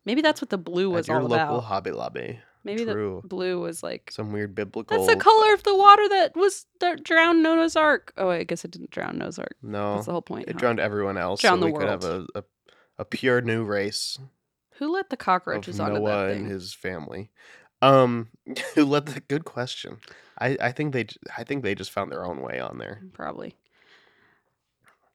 Maybe 0.05 0.21
that's 0.21 0.41
what 0.41 0.49
the 0.49 0.57
blue 0.57 0.89
at 0.91 0.95
was 0.95 1.07
your 1.09 1.17
all 1.17 1.23
local 1.23 1.35
about. 1.57 1.63
Hobby 1.65 1.91
Lobby. 1.91 2.39
Maybe 2.63 2.85
True. 2.85 3.19
the 3.23 3.27
blue 3.27 3.59
was 3.59 3.81
like 3.81 4.11
Some 4.11 4.31
weird 4.31 4.53
biblical. 4.53 4.95
that's 4.97 5.11
the 5.11 5.19
color 5.19 5.53
of 5.53 5.63
the 5.63 5.75
water 5.75 6.07
that 6.09 6.35
was 6.35 6.65
that 6.79 7.03
drowned 7.03 7.41
Noah's 7.41 7.75
Ark. 7.75 8.13
Oh, 8.17 8.29
I 8.29 8.43
guess 8.43 8.63
it 8.63 8.71
didn't 8.71 8.91
drown 8.91 9.17
Noah's 9.17 9.39
Ark. 9.39 9.55
No, 9.63 9.95
That's 9.95 10.05
the 10.05 10.11
whole 10.11 10.21
point. 10.21 10.47
it 10.47 10.53
huh? 10.53 10.59
drowned 10.59 10.79
everyone 10.79 11.17
else, 11.17 11.41
Drowned 11.41 11.61
so 11.61 11.65
the 11.67 11.71
we 11.71 11.77
could 11.79 11.89
have 11.89 12.03
a, 12.03 12.25
a 12.35 12.43
a 12.99 13.05
pure 13.05 13.41
new 13.41 13.63
race 13.63 14.19
Who 14.75 14.91
let 14.93 15.09
the 15.09 15.15
of 15.15 15.19
cockroaches 15.19 15.79
onto 15.79 15.95
Noah 15.99 16.27
that 16.27 16.35
and 16.37 16.45
his 16.45 16.73
family. 16.73 17.31
Um, 17.81 18.29
who 18.75 18.85
let 18.85 19.07
the 19.07 19.21
good 19.21 19.43
question? 19.43 19.97
I 20.39 20.55
I 20.61 20.71
think 20.71 20.93
they 20.93 21.07
I 21.35 21.43
think 21.43 21.63
they 21.63 21.73
just 21.73 21.89
found 21.91 22.11
their 22.11 22.25
own 22.25 22.41
way 22.41 22.59
on 22.59 22.77
there. 22.77 23.01
Probably. 23.13 23.55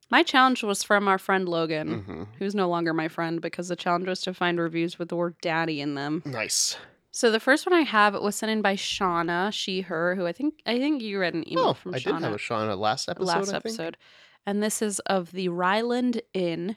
My 0.08 0.22
challenge 0.22 0.62
was 0.62 0.84
from 0.84 1.08
our 1.08 1.18
friend 1.18 1.48
Logan, 1.48 2.02
hmm 2.02 2.22
who's 2.38 2.54
no 2.54 2.68
longer 2.68 2.92
my 2.94 3.08
friend 3.08 3.40
because 3.40 3.68
the 3.68 3.76
challenge 3.76 4.06
was 4.08 4.20
to 4.22 4.34
find 4.34 4.58
reviews 4.58 4.98
with 4.98 5.08
the 5.08 5.16
word 5.16 5.34
daddy 5.40 5.80
in 5.80 5.94
them. 5.94 6.22
Nice. 6.24 6.76
So 7.16 7.30
the 7.30 7.40
first 7.40 7.64
one 7.64 7.72
I 7.72 7.80
have 7.80 8.12
was 8.14 8.36
sent 8.36 8.50
in 8.52 8.60
by 8.60 8.76
Shauna, 8.76 9.50
she, 9.50 9.80
her, 9.80 10.14
who 10.16 10.26
I 10.26 10.32
think 10.32 10.60
I 10.66 10.78
think 10.78 11.00
you 11.00 11.18
read 11.18 11.32
an 11.32 11.50
email 11.50 11.68
Oh, 11.68 11.72
from 11.72 11.94
I 11.94 11.98
Shauna. 11.98 12.16
did 12.20 12.24
have 12.24 12.32
a 12.34 12.36
Shauna 12.36 12.78
last 12.78 13.08
episode. 13.08 13.26
last 13.26 13.48
I 13.48 13.52
think. 13.52 13.64
episode. 13.64 13.96
And 14.44 14.62
this 14.62 14.82
is 14.82 14.98
of 15.06 15.32
the 15.32 15.48
Ryland 15.48 16.20
Inn. 16.34 16.76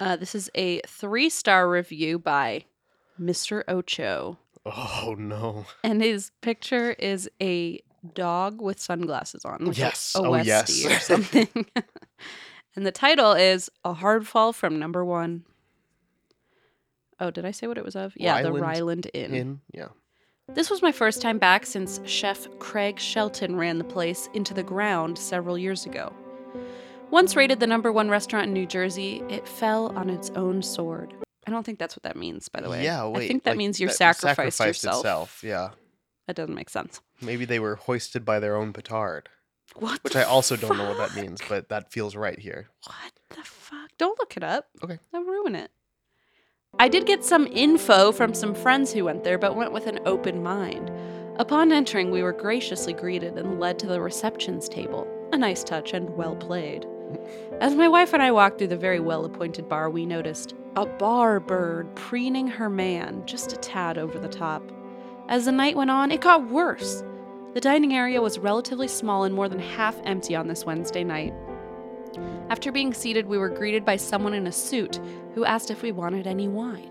Uh, 0.00 0.16
this 0.16 0.34
is 0.34 0.50
a 0.54 0.80
three 0.86 1.28
star 1.28 1.68
review 1.68 2.18
by 2.18 2.64
Mr. 3.20 3.62
Ocho. 3.68 4.38
Oh 4.64 5.14
no. 5.18 5.66
And 5.84 6.00
his 6.02 6.30
picture 6.40 6.92
is 6.92 7.28
a 7.42 7.80
dog 8.14 8.62
with 8.62 8.80
sunglasses 8.80 9.44
on. 9.44 9.66
like 9.66 9.76
Yes. 9.76 10.14
A, 10.16 10.20
Oh, 10.20 10.34
yes. 10.36 10.86
or 10.86 10.98
something. 11.00 11.48
and 12.76 12.86
the 12.86 12.90
title 12.92 13.32
is 13.32 13.68
A 13.84 13.92
Hard 13.92 14.26
Fall 14.26 14.54
from 14.54 14.78
Number 14.78 15.04
One. 15.04 15.44
Oh, 17.20 17.30
did 17.30 17.44
I 17.44 17.50
say 17.50 17.66
what 17.66 17.78
it 17.78 17.84
was 17.84 17.96
of? 17.96 18.12
Yeah, 18.16 18.42
the 18.42 18.52
Ryland 18.52 18.66
Ryland 18.66 19.10
Inn. 19.14 19.60
Yeah. 19.72 19.88
This 20.48 20.68
was 20.68 20.82
my 20.82 20.92
first 20.92 21.22
time 21.22 21.38
back 21.38 21.64
since 21.64 22.00
Chef 22.04 22.46
Craig 22.58 23.00
Shelton 23.00 23.56
ran 23.56 23.78
the 23.78 23.84
place 23.84 24.28
into 24.34 24.52
the 24.52 24.62
ground 24.62 25.16
several 25.16 25.56
years 25.56 25.86
ago. 25.86 26.12
Once 27.10 27.34
rated 27.36 27.60
the 27.60 27.66
number 27.66 27.90
one 27.92 28.10
restaurant 28.10 28.48
in 28.48 28.52
New 28.52 28.66
Jersey, 28.66 29.22
it 29.28 29.48
fell 29.48 29.96
on 29.96 30.10
its 30.10 30.30
own 30.30 30.62
sword. 30.62 31.14
I 31.46 31.50
don't 31.50 31.64
think 31.64 31.78
that's 31.78 31.96
what 31.96 32.02
that 32.02 32.16
means, 32.16 32.48
by 32.48 32.60
the 32.60 32.68
way. 32.68 32.84
Yeah. 32.84 33.06
Wait. 33.06 33.24
I 33.24 33.28
think 33.28 33.44
that 33.44 33.52
like, 33.52 33.58
means 33.58 33.80
you 33.80 33.88
sacrificed, 33.88 34.36
sacrificed 34.36 34.60
yourself. 34.60 35.00
Itself. 35.00 35.40
Yeah. 35.44 35.70
That 36.26 36.36
doesn't 36.36 36.54
make 36.54 36.70
sense. 36.70 37.00
Maybe 37.20 37.44
they 37.44 37.58
were 37.60 37.76
hoisted 37.76 38.24
by 38.24 38.40
their 38.40 38.56
own 38.56 38.72
petard, 38.72 39.28
What? 39.76 40.02
which 40.02 40.16
I 40.16 40.24
also 40.24 40.56
don't 40.56 40.76
know 40.76 40.88
what 40.88 40.98
that 40.98 41.14
means, 41.14 41.40
but 41.48 41.68
that 41.68 41.92
feels 41.92 42.16
right 42.16 42.38
here. 42.38 42.68
What 42.86 43.12
the 43.30 43.44
fuck? 43.44 43.90
Don't 43.98 44.18
look 44.18 44.36
it 44.36 44.42
up. 44.42 44.68
Okay. 44.82 44.98
That'll 45.12 45.26
ruin 45.26 45.54
it. 45.54 45.70
I 46.78 46.88
did 46.88 47.06
get 47.06 47.24
some 47.24 47.46
info 47.46 48.10
from 48.10 48.34
some 48.34 48.52
friends 48.52 48.92
who 48.92 49.04
went 49.04 49.22
there, 49.22 49.38
but 49.38 49.54
went 49.54 49.72
with 49.72 49.86
an 49.86 50.00
open 50.06 50.42
mind. 50.42 50.90
Upon 51.36 51.70
entering, 51.70 52.10
we 52.10 52.22
were 52.22 52.32
graciously 52.32 52.92
greeted 52.92 53.38
and 53.38 53.60
led 53.60 53.78
to 53.78 53.86
the 53.86 54.00
receptions 54.00 54.68
table. 54.68 55.06
A 55.32 55.38
nice 55.38 55.62
touch 55.62 55.92
and 55.92 56.10
well 56.16 56.34
played. 56.34 56.84
As 57.60 57.76
my 57.76 57.88
wife 57.88 58.12
and 58.12 58.22
I 58.22 58.32
walked 58.32 58.58
through 58.58 58.68
the 58.68 58.76
very 58.76 58.98
well 58.98 59.24
appointed 59.24 59.68
bar, 59.68 59.88
we 59.88 60.04
noticed 60.04 60.54
a 60.74 60.84
bar 60.84 61.38
bird 61.38 61.94
preening 61.94 62.48
her 62.48 62.68
man 62.68 63.22
just 63.24 63.52
a 63.52 63.56
tad 63.56 63.96
over 63.96 64.18
the 64.18 64.28
top. 64.28 64.62
As 65.28 65.44
the 65.44 65.52
night 65.52 65.76
went 65.76 65.90
on, 65.90 66.10
it 66.10 66.20
got 66.20 66.50
worse. 66.50 67.04
The 67.54 67.60
dining 67.60 67.94
area 67.94 68.20
was 68.20 68.40
relatively 68.40 68.88
small 68.88 69.22
and 69.22 69.34
more 69.34 69.48
than 69.48 69.60
half 69.60 69.96
empty 70.04 70.34
on 70.34 70.48
this 70.48 70.64
Wednesday 70.64 71.04
night. 71.04 71.34
After 72.48 72.72
being 72.72 72.94
seated, 72.94 73.26
we 73.26 73.38
were 73.38 73.48
greeted 73.48 73.84
by 73.84 73.96
someone 73.96 74.34
in 74.34 74.46
a 74.46 74.52
suit 74.52 75.00
who 75.34 75.44
asked 75.44 75.70
if 75.70 75.82
we 75.82 75.92
wanted 75.92 76.26
any 76.26 76.48
wine. 76.48 76.90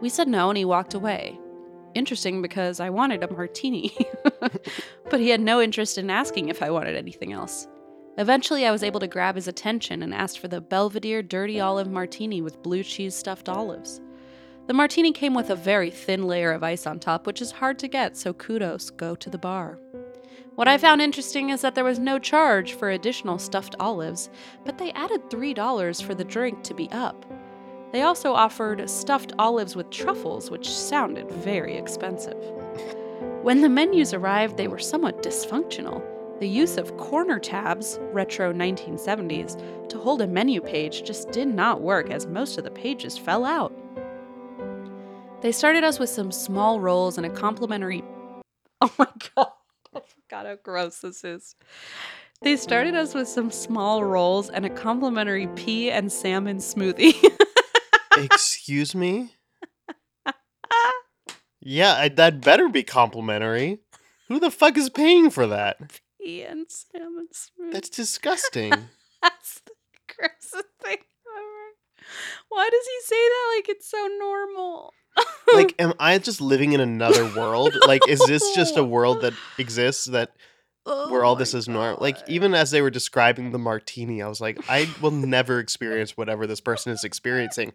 We 0.00 0.08
said 0.08 0.28
no, 0.28 0.48
and 0.48 0.58
he 0.58 0.64
walked 0.64 0.94
away. 0.94 1.38
Interesting 1.94 2.42
because 2.42 2.80
I 2.80 2.90
wanted 2.90 3.22
a 3.22 3.32
martini, 3.32 3.94
but 4.40 5.20
he 5.20 5.28
had 5.28 5.40
no 5.40 5.60
interest 5.60 5.98
in 5.98 6.10
asking 6.10 6.48
if 6.48 6.62
I 6.62 6.70
wanted 6.70 6.96
anything 6.96 7.32
else. 7.32 7.68
Eventually, 8.18 8.66
I 8.66 8.70
was 8.70 8.82
able 8.82 9.00
to 9.00 9.06
grab 9.06 9.36
his 9.36 9.48
attention 9.48 10.02
and 10.02 10.14
asked 10.14 10.38
for 10.38 10.48
the 10.48 10.60
Belvedere 10.60 11.22
Dirty 11.22 11.60
Olive 11.60 11.90
Martini 11.90 12.42
with 12.42 12.62
blue 12.62 12.82
cheese 12.82 13.14
stuffed 13.14 13.48
olives. 13.48 14.00
The 14.66 14.74
martini 14.74 15.12
came 15.12 15.34
with 15.34 15.50
a 15.50 15.56
very 15.56 15.90
thin 15.90 16.26
layer 16.26 16.52
of 16.52 16.62
ice 16.62 16.86
on 16.86 17.00
top, 17.00 17.26
which 17.26 17.42
is 17.42 17.50
hard 17.50 17.78
to 17.80 17.88
get, 17.88 18.16
so 18.16 18.32
kudos 18.32 18.90
go 18.90 19.14
to 19.14 19.30
the 19.30 19.38
bar. 19.38 19.78
What 20.54 20.68
I 20.68 20.76
found 20.76 21.00
interesting 21.00 21.48
is 21.48 21.62
that 21.62 21.74
there 21.74 21.82
was 21.82 21.98
no 21.98 22.18
charge 22.18 22.74
for 22.74 22.90
additional 22.90 23.38
stuffed 23.38 23.74
olives, 23.80 24.28
but 24.66 24.76
they 24.76 24.92
added 24.92 25.30
$3 25.30 26.02
for 26.02 26.14
the 26.14 26.24
drink 26.24 26.62
to 26.64 26.74
be 26.74 26.90
up. 26.90 27.24
They 27.90 28.02
also 28.02 28.34
offered 28.34 28.88
stuffed 28.90 29.32
olives 29.38 29.76
with 29.76 29.88
truffles, 29.88 30.50
which 30.50 30.68
sounded 30.68 31.30
very 31.30 31.74
expensive. 31.74 32.36
When 33.42 33.62
the 33.62 33.70
menus 33.70 34.12
arrived, 34.12 34.58
they 34.58 34.68
were 34.68 34.78
somewhat 34.78 35.22
dysfunctional. 35.22 36.02
The 36.38 36.48
use 36.48 36.76
of 36.76 36.98
corner 36.98 37.38
tabs, 37.38 37.98
retro 38.12 38.52
1970s, 38.52 39.88
to 39.88 39.98
hold 39.98 40.20
a 40.20 40.26
menu 40.26 40.60
page 40.60 41.02
just 41.02 41.30
did 41.30 41.48
not 41.48 41.80
work 41.80 42.10
as 42.10 42.26
most 42.26 42.58
of 42.58 42.64
the 42.64 42.70
pages 42.70 43.16
fell 43.16 43.46
out. 43.46 43.72
They 45.40 45.52
started 45.52 45.82
us 45.82 45.98
with 45.98 46.10
some 46.10 46.30
small 46.30 46.78
rolls 46.78 47.16
and 47.16 47.24
a 47.24 47.30
complimentary. 47.30 48.04
Oh 48.84 48.90
my 48.98 49.06
god, 49.36 49.51
Forgot 50.32 50.46
how 50.46 50.56
gross 50.62 51.00
this 51.00 51.24
is. 51.24 51.56
They 52.40 52.56
started 52.56 52.94
us 52.94 53.12
with 53.12 53.28
some 53.28 53.50
small 53.50 54.02
rolls 54.02 54.48
and 54.48 54.64
a 54.64 54.70
complimentary 54.70 55.46
pea 55.48 55.90
and 55.90 56.10
salmon 56.10 56.56
smoothie. 56.56 57.22
Excuse 58.16 58.94
me? 58.94 59.34
Yeah, 61.60 61.96
I, 61.98 62.08
that 62.08 62.40
better 62.40 62.70
be 62.70 62.82
complimentary. 62.82 63.80
Who 64.28 64.40
the 64.40 64.50
fuck 64.50 64.78
is 64.78 64.88
paying 64.88 65.28
for 65.28 65.46
that? 65.48 65.76
pea 66.18 66.44
and 66.44 66.64
salmon 66.66 67.28
smoothie. 67.34 67.72
That's 67.72 67.88
disgusting. 67.90 68.72
That's 69.20 69.60
the 69.66 69.74
grossest 70.16 70.64
thing 70.82 70.96
ever. 70.96 72.06
Why 72.48 72.70
does 72.70 72.86
he 72.86 73.00
say 73.02 73.16
that 73.16 73.54
like 73.58 73.68
it's 73.68 73.90
so 73.90 74.08
normal? 74.18 74.94
Like, 75.52 75.74
am 75.78 75.92
I 75.98 76.18
just 76.18 76.40
living 76.40 76.72
in 76.72 76.80
another 76.80 77.24
world? 77.36 77.74
Like, 77.86 78.06
is 78.08 78.20
this 78.26 78.54
just 78.54 78.76
a 78.76 78.84
world 78.84 79.22
that 79.22 79.34
exists 79.58 80.06
that 80.06 80.32
oh 80.86 81.10
where 81.10 81.24
all 81.24 81.34
Oh 81.34 81.38
this 81.38 81.54
is 81.54 81.68
normal? 81.68 81.98
Like, 82.00 82.18
even 82.28 82.54
as 82.54 82.70
they 82.70 82.82
were 82.82 82.90
describing 82.90 83.52
the 83.52 83.58
martini, 83.58 84.22
I 84.22 84.28
was 84.28 84.40
like, 84.40 84.58
I 84.68 84.88
will 85.00 85.10
never 85.10 85.58
experience 85.60 86.16
whatever 86.16 86.46
this 86.46 86.60
person 86.60 86.92
is 86.92 87.04
experiencing. 87.04 87.72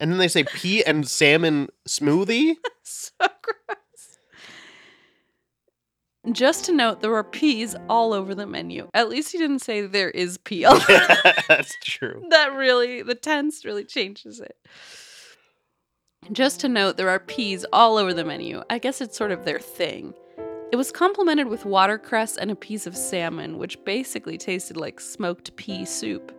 And 0.00 0.12
then 0.12 0.18
they 0.18 0.28
say 0.28 0.44
pea 0.44 0.84
and 0.84 1.08
salmon 1.08 1.68
smoothie. 1.88 2.54
so 2.84 3.10
gross. 3.18 4.18
Just 6.32 6.66
to 6.66 6.72
note, 6.72 7.00
there 7.00 7.10
were 7.10 7.24
peas 7.24 7.74
all 7.88 8.12
over 8.12 8.34
the 8.34 8.46
menu. 8.46 8.88
At 8.92 9.08
least 9.08 9.32
he 9.32 9.38
didn't 9.38 9.60
say 9.60 9.86
there 9.86 10.10
is 10.10 10.36
pea. 10.38 10.62
the 10.64 11.44
That's 11.48 11.74
true. 11.82 12.22
that 12.30 12.52
really 12.52 13.02
the 13.02 13.14
tense 13.14 13.64
really 13.64 13.84
changes 13.84 14.38
it. 14.40 14.56
Just 16.30 16.60
to 16.60 16.68
note, 16.68 16.98
there 16.98 17.08
are 17.08 17.20
peas 17.20 17.64
all 17.72 17.96
over 17.96 18.12
the 18.12 18.24
menu. 18.24 18.62
I 18.68 18.78
guess 18.78 19.00
it's 19.00 19.16
sort 19.16 19.30
of 19.30 19.44
their 19.44 19.58
thing. 19.58 20.12
It 20.70 20.76
was 20.76 20.92
complemented 20.92 21.48
with 21.48 21.64
watercress 21.64 22.36
and 22.36 22.50
a 22.50 22.56
piece 22.56 22.86
of 22.86 22.94
salmon, 22.94 23.56
which 23.56 23.82
basically 23.84 24.36
tasted 24.36 24.76
like 24.76 25.00
smoked 25.00 25.56
pea 25.56 25.86
soup. 25.86 26.30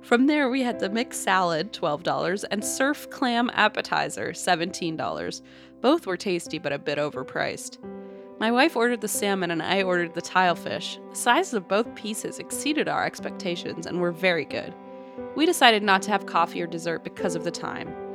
From 0.00 0.26
there, 0.26 0.48
we 0.48 0.62
had 0.62 0.78
the 0.78 0.88
mixed 0.88 1.22
salad, 1.22 1.74
$12, 1.74 2.44
and 2.50 2.64
surf 2.64 3.10
clam 3.10 3.50
appetizer, 3.52 4.32
$17. 4.32 5.42
Both 5.82 6.06
were 6.06 6.16
tasty 6.16 6.58
but 6.58 6.72
a 6.72 6.78
bit 6.78 6.96
overpriced. 6.96 7.76
My 8.40 8.50
wife 8.50 8.74
ordered 8.74 9.02
the 9.02 9.08
salmon 9.08 9.50
and 9.50 9.62
I 9.62 9.82
ordered 9.82 10.14
the 10.14 10.22
tilefish. 10.22 10.98
The 11.10 11.16
sizes 11.16 11.52
of 11.52 11.68
both 11.68 11.94
pieces 11.94 12.38
exceeded 12.38 12.88
our 12.88 13.04
expectations 13.04 13.84
and 13.84 14.00
were 14.00 14.12
very 14.12 14.46
good. 14.46 14.74
We 15.34 15.44
decided 15.44 15.82
not 15.82 16.00
to 16.02 16.10
have 16.10 16.24
coffee 16.24 16.62
or 16.62 16.66
dessert 16.66 17.04
because 17.04 17.34
of 17.34 17.44
the 17.44 17.50
time. 17.50 18.05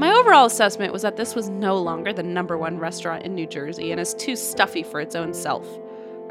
My 0.00 0.12
overall 0.12 0.46
assessment 0.46 0.94
was 0.94 1.02
that 1.02 1.18
this 1.18 1.34
was 1.34 1.50
no 1.50 1.76
longer 1.76 2.10
the 2.10 2.22
number 2.22 2.56
one 2.56 2.78
restaurant 2.78 3.26
in 3.26 3.34
New 3.34 3.46
Jersey 3.46 3.92
and 3.92 4.00
is 4.00 4.14
too 4.14 4.34
stuffy 4.34 4.82
for 4.82 4.98
its 4.98 5.14
own 5.14 5.34
self. 5.34 5.68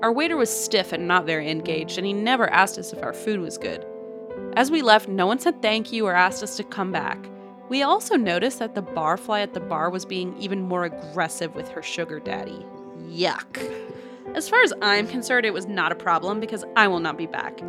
Our 0.02 0.12
waiter 0.12 0.36
was 0.36 0.50
stiff 0.50 0.92
and 0.92 1.08
not 1.08 1.28
very 1.28 1.52
engaged, 1.52 2.00
and 2.00 2.08
he 2.08 2.12
never 2.12 2.50
asked 2.50 2.80
us 2.80 2.94
if 2.94 3.04
our 3.04 3.14
food 3.14 3.42
was 3.42 3.60
good. 3.60 3.86
As 4.56 4.72
we 4.72 4.82
left, 4.82 5.08
no 5.08 5.28
one 5.28 5.38
said 5.38 5.62
thank 5.62 5.92
you 5.92 6.08
or 6.08 6.16
asked 6.16 6.42
us 6.42 6.58
to 6.58 6.64
come 6.64 6.92
back. 6.92 7.24
We 7.70 7.84
also 7.84 8.16
noticed 8.16 8.58
that 8.58 8.74
the 8.74 8.82
barfly 8.82 9.44
at 9.44 9.54
the 9.54 9.60
bar 9.60 9.92
was 9.92 10.04
being 10.04 10.36
even 10.40 10.64
more 10.64 10.86
aggressive 10.86 11.54
with 11.54 11.70
her 11.70 11.84
sugar 11.84 12.20
daddy. 12.20 12.66
Yuck. 13.04 13.64
As 14.34 14.50
far 14.50 14.64
as 14.64 14.74
I'm 14.82 15.06
concerned, 15.06 15.46
it 15.46 15.54
was 15.54 15.68
not 15.68 15.92
a 15.92 15.96
problem 15.96 16.40
because 16.40 16.66
I 16.76 16.88
will 16.88 17.02
not 17.02 17.20
be 17.20 17.28
back. 17.28 17.62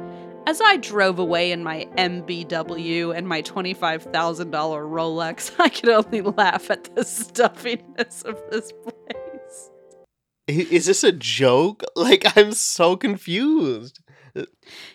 As 0.46 0.60
I 0.60 0.78
drove 0.78 1.18
away 1.18 1.52
in 1.52 1.62
my 1.62 1.86
MBW 1.96 3.14
and 3.16 3.28
my 3.28 3.42
$25,000 3.42 4.10
Rolex, 4.50 5.52
I 5.58 5.68
could 5.68 5.90
only 5.90 6.22
laugh 6.22 6.70
at 6.70 6.94
the 6.94 7.04
stuffiness 7.04 8.22
of 8.22 8.42
this 8.50 8.72
place. 8.72 9.70
Is 10.48 10.86
this 10.86 11.04
a 11.04 11.12
joke? 11.12 11.84
Like 11.96 12.36
I'm 12.36 12.52
so 12.52 12.96
confused. 12.96 14.00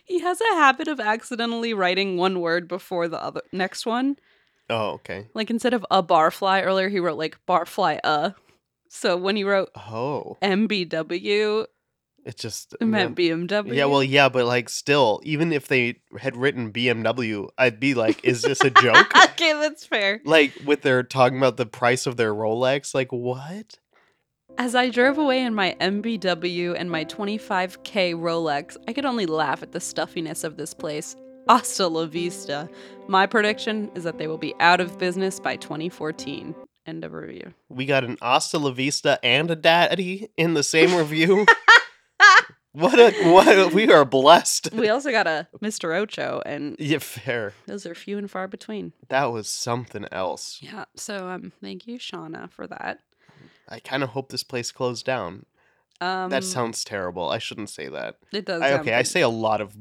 He 0.04 0.20
has 0.20 0.42
a 0.42 0.56
habit 0.56 0.88
of 0.88 1.00
accidentally 1.00 1.74
writing 1.74 2.18
one 2.18 2.40
word 2.42 2.68
before 2.68 3.08
the 3.08 3.22
other 3.22 3.42
next 3.52 3.86
one. 3.86 4.16
Oh, 4.70 4.92
okay. 4.94 5.28
Like 5.34 5.50
instead 5.52 5.74
of 5.74 5.86
a 5.92 6.02
barfly 6.02 6.64
earlier, 6.66 6.90
he 6.90 7.00
wrote 7.00 7.18
like 7.18 7.38
barfly 7.48 8.00
a. 8.04 8.06
Uh. 8.08 8.32
So 8.90 9.18
when 9.18 9.36
he 9.36 9.44
wrote 9.44 9.70
Oh, 9.76 10.38
MBW, 10.42 11.66
it 12.26 12.38
just 12.38 12.76
it 12.82 12.86
meant 12.86 13.16
BMW. 13.16 13.76
Yeah, 13.76 13.86
well, 13.86 14.04
yeah, 14.04 14.30
but 14.30 14.46
like 14.46 14.68
still, 14.68 15.22
even 15.24 15.54
if 15.54 15.68
they 15.68 16.00
had 16.18 16.36
written 16.36 16.74
BMW, 16.74 17.48
I'd 17.58 17.80
be 17.80 17.94
like, 17.94 18.26
is 18.26 18.42
this 18.42 18.62
a 18.62 18.72
joke? 18.72 19.16
okay, 19.32 19.54
that's 19.54 19.86
fair. 19.86 20.22
like 20.26 20.54
with 20.66 20.82
their 20.82 21.04
talking 21.04 21.38
about 21.38 21.58
the 21.58 21.68
price 21.68 22.08
of 22.08 22.18
their 22.18 22.34
Rolex, 22.34 22.96
like 22.96 23.12
what? 23.12 23.78
As 24.58 24.74
I 24.74 24.90
drove 24.90 25.18
away 25.18 25.42
in 25.42 25.54
my 25.54 25.76
MBW 25.80 26.76
and 26.78 26.90
my 26.90 27.06
25k 27.06 28.16
Rolex, 28.16 28.78
I 28.88 28.94
could 28.94 29.06
only 29.06 29.26
laugh 29.26 29.62
at 29.62 29.74
the 29.74 29.80
stuffiness 29.80 30.44
of 30.44 30.58
this 30.58 30.74
place. 30.74 31.16
Hasta 31.48 31.88
la 31.88 32.06
vista. 32.08 32.68
My 33.08 33.28
prediction 33.28 33.92
is 33.94 34.04
that 34.04 34.18
they 34.18 34.28
will 34.28 34.40
be 34.40 34.56
out 34.60 34.80
of 34.80 34.98
business 34.98 35.40
by 35.40 35.58
2014. 35.58 36.56
End 36.88 37.04
of 37.04 37.14
review. 37.14 37.54
We 37.70 37.86
got 37.86 38.04
an 38.04 38.18
Hasta 38.22 38.60
La 38.60 38.72
Vista 38.72 39.20
and 39.24 39.50
a 39.50 39.56
Daddy 39.56 40.30
in 40.38 40.54
the 40.54 40.64
same 40.64 40.96
review. 40.96 41.46
what 42.76 43.00
a 43.00 43.12
what? 43.32 43.74
We 43.74 43.92
are 43.92 44.06
blessed. 44.06 44.72
We 44.74 44.90
also 44.90 45.12
got 45.12 45.28
a 45.28 45.48
Mr. 45.62 45.96
Ocho, 45.98 46.42
and 46.46 46.76
Yeah, 46.80 47.00
fair. 47.00 47.54
those 47.68 47.86
are 47.86 47.96
few 47.96 48.18
and 48.18 48.30
far 48.30 48.48
between. 48.48 48.94
That 49.10 49.26
was 49.32 49.48
something 49.48 50.06
else. 50.12 50.60
Yeah, 50.62 50.86
so 50.96 51.28
um, 51.30 51.52
thank 51.62 51.88
you, 51.88 51.98
Shauna, 51.98 52.50
for 52.52 52.68
that. 52.68 53.00
I 53.68 53.80
kind 53.80 54.04
of 54.04 54.10
hope 54.10 54.30
this 54.30 54.44
place 54.44 54.72
closed 54.72 55.06
down. 55.06 55.46
Um, 56.02 56.30
that 56.30 56.44
sounds 56.44 56.84
terrible. 56.84 57.30
I 57.30 57.38
shouldn't 57.38 57.70
say 57.70 57.88
that. 57.88 58.18
It 58.34 58.46
does. 58.46 58.62
I, 58.62 58.74
okay, 58.80 58.94
I 58.94 59.04
say 59.04 59.22
a 59.22 59.30
lot 59.30 59.62
of 59.62 59.74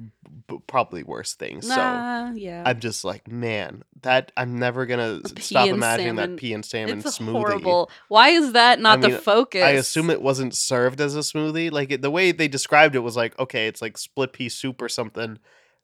b- 0.47 0.59
probably 0.67 1.03
worse 1.03 1.35
things. 1.35 1.67
So 1.67 1.75
yeah. 1.75 2.63
I'm 2.65 2.79
just 2.79 3.05
like, 3.05 3.27
man, 3.27 3.83
that 4.03 4.31
I'm 4.37 4.59
never 4.59 4.87
gonna 4.87 5.21
stop 5.41 5.67
imagining 5.69 6.17
salmon- 6.17 6.37
that 6.37 6.41
pea 6.41 6.53
and 6.53 6.65
salmon 6.65 6.99
it's 7.01 7.19
smoothie. 7.19 7.33
horrible. 7.33 7.91
Why 8.09 8.29
is 8.29 8.53
that 8.53 8.79
not 8.79 9.01
mean, 9.01 9.11
the 9.11 9.19
focus? 9.19 9.65
I 9.65 9.71
assume 9.71 10.09
it 10.09 10.23
wasn't 10.23 10.55
served 10.55 11.01
as 11.01 11.17
a 11.17 11.21
smoothie. 11.21 11.73
Like 11.73 11.91
it, 11.91 12.03
the 12.03 12.11
way 12.11 12.31
they 12.31 12.47
described 12.49 12.95
it 12.95 13.01
was 13.01 13.17
like, 13.17 13.37
okay, 13.39 13.67
it's 13.67 13.83
like 13.83 13.99
split 13.99 14.33
pea 14.33 14.49
soup 14.49 14.81
or 14.81 14.89
something. 14.89 15.39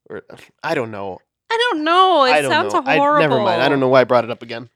Or 0.08 0.22
I 0.62 0.74
don't 0.74 0.92
know. 0.92 1.18
I 1.50 1.56
don't 1.72 1.82
know. 1.82 2.24
It 2.26 2.30
I 2.30 2.42
don't 2.42 2.50
sounds 2.50 2.72
know. 2.72 2.82
horrible. 2.82 3.16
I, 3.16 3.20
never 3.20 3.40
mind. 3.40 3.62
I 3.62 3.68
don't 3.68 3.80
know 3.80 3.88
why 3.88 4.02
I 4.02 4.04
brought 4.04 4.24
it 4.24 4.30
up 4.30 4.42
again. 4.42 4.70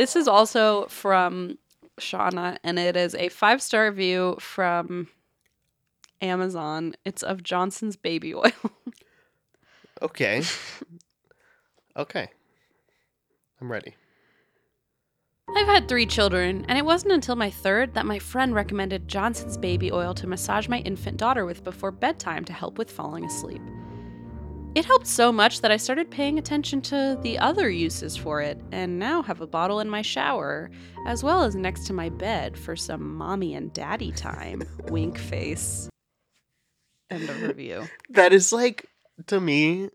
This 0.00 0.16
is 0.16 0.28
also 0.28 0.86
from 0.86 1.58
Shauna, 2.00 2.56
and 2.64 2.78
it 2.78 2.96
is 2.96 3.14
a 3.14 3.28
five 3.28 3.60
star 3.60 3.84
review 3.84 4.38
from 4.40 5.08
Amazon. 6.22 6.94
It's 7.04 7.22
of 7.22 7.42
Johnson's 7.42 7.96
baby 7.96 8.34
oil. 8.34 8.50
Okay. 10.00 10.42
okay. 11.98 12.30
I'm 13.60 13.70
ready. 13.70 13.94
I've 15.54 15.66
had 15.66 15.86
three 15.86 16.06
children, 16.06 16.64
and 16.66 16.78
it 16.78 16.84
wasn't 16.86 17.12
until 17.12 17.36
my 17.36 17.50
third 17.50 17.92
that 17.92 18.06
my 18.06 18.18
friend 18.18 18.54
recommended 18.54 19.06
Johnson's 19.06 19.58
baby 19.58 19.92
oil 19.92 20.14
to 20.14 20.26
massage 20.26 20.66
my 20.66 20.78
infant 20.78 21.18
daughter 21.18 21.44
with 21.44 21.62
before 21.62 21.90
bedtime 21.90 22.46
to 22.46 22.54
help 22.54 22.78
with 22.78 22.90
falling 22.90 23.26
asleep. 23.26 23.60
It 24.72 24.84
helped 24.84 25.08
so 25.08 25.32
much 25.32 25.62
that 25.62 25.72
I 25.72 25.76
started 25.76 26.12
paying 26.12 26.38
attention 26.38 26.80
to 26.82 27.18
the 27.22 27.40
other 27.40 27.68
uses 27.68 28.16
for 28.16 28.40
it, 28.40 28.60
and 28.70 29.00
now 29.00 29.20
have 29.20 29.40
a 29.40 29.46
bottle 29.46 29.80
in 29.80 29.90
my 29.90 30.00
shower, 30.00 30.70
as 31.08 31.24
well 31.24 31.42
as 31.42 31.56
next 31.56 31.88
to 31.88 31.92
my 31.92 32.08
bed 32.08 32.56
for 32.56 32.76
some 32.76 33.16
mommy 33.16 33.54
and 33.54 33.72
daddy 33.72 34.12
time. 34.12 34.62
Wink 34.88 35.18
face. 35.18 35.88
End 37.10 37.28
of 37.28 37.42
review. 37.42 37.88
That 38.10 38.32
is 38.32 38.52
like 38.52 38.86
to 39.26 39.40
me. 39.40 39.88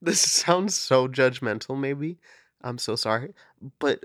This 0.00 0.20
sounds 0.32 0.76
so 0.76 1.08
judgmental. 1.08 1.76
Maybe 1.76 2.18
I'm 2.62 2.78
so 2.78 2.94
sorry, 2.94 3.34
but 3.80 4.04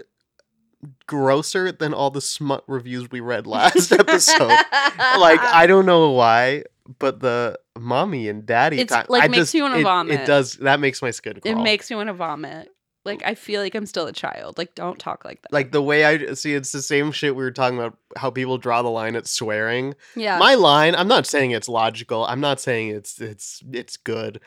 grosser 1.06 1.72
than 1.72 1.94
all 1.94 2.10
the 2.10 2.22
smut 2.22 2.64
reviews 2.68 3.12
we 3.12 3.20
read 3.20 3.46
last 3.46 3.92
episode. 3.92 4.48
like 4.48 5.40
I 5.40 5.66
don't 5.68 5.86
know 5.86 6.10
why, 6.10 6.64
but 7.00 7.20
the 7.20 7.60
mommy 7.78 8.28
and 8.28 8.46
daddy 8.46 8.80
It's, 8.80 8.94
time, 8.94 9.06
like, 9.10 9.24
I 9.24 9.28
makes 9.28 9.38
just, 9.38 9.54
you 9.54 9.64
wanna 9.64 9.80
it, 9.80 9.84
vomit. 9.84 10.22
It 10.22 10.26
does. 10.26 10.56
That 10.58 10.80
makes 10.80 11.02
my 11.02 11.12
skin 11.12 11.40
It 11.44 11.56
makes 11.56 11.90
me 11.90 11.96
want 11.96 12.08
to 12.08 12.14
vomit. 12.14 12.70
Like 13.06 13.20
mm. 13.20 13.28
I 13.28 13.36
feel 13.36 13.62
like 13.62 13.76
I'm 13.76 13.86
still 13.86 14.08
a 14.08 14.14
child. 14.14 14.58
Like 14.58 14.76
don't 14.76 15.00
talk 15.00 15.26
like 15.26 15.42
that. 15.42 15.54
like 15.54 15.72
the 15.72 15.82
way 15.82 16.06
I 16.06 16.34
see. 16.34 16.54
It's 16.54 16.72
the 16.72 16.82
same 16.82 17.12
shit 17.12 17.36
we 17.36 17.44
were 17.44 17.52
talking 17.52 17.78
about. 17.78 17.98
How 18.16 18.30
people 18.30 18.58
draw 18.58 18.82
the 18.82 18.90
line 18.90 19.16
at 19.16 19.28
swearing. 19.28 19.96
yeah. 20.16 20.38
My 20.38 20.56
line. 20.56 20.96
I'm 20.96 21.08
not 21.08 21.26
saying 21.26 21.52
it's 21.52 21.68
logical. 21.68 22.26
I'm 22.26 22.40
not 22.40 22.60
saying 22.60 22.90
it's 22.90 23.20
it's 23.20 23.62
it's 23.72 23.98
good. 23.98 24.40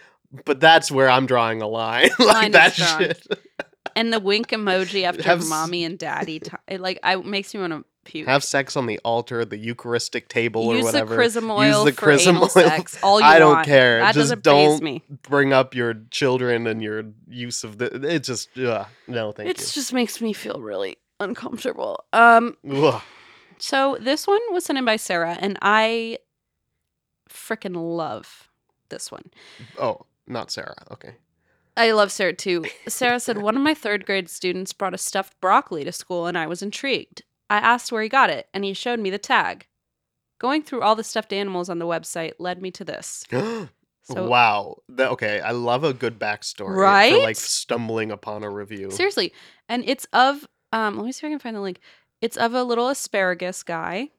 But 0.45 0.61
that's 0.61 0.91
where 0.91 1.09
I'm 1.09 1.27
drawing 1.27 1.63
a 1.63 1.69
line. 1.69 2.09
like 2.19 2.35
Mine 2.35 2.47
is 2.47 2.53
that 2.53 2.73
shit. 2.73 3.27
and 3.95 4.13
the 4.13 4.21
wink 4.21 4.49
emoji 4.51 5.05
after 5.05 5.23
Have 5.23 5.47
mommy 5.49 5.85
and 5.85 5.99
daddy 5.99 6.43
it 6.67 6.81
like 6.81 6.99
I 7.03 7.17
makes 7.17 7.55
me 7.55 7.61
want 7.61 7.73
to 7.73 7.85
puke. 8.07 8.27
Have 8.27 8.43
sex 8.43 8.77
on 8.77 8.87
the 8.87 8.99
altar, 9.05 9.45
the 9.45 9.59
Eucharistic 9.59 10.29
table, 10.29 10.63
or 10.67 10.75
Use 10.77 10.85
the 10.85 10.87
whatever. 10.87 11.15
chrism 11.15 11.51
oil 11.51 11.85
the 11.85 11.93
for 11.93 12.01
chrism 12.01 12.37
anal 12.37 12.43
oil. 12.45 12.49
sex. 12.49 12.99
All 13.03 13.21
you 13.21 13.27
I 13.27 13.39
don't 13.39 13.55
want. 13.57 13.67
care. 13.67 14.01
That 14.01 14.15
Just 14.15 14.41
don't 14.43 14.83
me. 14.83 15.03
Bring 15.23 15.53
up 15.53 15.75
your 15.75 15.95
children 16.11 16.67
and 16.67 16.83
your 16.83 17.05
use 17.29 17.65
of 17.65 17.79
the. 17.79 17.87
It 18.15 18.25
just. 18.25 18.57
Ugh, 18.59 18.87
no, 19.07 19.33
thank 19.33 19.47
you. 19.47 19.51
It 19.51 19.59
just 19.59 19.93
makes 19.93 20.21
me 20.21 20.33
feel 20.33 20.61
really 20.61 20.97
uncomfortable. 21.21 22.05
Um. 22.13 22.57
Ugh. 22.71 23.03
So 23.59 23.97
this 24.01 24.27
one 24.27 24.41
was 24.51 24.65
sent 24.67 24.79
in 24.79 24.85
by 24.85 24.97
Sarah, 24.97 25.37
and 25.41 25.59
I 25.63 26.19
freaking 27.29 27.75
love 27.97 28.49
this 28.89 29.11
one. 29.11 29.31
Oh, 29.81 30.03
not 30.27 30.51
Sarah. 30.51 30.77
Okay. 30.93 31.15
I 31.77 31.93
love 31.93 32.11
Sarah 32.11 32.33
too. 32.35 32.65
Sarah 32.89 33.21
said 33.21 33.39
one 33.39 33.57
of 33.57 33.63
my 33.63 33.75
third 33.75 34.07
grade 34.07 34.29
students 34.31 34.73
brought 34.73 34.95
a 34.95 34.99
stuffed 34.99 35.39
broccoli 35.41 35.85
to 35.85 35.93
school, 35.93 36.27
and 36.27 36.37
I 36.39 36.47
was 36.47 36.63
intrigued. 36.63 37.23
I 37.49 37.59
asked 37.59 37.93
where 37.93 38.03
he 38.03 38.09
got 38.09 38.31
it, 38.31 38.49
and 38.53 38.65
he 38.65 38.73
showed 38.75 38.99
me 39.01 39.11
the 39.11 39.19
tag. 39.19 39.67
Going 40.39 40.63
through 40.63 40.83
all 40.83 40.95
the 40.97 41.05
stuffed 41.05 41.33
animals 41.33 41.69
on 41.71 41.79
the 41.79 41.87
website 41.87 42.33
led 42.39 42.61
me 42.61 42.71
to 42.73 42.85
this. 42.85 43.25
So 44.09 44.29
wow. 44.29 44.77
That, 44.89 45.11
okay, 45.11 45.41
I 45.41 45.51
love 45.51 45.83
a 45.83 45.93
good 45.93 46.17
backstory 46.17 46.59
for 46.67 46.75
Right? 46.77 47.23
like 47.25 47.35
stumbling 47.35 48.13
upon 48.13 48.45
a 48.45 48.49
review. 48.51 48.93
seriously, 48.93 49.33
and 49.69 49.83
it's 49.85 50.07
of 50.13 50.47
um. 50.73 50.97
Let 50.97 51.07
me 51.07 51.11
see 51.11 51.27
if 51.27 51.31
I 51.31 51.33
can 51.33 51.41
find 51.41 51.57
the 51.57 51.61
link. 51.61 51.81
It's 52.21 52.37
of 52.37 52.55
a 52.55 52.63
little 52.63 52.89
asparagus 52.89 53.65
guy, 53.65 54.11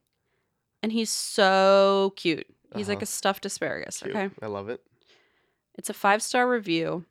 and 0.84 0.91
he's 0.91 1.09
so 1.09 2.11
cute. 2.17 2.45
He's 2.75 2.89
like 2.89 2.97
Uh-huh. 2.97 3.03
a 3.03 3.05
stuffed 3.05 3.45
asparagus. 3.45 3.99
Cute. 3.99 4.13
Okay, 4.13 4.30
I 4.41 4.47
love 4.47 4.67
it. 4.67 4.82
it's 5.75 5.89
a 5.89 5.93
five 5.93 6.21
star 6.21 6.49
review, 6.49 7.05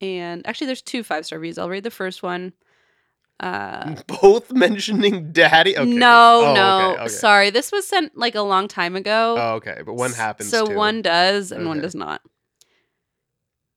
and 0.00 0.46
actually, 0.46 0.68
there's 0.68 0.80
two 0.80 1.02
five 1.02 1.26
star 1.26 1.38
reviews. 1.38 1.58
I'll 1.58 1.68
read 1.68 1.84
the 1.84 1.90
first 1.90 2.22
one. 2.22 2.54
Uh, 3.42 3.96
Both 4.06 4.52
mentioning 4.52 5.32
daddy. 5.32 5.76
Okay. 5.76 5.90
No, 5.90 6.44
Oh, 6.44 6.54
no. 6.54 6.90
okay, 6.92 7.00
okay. 7.02 7.08
Sorry. 7.08 7.50
This 7.50 7.72
was 7.72 7.86
sent 7.86 8.16
like 8.16 8.36
a 8.36 8.42
long 8.42 8.68
time 8.68 8.94
ago. 8.94 9.34
Oh, 9.36 9.54
okay, 9.56 9.82
but 9.84 9.94
one 9.94 10.12
happens. 10.12 10.48
So 10.48 10.66
too. 10.66 10.74
one 10.76 11.02
does 11.02 11.50
and 11.50 11.66
one 11.66 11.80
does 11.80 11.94
not. 11.96 12.22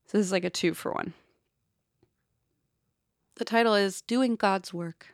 So 0.05 0.19
this 0.19 0.27
is 0.27 0.31
like 0.31 0.43
a 0.43 0.49
two 0.51 0.73
for 0.75 0.91
one. 0.93 1.13
The 3.37 3.45
title 3.45 3.73
is 3.73 4.01
Doing 4.01 4.35
God's 4.35 4.73
Work. 4.73 5.07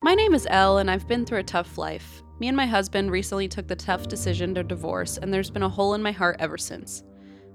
My 0.00 0.14
name 0.14 0.32
is 0.32 0.46
Elle, 0.48 0.78
and 0.78 0.90
I've 0.90 1.08
been 1.08 1.26
through 1.26 1.38
a 1.40 1.42
tough 1.44 1.76
life. 1.76 2.22
Me 2.38 2.48
and 2.48 2.56
my 2.56 2.66
husband 2.66 3.10
recently 3.10 3.48
took 3.48 3.66
the 3.68 3.76
tough 3.76 4.06
decision 4.06 4.54
to 4.54 4.62
divorce, 4.62 5.18
and 5.18 5.32
there's 5.34 5.50
been 5.50 5.62
a 5.62 5.68
hole 5.68 5.94
in 5.94 6.02
my 6.02 6.12
heart 6.12 6.36
ever 6.38 6.56
since. 6.56 7.02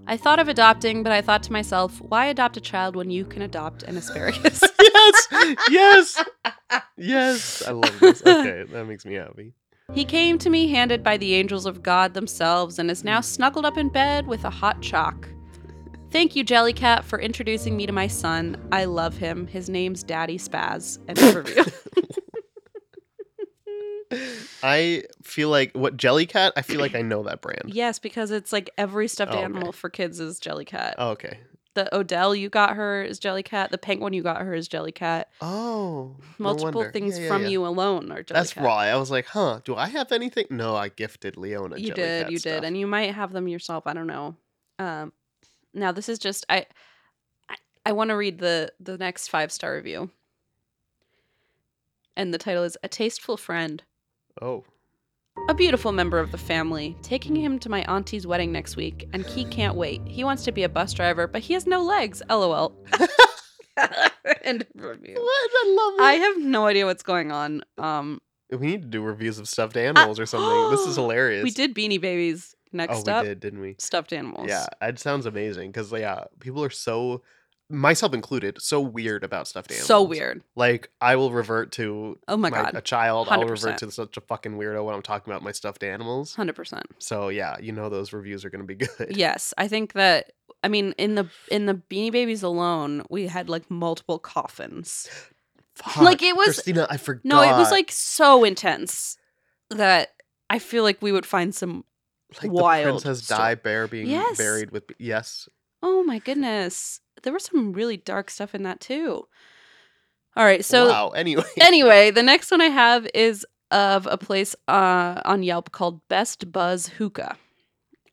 I 0.08 0.18
thought 0.18 0.40
of 0.40 0.48
adopting, 0.48 1.04
but 1.04 1.12
I 1.12 1.22
thought 1.22 1.44
to 1.44 1.52
myself, 1.52 2.02
why 2.02 2.26
adopt 2.26 2.58
a 2.58 2.62
child 2.62 2.96
when 2.96 3.12
you 3.12 3.26
can 3.26 3.42
adopt 3.42 3.84
an 3.84 3.96
asparagus? 3.96 4.62
yes, 4.82 5.28
yes, 5.70 6.24
yes. 6.98 7.68
I 7.68 7.72
love 7.72 8.00
this. 8.00 8.24
Okay, 8.26 8.64
that 8.72 8.86
makes 8.86 9.06
me 9.06 9.16
happy. 9.16 9.54
He 9.94 10.06
came 10.06 10.38
to 10.40 10.50
me 10.50 10.70
handed 10.70 11.04
by 11.04 11.18
the 11.18 11.34
angels 11.36 11.66
of 11.66 11.82
God 11.82 12.14
themselves 12.14 12.80
and 12.80 12.90
is 12.92 13.04
now 13.04 13.22
snuggled 13.22 13.66
up 13.66 13.78
in 13.78 13.90
bed 13.90 14.28
with 14.28 14.46
a 14.46 14.50
hot 14.50 14.82
chalk. 14.82 15.28
Thank 16.12 16.36
you, 16.36 16.44
Jellycat, 16.44 17.04
for 17.04 17.20
introducing 17.20 17.78
me 17.78 17.86
to 17.86 17.94
my 17.94 18.08
son. 18.08 18.58
I 18.72 18.86
love 18.86 19.18
him. 19.18 19.46
His 19.46 19.70
name's 19.70 20.04
Daddy 20.04 20.40
Spaz. 20.40 20.98
End 21.08 21.20
of 21.20 21.36
review. 21.36 21.66
I 24.64 25.04
feel 25.24 25.50
like 25.50 25.72
what 25.74 25.98
Jellycat. 25.98 26.54
I 26.58 26.62
feel 26.62 26.80
like 26.80 26.96
I 26.96 27.02
know 27.02 27.24
that 27.24 27.42
brand. 27.42 27.64
yes, 27.68 28.00
because 28.00 28.32
it's 28.32 28.52
like 28.52 28.70
every 28.78 29.08
stuffed 29.08 29.32
Oh, 29.32 29.36
okay. 29.36 29.44
animal 29.44 29.72
for 29.72 29.90
kids 29.90 30.20
is 30.20 30.40
Jellycat. 30.40 30.96
Oh, 30.98 31.10
okay. 31.12 31.40
The 31.76 31.96
Odell 31.96 32.34
you 32.34 32.50
got 32.50 32.76
her 32.76 33.04
is 33.04 33.20
Jellycat. 33.20 33.70
The 33.70 33.78
penguin 33.78 34.14
you 34.14 34.24
got 34.24 34.42
her 34.42 34.54
is 34.56 34.68
Jellycat. 34.68 35.26
Oh, 35.40 36.16
Multiple 36.40 36.72
wonder. 36.82 36.92
things 36.92 37.18
Yeah, 37.18 37.24
yeah, 37.26 37.30
from 37.30 37.44
yeah. 37.44 37.50
you 37.50 37.66
alone 37.68 38.12
are 38.12 38.24
Jellycat. 38.24 38.34
That's 38.34 38.56
why 38.56 38.88
I 38.90 38.96
was 38.98 39.12
like, 39.12 39.28
huh? 39.28 39.62
Do 39.64 39.76
I 39.76 39.88
have 39.88 40.12
anything? 40.12 40.46
No, 40.50 40.76
I 40.76 40.90
gifted 40.90 41.38
Leona. 41.38 41.78
you 41.78 41.92
Jellycat 41.92 41.96
did, 41.96 42.32
you 42.32 42.40
stuff. 42.40 42.54
did, 42.54 42.64
and 42.64 42.76
you 42.76 42.88
might 42.88 43.14
have 43.14 43.32
them 43.32 43.48
yourself. 43.48 43.86
I 43.86 43.94
don't 43.94 44.08
know. 44.08 44.36
Um, 44.80 45.14
now 45.74 45.92
this 45.92 46.10
is 46.10 46.18
just 46.18 46.46
I, 46.50 46.66
I, 47.48 47.56
I 47.86 47.92
want 47.92 48.10
to 48.10 48.16
read 48.16 48.40
the 48.40 48.72
the 48.80 48.98
next 48.98 49.28
five 49.28 49.52
star 49.52 49.76
review, 49.76 50.10
and 52.18 52.34
the 52.34 52.38
title 52.40 52.64
is 52.64 52.78
"A 52.84 52.88
Tasteful 52.88 53.38
Friend." 53.38 53.84
Oh, 54.42 54.64
A 55.48 55.54
beautiful 55.54 55.92
member 55.92 56.20
of 56.20 56.32
the 56.32 56.38
family, 56.38 56.96
taking 57.02 57.36
him 57.36 57.60
to 57.60 57.70
my 57.70 57.84
auntie's 57.86 58.28
wedding 58.28 58.52
next 58.52 58.76
week, 58.76 59.08
and 59.14 59.26
he 59.26 59.46
can't 59.46 59.76
wait. 59.76 60.02
He 60.06 60.24
wants 60.24 60.44
to 60.44 60.52
be 60.52 60.64
a 60.64 60.70
bus 60.70 60.94
driver, 60.94 61.28
but 61.28 61.42
he 61.42 61.54
has 61.54 61.66
no 61.66 61.82
legs. 61.84 62.22
LOL. 62.30 62.76
End 64.44 64.62
of 64.62 64.68
review. 64.84 65.16
what? 65.16 65.52
I 65.54 65.76
love 65.78 65.94
it. 66.00 66.04
I 66.04 66.14
have 66.14 66.38
no 66.40 66.66
idea 66.66 66.86
what's 66.86 67.04
going 67.04 67.32
on. 67.32 67.64
Um, 67.78 68.20
we 68.52 68.68
need 68.68 68.82
to 68.82 68.88
do 68.88 69.02
reviews 69.02 69.40
of 69.40 69.48
stuffed 69.48 69.78
animals 69.78 70.20
or 70.20 70.26
something. 70.26 70.72
this 70.72 70.88
is 70.88 70.96
hilarious. 70.98 71.44
we 71.44 71.52
did 71.52 71.76
Beanie 71.76 72.02
Babies. 72.02 72.56
Next 72.72 73.08
oh, 73.08 73.14
up, 73.14 73.24
we 73.24 73.30
did, 73.30 73.40
didn't 73.40 73.62
we? 73.62 73.76
stuffed 73.80 74.14
animals. 74.14 74.48
Yeah, 74.48 74.68
it 74.82 75.00
sounds 75.00 75.26
amazing 75.26 75.72
because 75.72 75.92
yeah, 75.92 76.26
people 76.40 76.64
are 76.64 76.70
so, 76.70 77.24
myself 77.70 78.14
included, 78.14 78.62
so 78.62 78.80
weird 78.82 79.24
about 79.24 79.48
stuffed 79.48 79.72
animals. 79.72 79.88
so 79.88 80.02
weird. 80.04 80.44
Like 80.56 80.90
I 81.02 81.16
will 81.16 81.32
revert 81.32 81.72
to 81.74 82.18
Oh 82.28 82.38
my, 82.38 82.50
my- 82.50 82.64
god, 82.64 82.76
a 82.76 82.82
child. 82.82 83.28
i 83.30 83.38
will 83.38 83.46
revert 83.48 83.78
to 83.80 83.92
such 83.92 84.18
a 84.18 84.22
fucking 84.22 84.54
weirdo 84.54 84.84
when 84.86 84.96
I'm 84.96 85.02
talking 85.02 85.32
about 85.32 85.44
my 85.44 85.52
stuffed 85.52 85.84
animals. 85.84 86.36
hundred 86.36 86.56
percent. 86.56 86.86
So 87.00 87.30
yeah, 87.30 87.58
you 87.60 87.72
know 87.72 87.90
those 87.90 88.12
reviews 88.14 88.44
are 88.46 88.50
gonna 88.50 88.64
be 88.64 88.76
good. 88.98 89.16
Yes, 89.16 89.54
I 89.58 89.68
think 89.68 89.94
that. 89.94 90.32
I 90.62 90.68
mean, 90.68 90.94
in 90.98 91.16
the 91.16 91.30
in 91.50 91.68
the 91.68 91.76
Beanie 91.76 92.12
Babies 92.12 92.44
alone, 92.44 93.04
we 93.10 93.28
had 93.28 93.50
like 93.50 93.70
multiple 93.72 94.20
coffins. 94.20 95.08
Fuck, 95.76 95.98
Like, 96.02 96.22
it 96.22 96.36
was- 96.36 96.48
Christina. 96.48 96.86
I 96.90 96.98
forgot. 96.98 97.24
No, 97.24 97.42
it 97.42 97.58
was 97.58 97.72
like 97.72 97.90
so 97.92 98.44
intense 98.44 99.18
that 99.70 100.10
I 100.50 100.60
feel 100.60 100.84
like 100.84 101.02
we 101.02 101.12
would 101.14 101.26
find 101.26 101.56
some. 101.56 101.86
like 102.44 102.52
wild 102.52 102.88
the 103.00 103.02
Princess 103.04 103.28
die 103.28 103.56
bear 103.56 103.88
being 103.88 104.08
Yes. 104.08 104.38
buried 104.38 104.72
with. 104.72 104.84
Yes. 104.98 105.48
Oh 105.82 106.04
my 106.04 106.20
goodness, 106.20 107.00
there 107.24 107.34
was 107.34 107.46
some 107.46 107.74
really 107.74 107.98
dark 107.98 108.30
stuff 108.30 108.56
in 108.56 108.64
that 108.64 108.80
too. 108.80 109.28
All 110.36 110.46
right, 110.46 110.64
so 110.64 110.90
wow. 110.90 111.10
Anyway. 111.16 111.44
anyway, 111.60 112.12
the 112.12 112.24
next 112.24 112.52
one 112.52 112.62
I 112.62 112.66
have 112.66 113.08
is 113.14 113.46
of 113.72 114.08
a 114.08 114.18
place 114.18 114.56
uh, 114.68 115.22
on 115.26 115.44
Yelp 115.44 115.72
called 115.72 116.08
Best 116.08 116.52
Buzz 116.52 116.88
Hookah. 116.88 117.38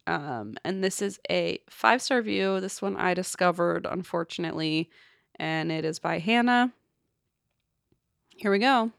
Um, 0.07 0.55
and 0.65 0.85
this 0.85 1.03
is 1.03 1.19
a 1.31 1.59
five 1.69 2.01
star 2.01 2.19
review. 2.19 2.61
This 2.61 2.81
one 2.81 2.97
I 2.97 3.15
discovered, 3.15 3.87
unfortunately, 3.89 4.91
and 5.37 5.73
it 5.73 5.85
is 5.85 5.99
by 5.99 6.19
Hannah. 6.19 6.73
Here 8.37 8.51
we 8.51 8.59
go. 8.59 8.93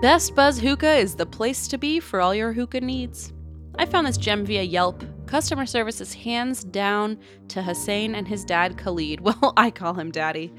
Best 0.00 0.34
Buzz 0.34 0.60
Hookah 0.60 0.94
is 0.94 1.16
the 1.16 1.26
place 1.26 1.68
to 1.68 1.78
be 1.78 2.00
for 2.00 2.20
all 2.20 2.34
your 2.34 2.52
hookah 2.52 2.80
needs. 2.80 3.32
I 3.76 3.86
found 3.86 4.06
this 4.06 4.16
gem 4.16 4.44
via 4.44 4.62
Yelp. 4.62 5.04
Customer 5.26 5.66
service 5.66 6.00
is 6.00 6.14
hands 6.14 6.62
down 6.64 7.18
to 7.48 7.62
Hussein 7.62 8.14
and 8.14 8.28
his 8.28 8.44
dad 8.44 8.76
Khalid. 8.76 9.20
Well, 9.32 9.52
I 9.56 9.70
call 9.70 9.94
him 9.94 10.10
daddy. 10.10 10.52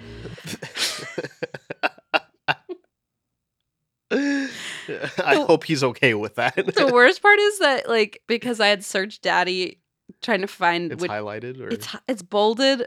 I 4.16 5.46
hope 5.48 5.64
he's 5.64 5.84
okay 5.84 6.14
with 6.14 6.36
that. 6.36 6.56
the 6.76 6.92
worst 6.94 7.22
part 7.22 7.40
is 7.40 7.60
that 7.60 7.88
like 7.90 8.22
because 8.28 8.60
I 8.60 8.68
had 8.68 8.84
searched 8.84 9.22
daddy 9.22 9.80
trying 10.22 10.42
to 10.42 10.48
find 10.48 10.92
it's 10.92 11.02
which 11.02 11.10
highlighted 11.12 11.60
or 11.60 11.70
it's 11.70 11.88
it's 12.08 12.22
bolded 12.22 12.86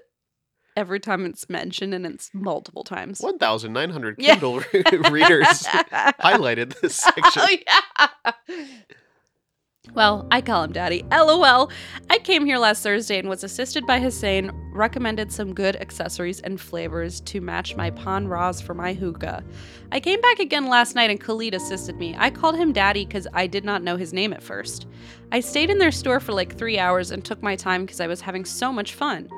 every 0.76 1.00
time 1.00 1.24
it's 1.24 1.48
mentioned 1.48 1.94
and 1.94 2.06
it's 2.06 2.30
multiple 2.32 2.84
times. 2.84 3.20
one 3.20 3.38
thousand 3.38 3.72
nine 3.72 3.90
hundred 3.90 4.16
Yeah. 4.18 4.34
Kindle 4.34 4.60
readers 5.10 5.46
highlighted 6.22 6.78
this 6.80 7.02
oh, 7.06 7.12
section. 7.14 7.42
Oh, 7.42 7.56
yeah. 7.66 8.32
Well, 9.94 10.26
I 10.30 10.40
call 10.40 10.64
him 10.64 10.72
Daddy. 10.72 11.04
LOL. 11.10 11.70
I 12.10 12.18
came 12.18 12.44
here 12.44 12.58
last 12.58 12.82
Thursday 12.82 13.18
and 13.18 13.28
was 13.28 13.44
assisted 13.44 13.86
by 13.86 14.00
Hussein, 14.00 14.50
recommended 14.72 15.32
some 15.32 15.54
good 15.54 15.76
accessories 15.76 16.40
and 16.40 16.60
flavors 16.60 17.20
to 17.22 17.40
match 17.40 17.76
my 17.76 17.90
Pan 17.90 18.28
Raas 18.28 18.60
for 18.60 18.74
my 18.74 18.92
hookah. 18.92 19.42
I 19.92 20.00
came 20.00 20.20
back 20.20 20.38
again 20.38 20.66
last 20.66 20.94
night 20.94 21.10
and 21.10 21.20
Khalid 21.20 21.54
assisted 21.54 21.96
me. 21.96 22.14
I 22.18 22.30
called 22.30 22.56
him 22.56 22.72
Daddy 22.72 23.06
because 23.06 23.26
I 23.32 23.46
did 23.46 23.64
not 23.64 23.82
know 23.82 23.96
his 23.96 24.12
name 24.12 24.32
at 24.32 24.42
first. 24.42 24.86
I 25.32 25.40
stayed 25.40 25.70
in 25.70 25.78
their 25.78 25.92
store 25.92 26.20
for 26.20 26.32
like 26.32 26.56
three 26.58 26.78
hours 26.78 27.10
and 27.10 27.24
took 27.24 27.42
my 27.42 27.56
time 27.56 27.86
because 27.86 28.00
I 28.00 28.06
was 28.06 28.20
having 28.20 28.44
so 28.44 28.72
much 28.72 28.94
fun. 28.94 29.30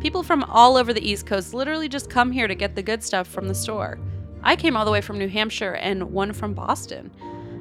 People 0.00 0.22
from 0.22 0.42
all 0.44 0.76
over 0.76 0.92
the 0.92 1.08
East 1.08 1.26
Coast 1.26 1.54
literally 1.54 1.88
just 1.88 2.10
come 2.10 2.32
here 2.32 2.48
to 2.48 2.54
get 2.56 2.74
the 2.74 2.82
good 2.82 3.02
stuff 3.02 3.28
from 3.28 3.46
the 3.46 3.54
store. 3.54 3.98
I 4.42 4.56
came 4.56 4.76
all 4.76 4.84
the 4.84 4.90
way 4.90 5.00
from 5.00 5.18
New 5.18 5.28
Hampshire 5.28 5.74
and 5.74 6.10
one 6.12 6.32
from 6.32 6.54
Boston. 6.54 7.12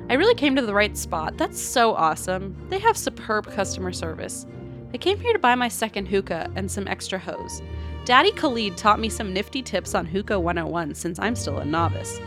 I 0.10 0.16
really 0.16 0.36
came 0.36 0.56
to 0.56 0.62
the 0.62 0.74
right 0.74 0.98
spot. 0.98 1.38
That's 1.38 1.60
so 1.60 1.94
awesome. 1.94 2.56
They 2.70 2.80
have 2.80 2.98
superb 2.98 3.48
customer 3.48 3.92
service. 3.92 4.46
I 4.94 4.98
came 4.98 5.20
here 5.20 5.34
to 5.34 5.40
buy 5.40 5.56
my 5.56 5.70
second 5.70 6.08
hookah 6.08 6.52
and 6.56 6.70
some 6.70 6.88
extra 6.88 7.18
hose. 7.18 7.62
Daddy 8.04 8.32
Khalid 8.32 8.78
taught 8.78 9.00
me 9.00 9.10
some 9.10 9.32
nifty 9.32 9.62
tips 9.62 9.96
on 9.96 10.06
Hookah 10.06 10.40
101 10.40 10.96
since 10.96 11.20
I'm 11.20 11.36
still 11.36 11.60
a 11.60 11.66
novice. 11.66 12.20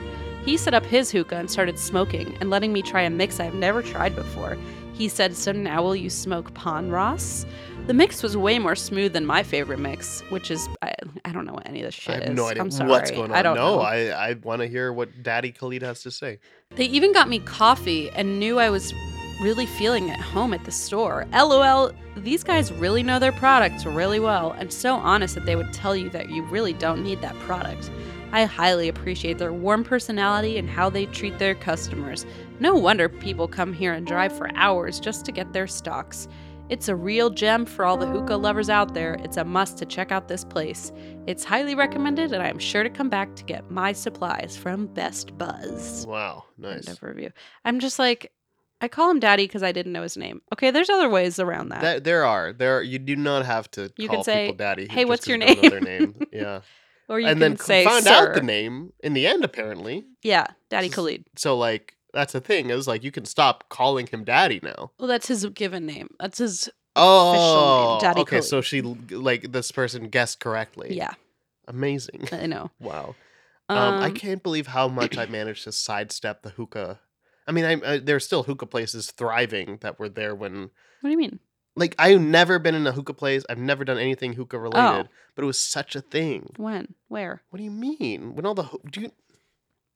He 0.44 0.56
set 0.56 0.72
up 0.72 0.84
his 0.84 1.10
hookah 1.10 1.36
and 1.36 1.50
started 1.50 1.78
smoking 1.78 2.36
and 2.40 2.48
letting 2.50 2.72
me 2.72 2.80
try 2.80 3.02
a 3.02 3.10
mix 3.10 3.40
I've 3.40 3.54
never 3.54 3.82
tried 3.82 4.14
before. 4.14 4.56
He 4.92 5.08
said, 5.08 5.34
So 5.34 5.52
now 5.52 5.82
will 5.82 5.96
you 5.96 6.10
smoke 6.10 6.54
Pan 6.54 6.90
Raas? 6.90 7.44
The 7.86 7.92
mix 7.94 8.22
was 8.22 8.34
way 8.34 8.58
more 8.58 8.74
smooth 8.74 9.12
than 9.12 9.26
my 9.26 9.42
favorite 9.42 9.78
mix, 9.78 10.22
which 10.30 10.50
is, 10.50 10.68
I, 10.80 10.94
I 11.26 11.32
don't 11.32 11.44
know 11.44 11.52
what 11.52 11.68
any 11.68 11.82
of 11.82 11.86
this 11.88 11.94
shit 11.94 12.14
I 12.14 12.18
have 12.20 12.30
is. 12.30 12.36
no 12.36 12.46
idea 12.46 12.62
I'm 12.62 12.70
sorry. 12.70 12.88
what's 12.88 13.10
going 13.10 13.30
on. 13.30 13.36
I 13.36 13.42
don't 13.42 13.56
no, 13.56 13.76
know. 13.76 13.80
I 13.80 14.30
I 14.30 14.32
want 14.42 14.62
to 14.62 14.66
hear 14.66 14.90
what 14.90 15.22
Daddy 15.22 15.52
Khalid 15.52 15.82
has 15.82 16.02
to 16.02 16.10
say. 16.10 16.38
They 16.76 16.86
even 16.86 17.12
got 17.12 17.28
me 17.28 17.40
coffee 17.40 18.08
and 18.10 18.40
knew 18.40 18.58
I 18.58 18.70
was 18.70 18.94
really 19.42 19.66
feeling 19.66 20.10
at 20.10 20.18
home 20.18 20.54
at 20.54 20.64
the 20.64 20.70
store. 20.72 21.26
LOL, 21.32 21.92
these 22.16 22.42
guys 22.42 22.72
really 22.72 23.02
know 23.02 23.18
their 23.18 23.32
products 23.32 23.84
really 23.84 24.20
well 24.20 24.52
and 24.52 24.72
so 24.72 24.94
honest 24.94 25.34
that 25.34 25.44
they 25.44 25.56
would 25.56 25.72
tell 25.74 25.94
you 25.94 26.08
that 26.10 26.30
you 26.30 26.42
really 26.44 26.72
don't 26.72 27.02
need 27.02 27.20
that 27.20 27.38
product. 27.40 27.90
I 28.32 28.46
highly 28.46 28.88
appreciate 28.88 29.38
their 29.38 29.52
warm 29.52 29.84
personality 29.84 30.56
and 30.56 30.68
how 30.70 30.88
they 30.88 31.06
treat 31.06 31.38
their 31.38 31.54
customers. 31.54 32.24
No 32.60 32.74
wonder 32.74 33.08
people 33.08 33.46
come 33.46 33.72
here 33.72 33.92
and 33.92 34.06
drive 34.06 34.36
for 34.36 34.50
hours 34.56 34.98
just 34.98 35.24
to 35.26 35.32
get 35.32 35.52
their 35.52 35.66
stocks. 35.66 36.28
It's 36.70 36.88
a 36.88 36.96
real 36.96 37.28
gem 37.30 37.66
for 37.66 37.84
all 37.84 37.96
the 37.98 38.06
hookah 38.06 38.36
lovers 38.36 38.70
out 38.70 38.94
there. 38.94 39.14
It's 39.22 39.36
a 39.36 39.44
must 39.44 39.76
to 39.78 39.84
check 39.86 40.10
out 40.10 40.28
this 40.28 40.44
place. 40.44 40.92
It's 41.26 41.44
highly 41.44 41.74
recommended, 41.74 42.32
and 42.32 42.42
I'm 42.42 42.58
sure 42.58 42.82
to 42.82 42.88
come 42.88 43.10
back 43.10 43.36
to 43.36 43.44
get 43.44 43.70
my 43.70 43.92
supplies 43.92 44.56
from 44.56 44.86
Best 44.86 45.36
Buzz. 45.36 46.06
Wow, 46.06 46.44
nice. 46.56 46.88
End 46.88 46.96
of 46.96 47.02
review. 47.02 47.30
I'm 47.66 47.80
just 47.80 47.98
like, 47.98 48.32
I 48.80 48.88
call 48.88 49.10
him 49.10 49.20
daddy 49.20 49.46
because 49.46 49.62
I 49.62 49.72
didn't 49.72 49.92
know 49.92 50.02
his 50.02 50.16
name. 50.16 50.40
Okay, 50.54 50.70
there's 50.70 50.88
other 50.88 51.08
ways 51.10 51.38
around 51.38 51.68
that. 51.68 51.82
That, 51.82 52.04
there 52.04 52.24
are 52.24 52.52
there. 52.54 52.82
You 52.82 52.98
do 52.98 53.14
not 53.14 53.44
have 53.44 53.70
to 53.72 53.92
You 53.98 54.08
call 54.08 54.16
can 54.18 54.24
say, 54.24 54.46
people 54.46 54.56
daddy. 54.56 54.88
"Hey, 54.90 55.04
what's 55.04 55.28
your 55.28 55.36
you 55.38 55.46
don't 55.54 55.70
their 55.70 55.80
name?" 55.80 56.14
name. 56.18 56.26
Yeah, 56.32 56.60
or 57.10 57.20
you 57.20 57.26
and 57.26 57.34
can 57.40 57.52
then 57.52 57.56
say, 57.58 57.84
find 57.84 58.04
sir. 58.04 58.10
out 58.30 58.34
the 58.34 58.42
name 58.42 58.92
in 59.00 59.12
the 59.12 59.26
end. 59.26 59.44
Apparently, 59.44 60.04
Yeah, 60.22 60.46
Daddy 60.70 60.88
Khalid. 60.88 61.26
so 61.36 61.56
like 61.58 61.94
that's 62.14 62.32
the 62.32 62.40
thing 62.40 62.70
is 62.70 62.86
like 62.88 63.04
you 63.04 63.10
can 63.10 63.24
stop 63.26 63.68
calling 63.68 64.06
him 64.06 64.24
daddy 64.24 64.60
now. 64.62 64.90
Well, 64.98 65.08
that's 65.08 65.28
his 65.28 65.44
given 65.46 65.84
name. 65.86 66.08
That's 66.18 66.38
his. 66.38 66.70
Oh, 66.96 67.98
Daddy 68.00 68.20
okay. 68.20 68.40
So 68.40 68.60
she 68.60 68.80
like 68.82 69.52
this 69.52 69.72
person 69.72 70.08
guessed 70.08 70.40
correctly. 70.40 70.94
Yeah, 70.96 71.12
amazing. 71.68 72.28
I 72.32 72.46
know. 72.46 72.70
Wow. 72.80 73.14
Um, 73.68 73.78
I 73.78 74.06
Um, 74.08 74.14
can't 74.14 74.42
believe 74.42 74.66
how 74.68 74.88
much 74.88 75.16
I 75.16 75.24
managed 75.26 75.64
to 75.64 75.72
sidestep 75.72 76.42
the 76.42 76.50
hookah. 76.50 77.00
I 77.48 77.52
mean, 77.52 77.64
I, 77.64 77.94
I 77.94 77.98
there's 77.98 78.24
still 78.24 78.42
hookah 78.42 78.66
places 78.66 79.10
thriving 79.10 79.78
that 79.80 79.98
were 79.98 80.08
there 80.10 80.34
when, 80.34 80.70
What 81.00 81.08
do 81.08 81.10
you 81.10 81.16
mean? 81.16 81.40
like, 81.74 81.94
I've 81.98 82.20
never 82.20 82.58
been 82.58 82.74
in 82.74 82.86
a 82.86 82.92
hookah 82.92 83.14
place. 83.14 83.42
I've 83.48 83.58
never 83.58 83.84
done 83.84 83.98
anything 83.98 84.34
hookah 84.34 84.58
related, 84.58 85.06
Oh. 85.06 85.08
but 85.34 85.42
it 85.42 85.46
was 85.46 85.58
such 85.58 85.96
a 85.96 86.00
thing. 86.02 86.52
When? 86.58 86.94
Where? 87.08 87.42
What 87.50 87.56
do 87.56 87.64
you 87.64 87.70
mean? 87.70 88.34
When 88.34 88.44
all 88.46 88.54
the 88.54 88.64
hoo- 88.64 88.82
do 88.90 89.00
you, 89.00 89.12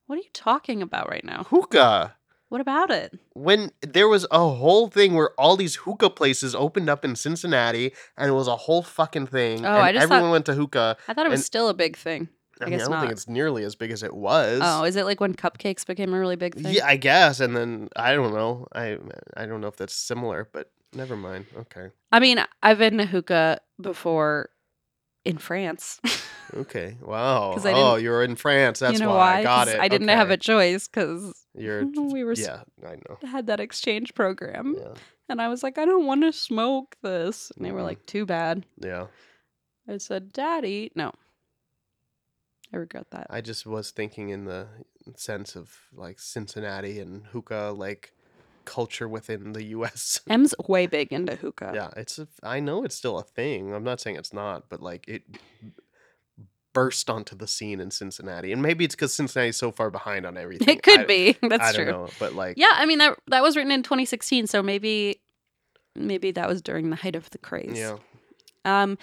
What 0.09 0.17
are 0.17 0.23
you 0.23 0.31
talking 0.33 0.81
about 0.83 1.09
right 1.11 1.25
now? 1.25 1.45
hookah? 1.51 2.15
What 2.49 2.63
about 2.63 2.91
it? 2.91 3.13
When 3.35 3.73
there 3.83 4.09
was 4.09 4.27
a 4.31 4.39
whole 4.49 4.89
thing 4.89 5.13
where 5.15 5.31
all 5.39 5.55
these 5.55 5.75
hookah 5.75 6.09
places 6.11 6.55
opened 6.55 6.89
up 6.89 7.05
in 7.05 7.15
Cincinnati, 7.15 7.93
and 8.17 8.31
it 8.31 8.33
was 8.33 8.49
a 8.49 8.57
whole 8.57 8.83
fucking 8.83 9.27
thing, 9.27 9.67
Oh, 9.67 9.69
and 9.69 9.77
I 9.85 9.93
just 9.93 10.09
thought- 10.09 10.15
everyone 10.15 10.31
went 10.33 10.47
to 10.47 10.55
hookah. 10.55 10.97
I 11.09 11.13
thought 11.13 11.27
it 11.27 11.29
was 11.29 11.41
And- 11.41 11.45
still 11.45 11.69
a 11.69 11.75
big 11.75 11.95
thing. 11.97 12.29
I, 12.61 12.65
mean, 12.65 12.71
guess 12.79 12.81
I 12.81 12.85
don't 12.85 12.93
not. 12.93 13.01
think 13.03 13.13
it's 13.13 13.29
nearly 13.29 13.65
as 13.65 13.75
big 13.77 13.91
as 13.93 14.03
it 14.03 14.15
was. 14.15 14.63
Oh, 14.65 14.83
is 14.85 14.97
it 14.97 15.05
like 15.05 15.21
when 15.21 15.35
cupcakes 15.35 15.87
became 15.87 16.13
a 16.15 16.19
really 16.19 16.37
big 16.37 16.55
thing? 16.55 16.73
yeah, 16.75 16.87
I 16.87 16.97
guess. 16.97 17.39
And 17.39 17.55
then 17.55 17.89
I 17.95 18.15
don't 18.15 18.33
know. 18.35 18.67
I 18.75 18.97
I 19.37 19.45
don't 19.47 19.61
know 19.61 19.69
if 19.69 19.77
that's 19.77 19.95
similar, 19.95 20.49
but 20.53 20.71
never 20.95 21.17
mind. 21.17 21.45
Okay, 21.57 21.91
I 22.11 22.19
mean, 22.19 22.45
I've 22.63 22.79
been 22.79 22.97
to 22.99 23.05
hookah 23.07 23.61
before 23.81 24.49
in 25.25 25.37
France. 25.39 26.01
okay. 26.55 26.97
Wow. 27.03 27.53
I 27.53 27.73
Oh, 27.73 27.97
you're 27.97 28.23
in 28.23 28.37
France. 28.37 28.79
That's 28.81 28.95
you 28.95 28.99
know 29.05 29.11
why. 29.11 29.17
why? 29.35 29.41
I 29.41 29.43
got 29.43 29.69
it. 29.69 29.79
I 29.81 29.89
didn't 29.89 30.09
have 30.09 30.31
a 30.31 30.37
choice 30.37 30.89
because 30.89 31.35
we 31.55 32.25
were 32.25 32.35
Yeah, 32.35 32.63
I 32.87 32.97
know. 32.97 33.19
had 33.29 33.47
that 33.49 33.61
exchange 33.61 34.15
program, 34.15 34.77
Yeah. 34.79 34.95
and 35.29 35.41
I 35.43 35.49
was 35.49 35.63
like, 35.63 35.79
I 35.79 35.85
don't 35.85 36.07
want 36.07 36.23
to 36.23 36.33
smoke 36.33 36.97
this, 37.03 37.51
and 37.57 37.65
they 37.65 37.73
were 37.73 37.81
Mhm. 37.81 37.85
like, 37.85 38.07
too 38.07 38.25
bad. 38.27 38.65
Yeah. 38.81 39.07
I 39.89 39.97
said, 39.99 40.33
Daddy, 40.33 40.93
no. 40.95 41.13
I 42.73 42.77
regret 42.77 43.11
that. 43.13 43.27
I 43.31 43.41
just 43.41 43.65
was 43.67 43.91
thinking 43.91 44.29
in 44.29 44.45
the 44.45 44.69
sense 45.17 45.57
of 45.57 45.75
like 45.95 46.21
Cincinnati 46.21 47.01
and 47.01 47.25
hookah, 47.29 47.73
like 47.75 48.13
culture 48.67 49.09
within 49.09 49.53
the 49.55 49.65
U.S. 49.69 50.21
M's 50.29 50.55
way 50.69 50.87
big 50.87 51.11
into 51.11 51.37
hookah. 51.37 51.73
yeah, 51.75 51.89
it's. 51.97 52.19
A, 52.19 52.29
I 52.43 52.61
know 52.61 52.85
it's 52.85 52.95
still 52.95 53.19
a 53.19 53.23
thing. 53.23 53.73
I'm 53.73 53.85
not 53.85 54.01
saying 54.01 54.17
it's 54.17 54.35
not, 54.35 54.69
but 54.69 54.83
like 54.83 55.09
it 55.09 55.23
burst 56.79 57.11
onto 57.11 57.35
the 57.37 57.47
scene 57.49 57.81
in 57.81 57.91
Cincinnati, 57.91 58.53
and 58.53 58.63
maybe 58.63 58.85
it's 58.85 58.95
because 58.95 59.13
Cincinnati's 59.15 59.57
so 59.57 59.73
far 59.73 59.91
behind 59.91 60.25
on 60.27 60.37
everything. 60.45 60.69
It 60.77 60.83
could 60.83 61.01
I- 61.01 61.05
be. 61.05 61.37
That's 61.43 61.71
I 61.71 61.73
true. 61.73 61.85
don't 61.87 61.95
know, 62.05 62.09
but 62.21 62.35
like, 62.35 62.57
Yeah, 62.57 62.73
I 62.73 62.87
mean 62.87 62.99
that 62.99 63.19
that 63.29 63.43
was 63.43 63.57
written 63.57 63.73
in 63.73 63.83
2016, 63.83 64.47
so 64.47 64.63
maybe 64.63 65.21
maybe 65.97 66.31
that 66.33 66.49
was 66.49 66.63
during 66.63 66.91
the 66.91 66.97
height 66.97 67.17
of 67.17 67.29
the 67.31 67.39
craze. 67.39 67.77
yeah. 67.77 67.97
Um, 68.65 68.99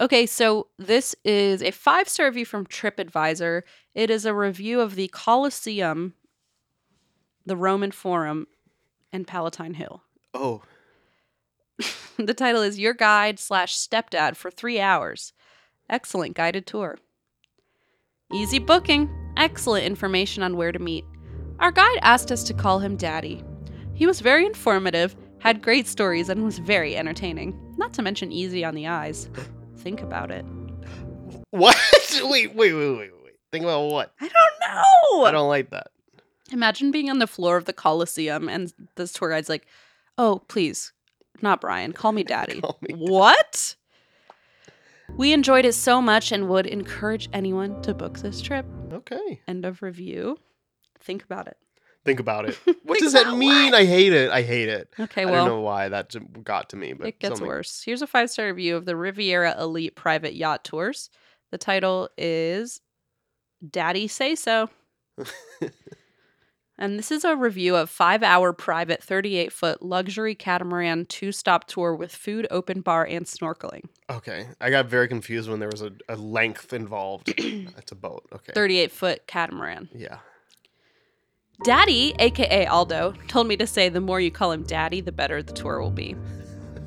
okay, 0.00 0.24
so 0.26 0.68
this 0.78 1.14
is 1.24 1.62
a 1.62 1.70
five 1.70 2.08
star 2.08 2.26
review 2.26 2.44
from 2.46 2.66
TripAdvisor. 2.66 3.62
It 3.94 4.10
is 4.10 4.24
a 4.24 4.34
review 4.34 4.80
of 4.80 4.94
the 4.94 5.08
Colosseum, 5.08 6.14
the 7.46 7.56
Roman 7.56 7.90
Forum, 7.90 8.46
and 9.12 9.26
Palatine 9.26 9.74
Hill. 9.74 10.02
Oh, 10.34 10.62
the 12.16 12.34
title 12.34 12.62
is 12.62 12.78
Your 12.78 12.94
Guide 12.94 13.38
slash 13.38 13.76
Stepdad 13.76 14.36
for 14.36 14.50
Three 14.50 14.80
Hours. 14.80 15.32
Excellent 15.88 16.34
guided 16.34 16.66
tour. 16.66 16.98
Easy 18.32 18.60
booking, 18.60 19.10
excellent 19.36 19.84
information 19.84 20.44
on 20.44 20.56
where 20.56 20.70
to 20.70 20.78
meet. 20.78 21.04
Our 21.58 21.72
guide 21.72 21.98
asked 22.02 22.30
us 22.30 22.44
to 22.44 22.54
call 22.54 22.78
him 22.78 22.96
Daddy. 22.96 23.42
He 23.92 24.06
was 24.06 24.20
very 24.20 24.46
informative, 24.46 25.16
had 25.40 25.60
great 25.60 25.88
stories, 25.88 26.28
and 26.28 26.44
was 26.44 26.60
very 26.60 26.96
entertaining. 26.96 27.58
Not 27.76 27.92
to 27.94 28.02
mention 28.02 28.30
easy 28.30 28.64
on 28.64 28.76
the 28.76 28.86
eyes. 28.86 29.28
Think 29.78 30.00
about 30.00 30.30
it. 30.30 30.44
what? 31.50 31.76
wait, 32.22 32.54
wait, 32.54 32.72
wait, 32.72 32.96
wait, 32.96 33.10
wait. 33.24 33.34
Think 33.50 33.64
about 33.64 33.90
what? 33.90 34.14
I 34.20 34.28
don't 34.28 34.60
know. 34.60 35.24
I 35.24 35.32
don't 35.32 35.48
like 35.48 35.70
that. 35.70 35.88
Imagine 36.52 36.92
being 36.92 37.10
on 37.10 37.18
the 37.18 37.26
floor 37.26 37.56
of 37.56 37.64
the 37.64 37.72
Coliseum 37.72 38.48
and 38.48 38.72
this 38.94 39.12
tour 39.12 39.30
guide's 39.30 39.48
like, 39.48 39.66
"Oh, 40.16 40.42
please, 40.46 40.92
not 41.42 41.60
Brian. 41.60 41.92
Call 41.92 42.12
me 42.12 42.22
Daddy." 42.24 42.60
Call 42.60 42.78
me 42.80 42.94
what? 42.94 43.74
We 45.16 45.32
enjoyed 45.34 45.64
it 45.66 45.74
so 45.74 46.00
much 46.00 46.32
and 46.32 46.48
would 46.48 46.66
encourage 46.66 47.28
anyone 47.32 47.82
to 47.82 47.92
book 47.92 48.18
this 48.20 48.40
trip. 48.40 48.64
Okay. 48.92 49.40
End 49.46 49.66
of 49.66 49.82
review. 49.82 50.38
Think 51.00 51.22
about 51.24 51.46
it. 51.46 51.56
Think 52.04 52.20
about 52.20 52.48
it. 52.48 52.58
What 52.84 52.98
does 52.98 53.12
that 53.12 53.36
mean? 53.36 53.72
I 53.74 53.84
hate 53.84 54.12
it. 54.12 54.30
I 54.30 54.42
hate 54.42 54.68
it. 54.68 54.88
Okay, 54.98 55.24
well, 55.26 55.34
I 55.34 55.36
don't 55.38 55.46
know 55.48 55.60
why 55.60 55.88
that 55.90 56.14
got 56.42 56.70
to 56.70 56.76
me, 56.76 56.92
but 56.94 57.06
it 57.06 57.20
gets 57.20 57.32
something- 57.32 57.46
worse. 57.46 57.82
Here's 57.84 58.02
a 58.02 58.06
five 58.06 58.30
star 58.30 58.46
review 58.46 58.76
of 58.76 58.84
the 58.86 58.96
Riviera 58.96 59.54
Elite 59.60 59.94
Private 59.94 60.34
Yacht 60.34 60.64
Tours. 60.64 61.10
The 61.52 61.58
title 61.58 62.08
is 62.18 62.80
Daddy 63.68 64.08
Say 64.08 64.34
So. 64.34 64.70
and 66.80 66.98
this 66.98 67.12
is 67.12 67.24
a 67.24 67.36
review 67.36 67.76
of 67.76 67.90
five 67.90 68.22
hour 68.22 68.52
private 68.52 69.02
38 69.02 69.52
foot 69.52 69.82
luxury 69.82 70.34
catamaran 70.34 71.04
two 71.06 71.30
stop 71.30 71.66
tour 71.66 71.94
with 71.94 72.14
food, 72.14 72.46
open 72.50 72.80
bar, 72.80 73.04
and 73.04 73.26
snorkeling. 73.26 73.84
Okay, 74.10 74.48
I 74.60 74.70
got 74.70 74.86
very 74.86 75.06
confused 75.06 75.48
when 75.48 75.60
there 75.60 75.68
was 75.70 75.82
a, 75.82 75.92
a 76.08 76.16
length 76.16 76.72
involved. 76.72 77.32
It's 77.76 77.92
a 77.92 77.96
boat. 77.96 78.26
Okay. 78.32 78.52
38 78.52 78.90
foot 78.90 79.26
catamaran. 79.26 79.88
Yeah. 79.94 80.18
Daddy, 81.62 82.14
aka 82.18 82.66
Aldo, 82.66 83.14
told 83.28 83.46
me 83.46 83.56
to 83.58 83.66
say 83.66 83.88
the 83.88 84.00
more 84.00 84.20
you 84.20 84.30
call 84.30 84.50
him 84.50 84.62
Daddy, 84.62 85.00
the 85.00 85.12
better 85.12 85.42
the 85.42 85.52
tour 85.52 85.80
will 85.80 85.90
be. 85.90 86.16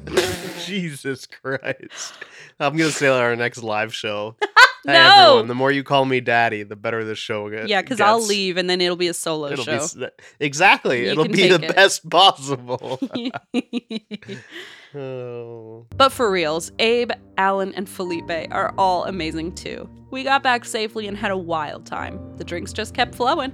Jesus 0.65 1.25
Christ. 1.25 2.13
I'm 2.59 2.75
gonna 2.77 2.91
say 2.91 3.07
on 3.07 3.19
our 3.21 3.35
next 3.35 3.63
live 3.63 3.93
show. 3.93 4.35
Hey, 4.85 4.91
No! 4.95 5.27
everyone, 5.27 5.47
the 5.47 5.55
more 5.55 5.71
you 5.71 5.81
call 5.81 6.03
me 6.03 6.19
daddy, 6.19 6.63
the 6.63 6.75
better 6.75 7.05
the 7.05 7.15
show 7.15 7.49
gets. 7.49 7.69
Yeah, 7.69 7.81
because 7.81 8.01
I'll 8.01 8.21
leave 8.21 8.57
and 8.57 8.69
then 8.69 8.81
it'll 8.81 8.97
be 8.97 9.07
a 9.07 9.13
solo 9.13 9.49
It'll 9.49 9.63
show. 9.63 9.87
be 9.97 10.07
exactly. 10.41 11.05
You 11.05 11.11
It'll 11.11 11.23
be 11.29 11.47
the 11.47 11.63
it. 11.63 11.73
best 11.73 12.09
possible. 12.09 12.99
oh. 14.93 15.85
But 15.95 16.11
for 16.11 16.29
reals, 16.29 16.73
Abe, 16.79 17.11
Alan, 17.37 17.73
and 17.75 17.87
Felipe 17.87 18.29
are 18.51 18.73
all 18.77 19.05
amazing 19.05 19.55
too. 19.55 19.89
We 20.11 20.23
got 20.25 20.43
back 20.43 20.65
safely 20.65 21.07
and 21.07 21.15
had 21.15 21.31
a 21.31 21.37
wild 21.37 21.85
time. 21.85 22.19
The 22.35 22.43
drinks 22.43 22.73
just 22.73 22.93
kept 22.93 23.15
flowing. 23.15 23.53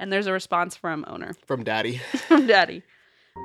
And 0.00 0.12
there's 0.12 0.26
a 0.26 0.32
response 0.32 0.74
from 0.76 1.04
owner, 1.06 1.34
From 1.46 1.62
daddy. 1.62 1.98
from 2.26 2.48
Daddy. 2.48 2.82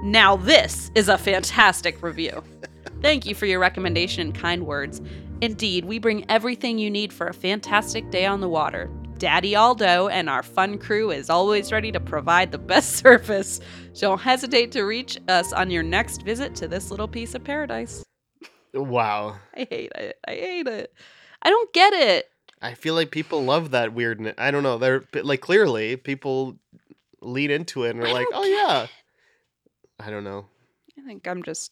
Now 0.02 0.36
this 0.36 0.92
is 0.96 1.10
a 1.10 1.18
fantastic 1.18 2.02
review. 2.02 2.44
Thank 3.02 3.26
you 3.26 3.36
for 3.36 3.46
your 3.46 3.60
recommendation 3.60 4.22
and 4.22 4.36
kind 4.36 4.66
words. 4.66 5.02
Indeed, 5.42 5.86
we 5.86 6.00
bring 6.00 6.26
everything 6.30 6.78
you 6.80 6.90
need 6.90 7.12
for 7.12 7.28
a 7.28 7.34
fantastic 7.34 8.10
day 8.10 8.26
on 8.26 8.40
the 8.42 8.50
water. 8.50 8.90
Daddy 9.18 9.56
Aldo 9.56 10.08
and 10.08 10.30
our 10.30 10.44
fun 10.44 10.78
crew 10.78 11.12
is 11.12 11.30
always 11.30 11.72
ready 11.72 11.92
to 11.92 12.00
provide 12.00 12.52
the 12.52 12.58
best 12.58 12.96
service. 12.98 13.60
Don't 14.00 14.20
hesitate 14.20 14.72
to 14.74 14.84
reach 14.84 15.18
us 15.28 15.54
on 15.54 15.70
your 15.70 15.84
next 15.84 16.24
visit 16.24 16.56
to 16.56 16.68
this 16.68 16.92
little 16.92 17.08
piece 17.08 17.36
of 17.36 17.44
paradise. 17.44 18.04
Wow. 18.74 19.38
I 19.56 19.68
hate 19.70 19.92
it. 19.96 20.18
I 20.28 20.32
hate 20.32 20.68
it. 20.68 20.94
I 21.42 21.50
don't 21.50 21.72
get 21.74 21.94
it. 21.94 22.30
I 22.62 22.74
feel 22.74 22.96
like 22.96 23.12
people 23.12 23.44
love 23.44 23.72
that 23.72 23.94
weirdness. 23.94 24.36
I 24.38 24.52
don't 24.52 24.64
know. 24.64 24.78
They're 24.78 25.04
like 25.14 25.42
clearly 25.42 25.98
people 25.98 26.58
lean 27.22 27.52
into 27.52 27.84
it 27.84 27.92
and 27.92 28.00
are 28.00 28.12
like, 28.12 28.28
"Oh 28.34 28.46
yeah." 28.46 28.88
I 30.00 30.10
don't 30.10 30.24
know. 30.24 30.46
I 30.98 31.02
think 31.06 31.28
I'm 31.28 31.44
just. 31.44 31.72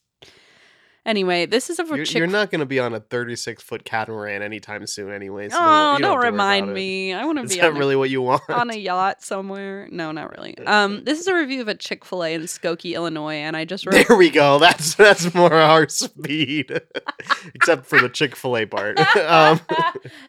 Anyway, 1.03 1.47
this 1.47 1.72
is 1.72 1.80
a 1.80 1.84
for 1.86 1.95
You're, 1.95 2.05
chick. 2.05 2.17
you're 2.19 2.28
not 2.28 2.51
going 2.51 2.59
to 2.59 2.65
be 2.67 2.80
on 2.80 2.93
a 2.93 2.99
36 2.99 3.63
foot 3.63 3.84
catamaran 3.84 4.43
anytime 4.43 4.86
soon, 4.86 5.11
anyways. 5.11 5.51
oh, 5.51 5.57
you 5.57 5.59
have 5.93 5.99
don't 5.99 6.19
remind 6.24 6.69
it. 6.69 6.74
me. 6.74 7.11
I 7.11 7.26
want 7.26 7.39
to 7.39 7.43
be. 7.47 7.55
Is 7.55 7.59
that 7.59 7.72
on, 7.72 7.78
really 7.80 7.95
what 7.95 8.11
you 8.11 8.22
want? 8.22 8.43
a, 8.47 8.53
on 8.53 8.69
a 8.69 8.76
yacht 8.76 9.24
somewhere. 9.24 9.89
No, 9.91 10.11
not 10.11 10.30
really. 10.38 10.55
Um, 10.59 11.03
this 11.03 11.19
is 11.19 11.26
a 11.26 11.34
review 11.34 11.59
of 11.61 11.67
a 11.67 11.74
Chick 11.74 12.05
Fil 12.05 12.24
A 12.24 12.36
in 12.36 12.41
Skokie, 12.41 12.93
Illinois, 12.93 13.34
and 13.34 13.57
I 13.57 13.65
just 13.65 13.84
wrote. 13.91 14.07
There 14.07 14.15
we 14.15 14.30
go. 14.30 14.59
That's 14.59 14.93
that's 14.93 15.34
more 15.34 15.51
our 15.51 15.89
speed, 15.89 16.80
except 17.55 17.88
for 17.88 17.99
the 17.99 18.09
Chick 18.09 18.36
Fil 18.36 18.57
A 18.57 18.67
part. 18.67 18.99
um, 19.17 19.59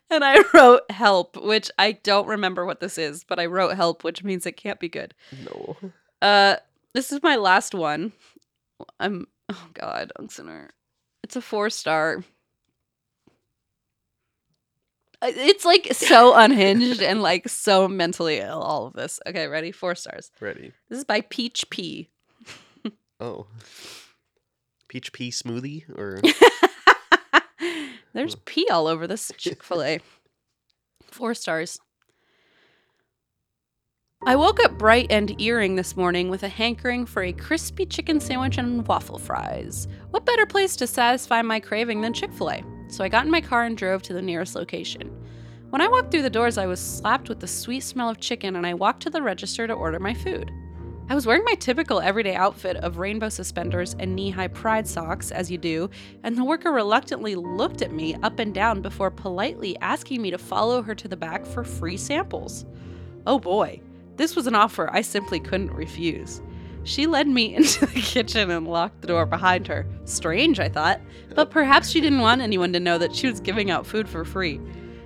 and 0.08 0.24
I 0.24 0.42
wrote 0.54 0.90
help, 0.90 1.36
which 1.36 1.70
I 1.78 1.92
don't 1.92 2.26
remember 2.28 2.64
what 2.64 2.80
this 2.80 2.96
is, 2.96 3.24
but 3.24 3.38
I 3.38 3.44
wrote 3.44 3.76
help, 3.76 4.04
which 4.04 4.24
means 4.24 4.46
it 4.46 4.56
can't 4.56 4.80
be 4.80 4.88
good. 4.88 5.12
no, 5.44 5.76
Uh, 6.22 6.56
this 6.94 7.12
is 7.12 7.22
my 7.22 7.36
last 7.36 7.74
one. 7.74 8.12
I'm 8.98 9.26
oh 9.50 9.68
god. 9.74 10.12
It's 11.22 11.36
a 11.36 11.40
four 11.40 11.70
star. 11.70 12.24
It's 15.22 15.64
like 15.64 15.88
so 15.92 16.34
unhinged 16.36 17.00
and 17.00 17.22
like 17.22 17.48
so 17.48 17.86
mentally 17.86 18.38
ill. 18.38 18.60
All 18.60 18.86
of 18.86 18.94
this. 18.94 19.20
Okay, 19.26 19.46
ready? 19.46 19.70
Four 19.70 19.94
stars. 19.94 20.30
ready. 20.40 20.72
This 20.88 20.98
is 20.98 21.04
by 21.04 21.20
Peach 21.20 21.68
P. 21.70 22.10
Oh, 23.20 23.46
peach 24.88 25.12
pea 25.12 25.30
smoothie 25.30 25.88
or 25.96 26.20
There's 28.12 28.34
pee 28.44 28.66
all 28.68 28.88
over 28.88 29.06
this 29.06 29.30
Chick 29.36 29.62
fil 29.62 29.82
A. 29.82 30.00
Four 31.04 31.34
stars. 31.34 31.78
I 34.24 34.36
woke 34.36 34.62
up 34.62 34.78
bright 34.78 35.08
and 35.10 35.40
earring 35.40 35.74
this 35.74 35.96
morning 35.96 36.30
with 36.30 36.44
a 36.44 36.48
hankering 36.48 37.06
for 37.06 37.24
a 37.24 37.32
crispy 37.32 37.84
chicken 37.84 38.20
sandwich 38.20 38.56
and 38.56 38.86
waffle 38.86 39.18
fries. 39.18 39.88
What 40.10 40.24
better 40.24 40.46
place 40.46 40.76
to 40.76 40.86
satisfy 40.86 41.42
my 41.42 41.58
craving 41.58 42.02
than 42.02 42.12
Chick 42.12 42.32
fil 42.32 42.52
A? 42.52 42.62
So 42.86 43.02
I 43.02 43.08
got 43.08 43.24
in 43.24 43.32
my 43.32 43.40
car 43.40 43.64
and 43.64 43.76
drove 43.76 44.00
to 44.02 44.12
the 44.12 44.22
nearest 44.22 44.54
location. 44.54 45.10
When 45.70 45.82
I 45.82 45.88
walked 45.88 46.12
through 46.12 46.22
the 46.22 46.30
doors, 46.30 46.56
I 46.56 46.66
was 46.66 46.78
slapped 46.78 47.28
with 47.28 47.40
the 47.40 47.48
sweet 47.48 47.80
smell 47.80 48.08
of 48.08 48.20
chicken 48.20 48.54
and 48.54 48.64
I 48.64 48.74
walked 48.74 49.02
to 49.02 49.10
the 49.10 49.20
register 49.20 49.66
to 49.66 49.72
order 49.72 49.98
my 49.98 50.14
food. 50.14 50.52
I 51.08 51.16
was 51.16 51.26
wearing 51.26 51.42
my 51.44 51.54
typical 51.54 52.00
everyday 52.00 52.36
outfit 52.36 52.76
of 52.76 52.98
rainbow 52.98 53.28
suspenders 53.28 53.96
and 53.98 54.14
knee 54.14 54.30
high 54.30 54.46
pride 54.46 54.86
socks, 54.86 55.32
as 55.32 55.50
you 55.50 55.58
do, 55.58 55.90
and 56.22 56.38
the 56.38 56.44
worker 56.44 56.70
reluctantly 56.70 57.34
looked 57.34 57.82
at 57.82 57.90
me 57.90 58.14
up 58.22 58.38
and 58.38 58.54
down 58.54 58.82
before 58.82 59.10
politely 59.10 59.76
asking 59.80 60.22
me 60.22 60.30
to 60.30 60.38
follow 60.38 60.80
her 60.80 60.94
to 60.94 61.08
the 61.08 61.16
back 61.16 61.44
for 61.44 61.64
free 61.64 61.96
samples. 61.96 62.64
Oh 63.26 63.40
boy, 63.40 63.80
this 64.16 64.36
was 64.36 64.46
an 64.46 64.54
offer 64.54 64.88
I 64.92 65.00
simply 65.02 65.40
couldn't 65.40 65.72
refuse. 65.72 66.40
She 66.84 67.06
led 67.06 67.28
me 67.28 67.54
into 67.56 67.86
the 67.86 68.00
kitchen 68.00 68.50
and 68.50 68.66
locked 68.66 69.00
the 69.00 69.06
door 69.06 69.26
behind 69.26 69.66
her. 69.68 69.86
Strange, 70.04 70.60
I 70.60 70.68
thought, 70.68 71.00
but 71.34 71.50
perhaps 71.50 71.90
she 71.90 72.00
didn't 72.00 72.20
want 72.20 72.40
anyone 72.40 72.72
to 72.72 72.80
know 72.80 72.98
that 72.98 73.14
she 73.14 73.28
was 73.28 73.40
giving 73.40 73.70
out 73.70 73.86
food 73.86 74.08
for 74.08 74.24
free. 74.24 74.60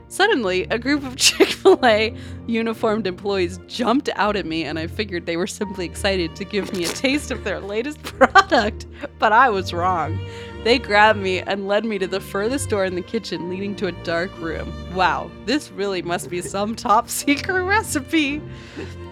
Suddenly, 0.09 0.65
a 0.71 0.79
group 0.79 1.05
of 1.05 1.17
Chick 1.17 1.49
fil 1.49 1.81
A 1.85 2.15
uniformed 2.47 3.07
employees 3.07 3.59
jumped 3.67 4.09
out 4.15 4.37
at 4.37 4.47
me, 4.47 4.65
and 4.65 4.79
I 4.79 4.87
figured 4.87 5.27
they 5.27 5.37
were 5.37 5.47
simply 5.47 5.85
excited 5.85 6.37
to 6.37 6.45
give 6.45 6.73
me 6.73 6.85
a 6.85 6.89
taste 6.89 7.31
of 7.31 7.45
their 7.45 7.61
latest 7.61 8.03
product. 8.05 8.87
But 9.19 9.33
I 9.33 9.51
was 9.51 9.73
wrong. 9.73 10.19
They 10.67 10.81
grabbed 10.81 11.21
me 11.21 11.39
and 11.43 11.69
led 11.69 11.85
me 11.85 11.97
to 11.97 12.09
the 12.09 12.19
furthest 12.19 12.71
door 12.71 12.85
in 12.85 12.97
the 12.97 13.01
kitchen, 13.01 13.49
leading 13.49 13.77
to 13.77 13.87
a 13.87 13.93
dark 14.03 14.37
room. 14.41 14.75
Wow, 14.97 15.31
this 15.45 15.71
really 15.71 16.03
must 16.03 16.29
be 16.29 16.43
some 16.43 16.75
top 16.75 17.09
secret 17.09 17.63
recipe. 17.63 18.43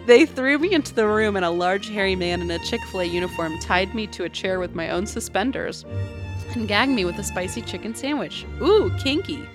They 0.04 0.26
threw 0.26 0.58
me 0.58 0.72
into 0.72 0.92
the 0.92 1.06
room, 1.06 1.36
and 1.36 1.44
a 1.44 1.50
large, 1.50 1.88
hairy 1.88 2.16
man 2.16 2.42
in 2.42 2.50
a 2.50 2.58
Chick 2.58 2.80
fil 2.90 3.02
A 3.02 3.04
uniform 3.04 3.56
tied 3.60 3.94
me 3.94 4.08
to 4.08 4.24
a 4.24 4.28
chair 4.28 4.58
with 4.58 4.74
my 4.74 4.90
own 4.90 5.06
suspenders 5.06 5.84
and 6.56 6.66
gagged 6.66 6.90
me 6.90 7.04
with 7.04 7.20
a 7.20 7.22
spicy 7.22 7.62
chicken 7.62 7.94
sandwich. 7.94 8.44
Ooh, 8.60 8.90
kinky. 8.98 9.48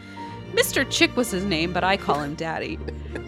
Mr. 0.53 0.89
Chick 0.89 1.17
was 1.17 1.31
his 1.31 1.43
name, 1.43 1.73
but 1.73 1.83
I 1.83 1.97
call 1.97 2.21
him 2.21 2.33
Daddy. 2.35 2.79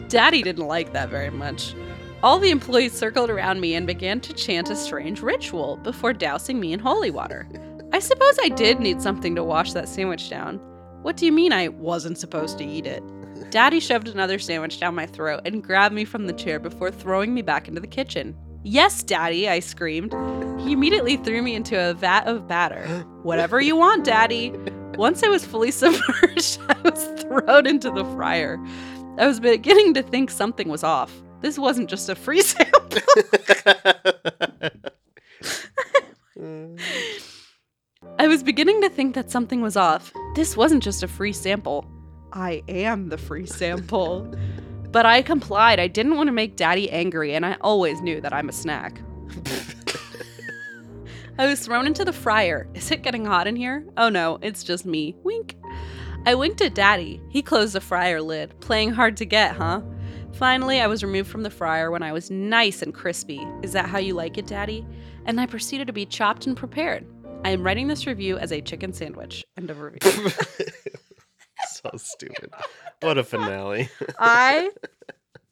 Daddy 0.07 0.43
didn't 0.43 0.65
like 0.65 0.93
that 0.93 1.09
very 1.09 1.29
much. 1.29 1.75
All 2.23 2.39
the 2.39 2.51
employees 2.51 2.93
circled 2.93 3.29
around 3.31 3.59
me 3.59 3.75
and 3.75 3.85
began 3.85 4.21
to 4.21 4.31
chant 4.31 4.69
a 4.69 4.77
strange 4.77 5.21
ritual 5.21 5.75
before 5.77 6.13
dousing 6.13 6.57
me 6.57 6.71
in 6.71 6.79
holy 6.79 7.11
water. 7.11 7.49
I 7.93 7.99
suppose 7.99 8.37
I 8.41 8.49
did 8.49 8.79
need 8.79 9.01
something 9.01 9.35
to 9.35 9.43
wash 9.43 9.73
that 9.73 9.89
sandwich 9.89 10.29
down. 10.29 10.57
What 11.01 11.17
do 11.17 11.25
you 11.25 11.31
mean 11.31 11.51
I 11.51 11.67
wasn't 11.67 12.17
supposed 12.17 12.57
to 12.59 12.63
eat 12.63 12.85
it? 12.85 13.03
Daddy 13.51 13.79
shoved 13.79 14.07
another 14.07 14.39
sandwich 14.39 14.79
down 14.79 14.95
my 14.95 15.05
throat 15.05 15.41
and 15.45 15.63
grabbed 15.63 15.93
me 15.93 16.05
from 16.05 16.27
the 16.27 16.33
chair 16.33 16.59
before 16.59 16.91
throwing 16.91 17.33
me 17.33 17.41
back 17.41 17.67
into 17.67 17.81
the 17.81 17.87
kitchen. 17.87 18.35
Yes, 18.63 19.03
Daddy, 19.03 19.49
I 19.49 19.59
screamed. 19.59 20.13
He 20.61 20.71
immediately 20.71 21.17
threw 21.17 21.41
me 21.41 21.55
into 21.55 21.77
a 21.89 21.93
vat 21.93 22.27
of 22.27 22.47
batter. 22.47 22.85
Whatever 23.23 23.59
you 23.59 23.75
want, 23.75 24.05
Daddy. 24.05 24.53
Once 24.95 25.23
I 25.23 25.27
was 25.27 25.45
fully 25.45 25.71
submerged, 25.71 26.59
I 26.69 26.77
was 26.83 27.23
thrown 27.23 27.65
into 27.65 27.89
the 27.91 28.05
fryer. 28.15 28.57
I 29.17 29.27
was 29.27 29.39
beginning 29.39 29.95
to 29.95 30.03
think 30.03 30.29
something 30.29 30.69
was 30.69 30.83
off. 30.83 31.11
This 31.41 31.57
wasn't 31.57 31.89
just 31.89 32.07
a 32.07 32.15
free 32.15 32.41
sample. 32.43 33.01
Mm. 36.37 36.79
I 38.21 38.27
was 38.27 38.43
beginning 38.43 38.81
to 38.81 38.89
think 38.89 39.15
that 39.15 39.31
something 39.31 39.61
was 39.61 39.75
off. 39.75 40.13
This 40.35 40.55
wasn't 40.55 40.83
just 40.83 41.01
a 41.01 41.07
free 41.07 41.33
sample. 41.33 41.89
I 42.31 42.61
am 42.67 43.09
the 43.09 43.17
free 43.17 43.47
sample. 43.47 44.31
but 44.91 45.07
I 45.07 45.23
complied. 45.23 45.79
I 45.79 45.87
didn't 45.87 46.17
want 46.17 46.27
to 46.27 46.31
make 46.31 46.55
daddy 46.55 46.87
angry, 46.91 47.33
and 47.33 47.43
I 47.43 47.57
always 47.61 47.99
knew 47.99 48.21
that 48.21 48.31
I'm 48.31 48.47
a 48.47 48.51
snack. 48.51 49.01
I 51.39 51.47
was 51.47 51.61
thrown 51.61 51.87
into 51.87 52.05
the 52.05 52.13
fryer. 52.13 52.69
Is 52.75 52.91
it 52.91 53.01
getting 53.01 53.25
hot 53.25 53.47
in 53.47 53.55
here? 53.55 53.87
Oh 53.97 54.09
no, 54.09 54.37
it's 54.43 54.63
just 54.63 54.85
me. 54.85 55.15
Wink. 55.23 55.55
I 56.27 56.35
winked 56.35 56.61
at 56.61 56.75
Daddy. 56.75 57.19
He 57.29 57.41
closed 57.41 57.73
the 57.73 57.81
fryer 57.81 58.21
lid. 58.21 58.53
Playing 58.59 58.91
hard 58.91 59.17
to 59.17 59.25
get, 59.25 59.55
huh? 59.55 59.81
Finally, 60.33 60.79
I 60.79 60.85
was 60.85 61.03
removed 61.03 61.31
from 61.31 61.41
the 61.41 61.49
fryer 61.49 61.89
when 61.89 62.03
I 62.03 62.11
was 62.11 62.29
nice 62.29 62.83
and 62.83 62.93
crispy. 62.93 63.41
Is 63.63 63.73
that 63.73 63.89
how 63.89 63.97
you 63.97 64.13
like 64.13 64.37
it, 64.37 64.45
Daddy? 64.45 64.85
And 65.25 65.41
I 65.41 65.47
proceeded 65.47 65.87
to 65.87 65.93
be 65.93 66.05
chopped 66.05 66.45
and 66.45 66.55
prepared. 66.55 67.07
I 67.43 67.49
am 67.49 67.63
writing 67.63 67.87
this 67.87 68.05
review 68.05 68.37
as 68.37 68.51
a 68.51 68.61
chicken 68.61 68.93
sandwich. 68.93 69.43
End 69.57 69.69
of 69.71 69.81
review. 69.81 69.99
so 71.69 71.89
stupid. 71.97 72.51
What 73.01 73.17
a 73.17 73.23
finale. 73.23 73.89
I 74.19 74.69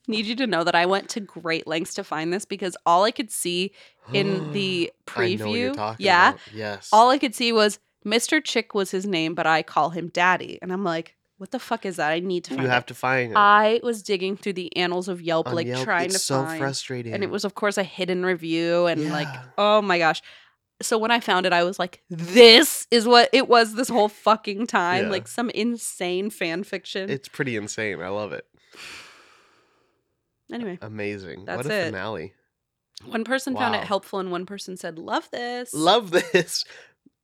need 0.08 0.28
you 0.28 0.36
to 0.36 0.48
know 0.48 0.64
that 0.64 0.76
I 0.76 0.86
went 0.86 1.10
to 1.10 1.20
great 1.20 1.66
lengths 1.66 1.96
to 1.96 2.04
find 2.04 2.32
this 2.32 2.46
because 2.46 2.78
all 2.86 3.04
I 3.06 3.12
could 3.12 3.32
see 3.32 3.72
in 4.14 4.52
the 4.54 4.92
I 5.08 5.20
know 5.20 5.24
what 5.24 5.30
you're 5.30 5.74
preview, 5.74 5.96
yeah, 5.98 6.30
about. 6.30 6.40
Yes. 6.54 6.90
all 6.94 7.10
I 7.10 7.18
could 7.18 7.34
see 7.34 7.52
was 7.52 7.80
Mr. 8.06 8.44
Chick 8.44 8.76
was 8.76 8.92
his 8.92 9.06
name, 9.08 9.34
but 9.34 9.48
I 9.48 9.64
call 9.64 9.90
him 9.90 10.10
Daddy, 10.10 10.60
and 10.62 10.72
I'm 10.72 10.84
like, 10.84 11.16
what 11.38 11.52
the 11.52 11.60
fuck 11.60 11.86
is 11.86 11.96
that? 11.96 12.12
I 12.12 12.20
need 12.20 12.44
to 12.46 12.50
find 12.52 12.62
you 12.62 12.68
it. 12.68 12.72
have 12.72 12.86
to 12.88 12.94
find 12.94 13.32
it. 13.32 13.38
I 13.38 13.80
was 13.82 14.04
digging 14.04 14.38
through 14.38 14.54
the 14.54 14.76
annals 14.78 15.08
of 15.08 15.22
Yelp, 15.22 15.48
On 15.48 15.56
like 15.56 15.68
Yelp, 15.68 15.84
trying 15.84 16.06
it's 16.06 16.14
to 16.16 16.20
so 16.20 16.44
find, 16.44 16.60
frustrating. 16.60 17.14
and 17.14 17.24
it 17.24 17.30
was 17.30 17.46
of 17.46 17.56
course 17.56 17.78
a 17.78 17.84
hidden 17.84 18.24
review, 18.26 18.86
and 18.86 19.10
like, 19.10 19.28
oh 19.58 19.82
my 19.82 19.98
gosh. 19.98 20.22
So 20.82 20.98
when 20.98 21.12
I 21.12 21.20
found 21.20 21.46
it, 21.46 21.54
I 21.54 21.64
was 21.64 21.78
like, 21.80 22.02
"This 22.10 22.88
is 22.92 23.08
what 23.08 23.30
it 23.34 23.48
was 23.50 23.76
this 23.76 23.90
whole 23.90 24.08
fucking 24.10 24.68
time, 24.68 25.06
Yeah. 25.06 25.12
like 25.12 25.28
some 25.28 25.50
insane 25.50 26.30
fan 26.30 26.64
fiction." 26.64 27.10
It's 27.10 27.28
pretty 27.28 27.56
insane. 27.56 28.02
I 28.02 28.08
love 28.10 28.32
it. 28.34 28.46
anyway, 30.52 30.78
Amazing. 30.82 31.46
That's 31.46 31.64
what 31.66 31.72
a 31.72 31.76
it. 31.82 31.86
finale. 31.86 32.34
one 33.06 33.24
person 33.24 33.56
found 33.56 33.76
it 33.76 33.84
helpful, 33.84 34.20
and 34.20 34.32
one 34.32 34.46
person 34.46 34.78
said, 34.78 34.98
"Love 35.00 35.30
this." 35.32 35.74
Love 35.74 36.12
this. 36.12 36.66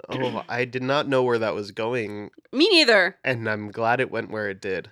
Oh, 0.09 0.43
I 0.49 0.65
did 0.65 0.83
not 0.83 1.07
know 1.07 1.23
where 1.23 1.39
that 1.39 1.55
was 1.55 1.71
going, 1.71 2.29
Me 2.51 2.67
neither. 2.69 3.17
and 3.23 3.49
I'm 3.49 3.71
glad 3.71 3.99
it 4.01 4.11
went 4.11 4.29
where 4.29 4.49
it 4.49 4.61
did. 4.61 4.91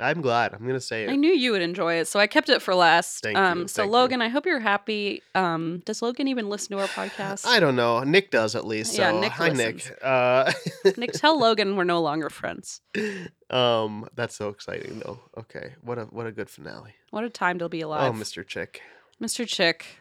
I'm 0.00 0.20
glad. 0.20 0.54
I'm 0.54 0.66
gonna 0.66 0.80
say 0.80 1.04
it. 1.04 1.10
I 1.10 1.16
knew 1.16 1.32
you 1.32 1.52
would 1.52 1.62
enjoy 1.62 1.94
it, 1.94 2.08
so 2.08 2.18
I 2.18 2.26
kept 2.26 2.48
it 2.48 2.62
for 2.62 2.74
last. 2.74 3.22
Thank 3.22 3.36
um, 3.36 3.60
you, 3.60 3.68
so 3.68 3.82
thank 3.82 3.88
you. 3.88 3.92
Logan, 3.92 4.22
I 4.22 4.28
hope 4.28 4.46
you're 4.46 4.60
happy. 4.60 5.22
Um, 5.34 5.82
does 5.84 6.02
Logan 6.02 6.28
even 6.28 6.48
listen 6.48 6.76
to 6.76 6.82
our 6.82 6.88
podcast? 6.88 7.46
I 7.46 7.60
don't 7.60 7.76
know. 7.76 8.02
Nick 8.02 8.30
does 8.30 8.56
at 8.56 8.66
least. 8.66 8.94
So 8.94 9.02
Yeah, 9.02 9.18
Nick 9.20 9.32
hi, 9.32 9.50
listens. 9.50 9.86
Nick. 9.86 9.98
Uh, 10.02 10.52
Nick, 10.96 11.12
tell 11.12 11.38
Logan 11.38 11.76
we're 11.76 11.84
no 11.84 12.00
longer 12.00 12.30
friends. 12.30 12.80
um, 13.50 14.08
that's 14.14 14.34
so 14.36 14.48
exciting 14.48 15.00
though. 15.00 15.20
Okay, 15.38 15.74
what 15.82 15.98
a 15.98 16.04
what 16.04 16.26
a 16.26 16.32
good 16.32 16.50
finale. 16.50 16.94
What 17.10 17.24
a 17.24 17.30
time 17.30 17.58
to 17.58 17.68
be 17.68 17.80
alive, 17.80 18.12
Oh, 18.12 18.16
Mr. 18.16 18.46
Chick. 18.46 18.82
Mr. 19.22 19.46
Chick. 19.46 19.99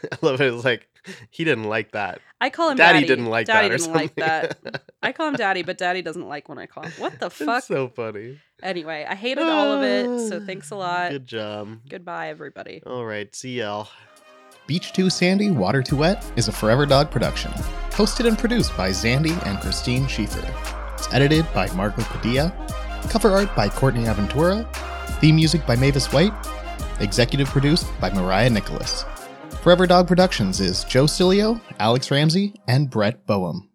I 0.12 0.16
love 0.22 0.40
it. 0.40 0.52
It's 0.52 0.64
like 0.64 0.88
he 1.30 1.44
didn't 1.44 1.64
like 1.64 1.92
that. 1.92 2.20
I 2.40 2.50
call 2.50 2.70
him 2.70 2.76
Daddy 2.76 2.98
Daddy. 3.00 3.06
didn't 3.08 3.26
like 3.26 3.46
Daddy 3.46 3.68
that 3.68 3.74
or 3.74 3.78
didn't 3.78 3.92
like 3.94 4.14
that. 4.16 4.82
I 5.02 5.12
call 5.12 5.28
him 5.28 5.34
Daddy, 5.34 5.62
but 5.62 5.78
Daddy 5.78 6.02
doesn't 6.02 6.26
like 6.28 6.48
when 6.48 6.58
I 6.58 6.66
call 6.66 6.84
him. 6.84 6.92
What 6.98 7.18
the 7.18 7.26
It's 7.26 7.36
fuck? 7.38 7.64
so 7.64 7.88
funny. 7.88 8.40
Anyway, 8.62 9.04
I 9.08 9.14
hated 9.14 9.44
all 9.44 9.72
of 9.72 9.82
it. 9.82 10.28
So 10.28 10.40
thanks 10.46 10.70
a 10.70 10.76
lot. 10.76 11.10
Good 11.10 11.26
job. 11.26 11.78
Goodbye, 11.88 12.28
everybody. 12.28 12.82
All 12.86 13.04
right, 13.04 13.34
CL. 13.34 13.88
Beach 14.68 14.92
Too 14.92 15.10
Sandy, 15.10 15.50
Water 15.50 15.82
Too 15.82 15.96
Wet 15.96 16.24
is 16.36 16.46
a 16.48 16.52
Forever 16.52 16.86
Dog 16.86 17.10
production. 17.10 17.50
Hosted 17.90 18.26
and 18.28 18.38
produced 18.38 18.76
by 18.76 18.90
Xandy 18.90 19.36
and 19.46 19.58
Christine 19.60 20.04
Schiefer. 20.06 20.48
It's 20.94 21.12
edited 21.12 21.46
by 21.52 21.66
Marco 21.74 22.02
Padilla. 22.04 22.52
Cover 23.10 23.30
art 23.30 23.54
by 23.56 23.68
Courtney 23.68 24.04
Aventura. 24.04 24.64
Theme 25.20 25.34
music 25.36 25.66
by 25.66 25.74
Mavus 25.74 26.12
White. 26.12 26.32
Executive 27.00 27.48
produced 27.48 27.86
by 28.00 28.10
Mariah 28.10 28.50
Nicholas. 28.50 29.04
Forever 29.62 29.86
Dog 29.86 30.08
Productions 30.08 30.58
is 30.58 30.82
Joe 30.82 31.04
Cilio, 31.04 31.60
Alex 31.78 32.10
Ramsey, 32.10 32.52
and 32.66 32.90
Brett 32.90 33.24
Boehm. 33.26 33.71